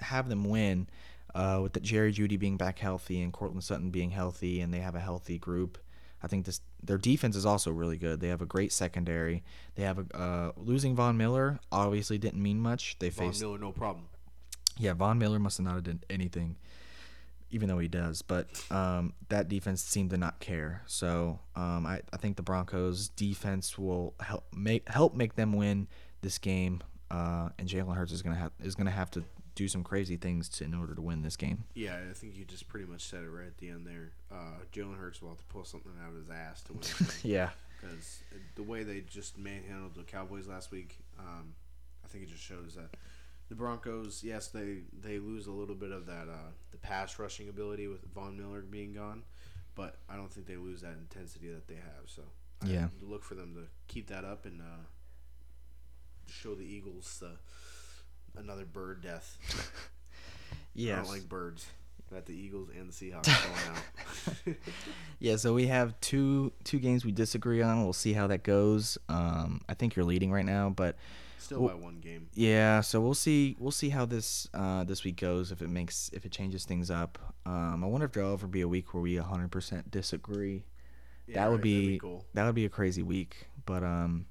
have 0.00 0.28
them 0.28 0.44
win. 0.44 0.88
Uh, 1.32 1.60
with 1.62 1.74
the 1.74 1.80
Jerry 1.80 2.12
Jeudy 2.12 2.36
being 2.36 2.56
back 2.56 2.80
healthy 2.80 3.22
and 3.22 3.32
Courtland 3.32 3.62
Sutton 3.62 3.90
being 3.90 4.10
healthy, 4.10 4.60
and 4.60 4.74
they 4.74 4.80
have 4.80 4.96
a 4.96 5.00
healthy 5.00 5.38
group. 5.38 5.78
I 6.22 6.26
think 6.26 6.44
this 6.44 6.60
their 6.82 6.98
defense 6.98 7.36
is 7.36 7.46
also 7.46 7.70
really 7.70 7.96
good. 7.96 8.20
They 8.20 8.28
have 8.28 8.42
a 8.42 8.46
great 8.46 8.72
secondary. 8.72 9.44
They 9.76 9.84
have 9.84 9.98
a 9.98 10.16
uh, 10.16 10.52
losing 10.56 10.96
Von 10.96 11.16
Miller 11.16 11.60
obviously 11.70 12.18
didn't 12.18 12.42
mean 12.42 12.58
much. 12.60 12.96
They 12.98 13.10
Von 13.10 13.28
faced 13.28 13.40
Miller, 13.40 13.58
no 13.58 13.70
problem. 13.70 14.06
yeah, 14.76 14.92
Von 14.92 15.18
Miller 15.18 15.38
must 15.38 15.58
have 15.58 15.66
not 15.66 15.74
have 15.76 15.84
done 15.84 16.02
anything, 16.10 16.56
even 17.50 17.68
though 17.68 17.78
he 17.78 17.88
does. 17.88 18.22
But 18.22 18.46
um, 18.70 19.14
that 19.28 19.48
defense 19.48 19.82
seemed 19.82 20.10
to 20.10 20.16
not 20.16 20.40
care. 20.40 20.82
So 20.86 21.40
um, 21.56 21.86
I, 21.86 22.00
I 22.12 22.16
think 22.16 22.36
the 22.36 22.42
Broncos 22.42 23.08
defense 23.08 23.78
will 23.78 24.14
help 24.20 24.44
make 24.54 24.88
help 24.88 25.14
make 25.14 25.34
them 25.34 25.52
win 25.52 25.88
this 26.22 26.38
game. 26.38 26.82
Uh, 27.10 27.48
and 27.58 27.68
Jalen 27.68 27.96
Hurts 27.96 28.12
is 28.12 28.22
gonna 28.22 28.36
have 28.36 28.52
is 28.60 28.74
gonna 28.74 28.90
have 28.90 29.10
to 29.12 29.24
do 29.56 29.66
some 29.66 29.82
crazy 29.82 30.16
things 30.16 30.48
to, 30.48 30.64
in 30.64 30.74
order 30.74 30.94
to 30.94 31.02
win 31.02 31.22
this 31.22 31.36
game. 31.36 31.64
Yeah, 31.74 31.98
I 32.08 32.12
think 32.14 32.36
you 32.36 32.44
just 32.44 32.68
pretty 32.68 32.86
much 32.86 33.02
said 33.02 33.24
it 33.24 33.28
right 33.28 33.48
at 33.48 33.58
the 33.58 33.68
end 33.68 33.86
there. 33.86 34.12
Uh, 34.30 34.62
Jalen 34.72 34.96
Hurts 34.96 35.20
will 35.20 35.30
have 35.30 35.38
to 35.38 35.44
pull 35.46 35.64
something 35.64 35.92
out 36.02 36.10
of 36.10 36.16
his 36.16 36.30
ass 36.30 36.62
to 36.62 36.72
win. 36.72 36.82
Yeah, 37.22 37.50
because 37.80 38.20
the 38.54 38.62
way 38.62 38.84
they 38.84 39.00
just 39.00 39.38
manhandled 39.38 39.96
the 39.96 40.04
Cowboys 40.04 40.46
last 40.46 40.70
week, 40.70 40.98
um, 41.18 41.54
I 42.04 42.08
think 42.08 42.24
it 42.24 42.30
just 42.30 42.42
shows 42.42 42.76
that 42.76 42.96
the 43.50 43.54
Broncos, 43.54 44.22
yes, 44.24 44.48
they 44.48 44.78
they 44.98 45.18
lose 45.18 45.46
a 45.46 45.52
little 45.52 45.74
bit 45.74 45.90
of 45.92 46.06
that 46.06 46.28
uh, 46.30 46.50
the 46.70 46.78
pass 46.78 47.18
rushing 47.18 47.48
ability 47.50 47.86
with 47.88 48.00
Von 48.14 48.38
Miller 48.38 48.62
being 48.62 48.94
gone, 48.94 49.22
but 49.74 49.96
I 50.08 50.16
don't 50.16 50.32
think 50.32 50.46
they 50.46 50.56
lose 50.56 50.80
that 50.80 50.94
intensity 50.98 51.48
that 51.50 51.68
they 51.68 51.74
have. 51.74 52.06
So 52.06 52.22
I 52.62 52.66
Yeah. 52.68 52.88
look 53.02 53.24
for 53.24 53.34
them 53.34 53.54
to 53.54 53.62
keep 53.88 54.06
that 54.08 54.24
up 54.24 54.46
and 54.46 54.62
uh, 54.62 54.84
show 56.28 56.54
the 56.54 56.64
Eagles 56.64 57.22
uh, 57.26 57.36
another 58.40 58.64
bird 58.64 59.02
death. 59.02 59.36
yeah, 60.74 60.94
I 61.00 61.02
don't 61.02 61.08
like 61.10 61.28
birds. 61.28 61.66
Got 62.12 62.26
the 62.26 62.34
Eagles 62.34 62.70
and 62.76 62.88
the 62.88 62.92
Seahawks 62.92 63.24
going 64.46 64.56
out. 64.56 64.56
yeah. 65.20 65.36
So 65.36 65.54
we 65.54 65.68
have 65.68 65.98
two 66.00 66.50
two 66.64 66.78
games 66.80 67.04
we 67.04 67.12
disagree 67.12 67.62
on. 67.62 67.84
We'll 67.84 67.92
see 67.92 68.12
how 68.14 68.26
that 68.28 68.42
goes. 68.42 68.98
Um, 69.08 69.60
I 69.68 69.74
think 69.74 69.94
you're 69.94 70.04
leading 70.04 70.32
right 70.32 70.44
now, 70.44 70.70
but 70.70 70.96
Still 71.40 71.66
by 71.66 71.74
one 71.74 72.00
game. 72.00 72.28
Yeah, 72.34 72.82
so 72.82 73.00
we'll 73.00 73.14
see. 73.14 73.56
We'll 73.58 73.70
see 73.70 73.88
how 73.88 74.04
this 74.04 74.46
uh, 74.52 74.84
this 74.84 75.04
week 75.04 75.16
goes. 75.16 75.50
If 75.50 75.62
it 75.62 75.68
makes 75.68 76.10
if 76.12 76.24
it 76.24 76.32
changes 76.32 76.64
things 76.64 76.90
up. 76.90 77.18
Um, 77.46 77.82
I 77.82 77.86
wonder 77.86 78.06
if 78.06 78.12
there'll 78.12 78.34
ever 78.34 78.46
be 78.46 78.60
a 78.60 78.68
week 78.68 78.92
where 78.92 79.02
we 79.02 79.16
100% 79.16 79.90
disagree. 79.90 80.64
Yeah, 81.26 81.36
that 81.36 81.50
would 81.50 81.64
right, 81.64 81.70
that'd 81.70 81.88
be, 81.88 81.98
cool. 81.98 82.24
that 82.34 82.44
would 82.44 82.54
be 82.54 82.66
a 82.66 82.68
crazy 82.68 83.02
week. 83.02 83.46
But 83.64 83.82
um, 83.82 84.26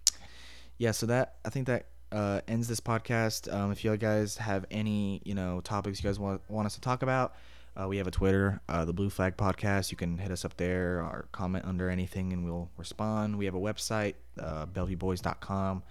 yeah. 0.78 0.92
So 0.92 1.08
that 1.08 1.38
I 1.44 1.50
think 1.50 1.68
that 1.68 1.88
uh, 2.12 2.42
ends 2.48 2.68
this 2.68 2.80
podcast. 2.80 3.52
Um, 3.52 3.72
if 3.72 3.84
you 3.84 3.96
guys 3.98 4.38
have 4.38 4.66
any 4.70 5.22
you 5.26 5.34
know 5.34 5.62
topics 5.62 6.04
you 6.04 6.08
guys 6.08 6.20
want 6.20 6.42
want 6.48 6.68
us 6.68 6.76
to 6.76 6.82
talk 6.82 7.02
about, 7.02 7.34
uh, 7.80 7.88
we 7.88 7.98
have 7.98 8.08
a 8.08 8.12
Twitter, 8.12 8.62
uh, 8.68 8.86
the 8.86 8.94
Blue 8.94 9.10
Flag 9.10 9.38
Podcast. 9.38 9.92
You 9.92 9.98
can 9.98 10.18
hit 10.18 10.32
us 10.32 10.44
up 10.44 10.58
there 10.58 11.00
or 11.00 11.28
comment 11.32 11.66
under 11.66 11.90
anything, 11.90 12.34
and 12.34 12.44
we'll 12.44 12.70
respond. 12.78 13.38
We 13.38 13.46
have 13.46 13.56
a 13.56 13.60
website, 13.60 14.16
uh, 14.40 14.66
BellevueBoys.com. 14.68 15.84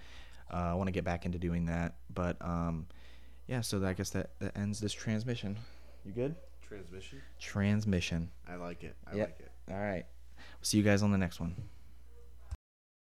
Uh, 0.52 0.56
I 0.56 0.74
want 0.74 0.88
to 0.88 0.92
get 0.92 1.04
back 1.04 1.26
into 1.26 1.38
doing 1.38 1.66
that, 1.66 1.94
but 2.12 2.36
um, 2.40 2.86
yeah. 3.46 3.60
So 3.60 3.84
I 3.84 3.92
guess 3.92 4.10
that, 4.10 4.30
that 4.40 4.56
ends 4.56 4.80
this 4.80 4.92
transmission. 4.92 5.56
You 6.04 6.12
good? 6.12 6.34
Transmission. 6.66 7.20
Transmission. 7.38 8.30
I 8.48 8.56
like 8.56 8.84
it. 8.84 8.96
I 9.10 9.16
Yep. 9.16 9.26
like 9.28 9.40
it. 9.40 9.50
All 9.72 9.78
right. 9.80 10.04
See 10.62 10.76
you 10.78 10.84
guys 10.84 11.02
on 11.02 11.10
the 11.12 11.18
next 11.18 11.40
one. 11.40 11.54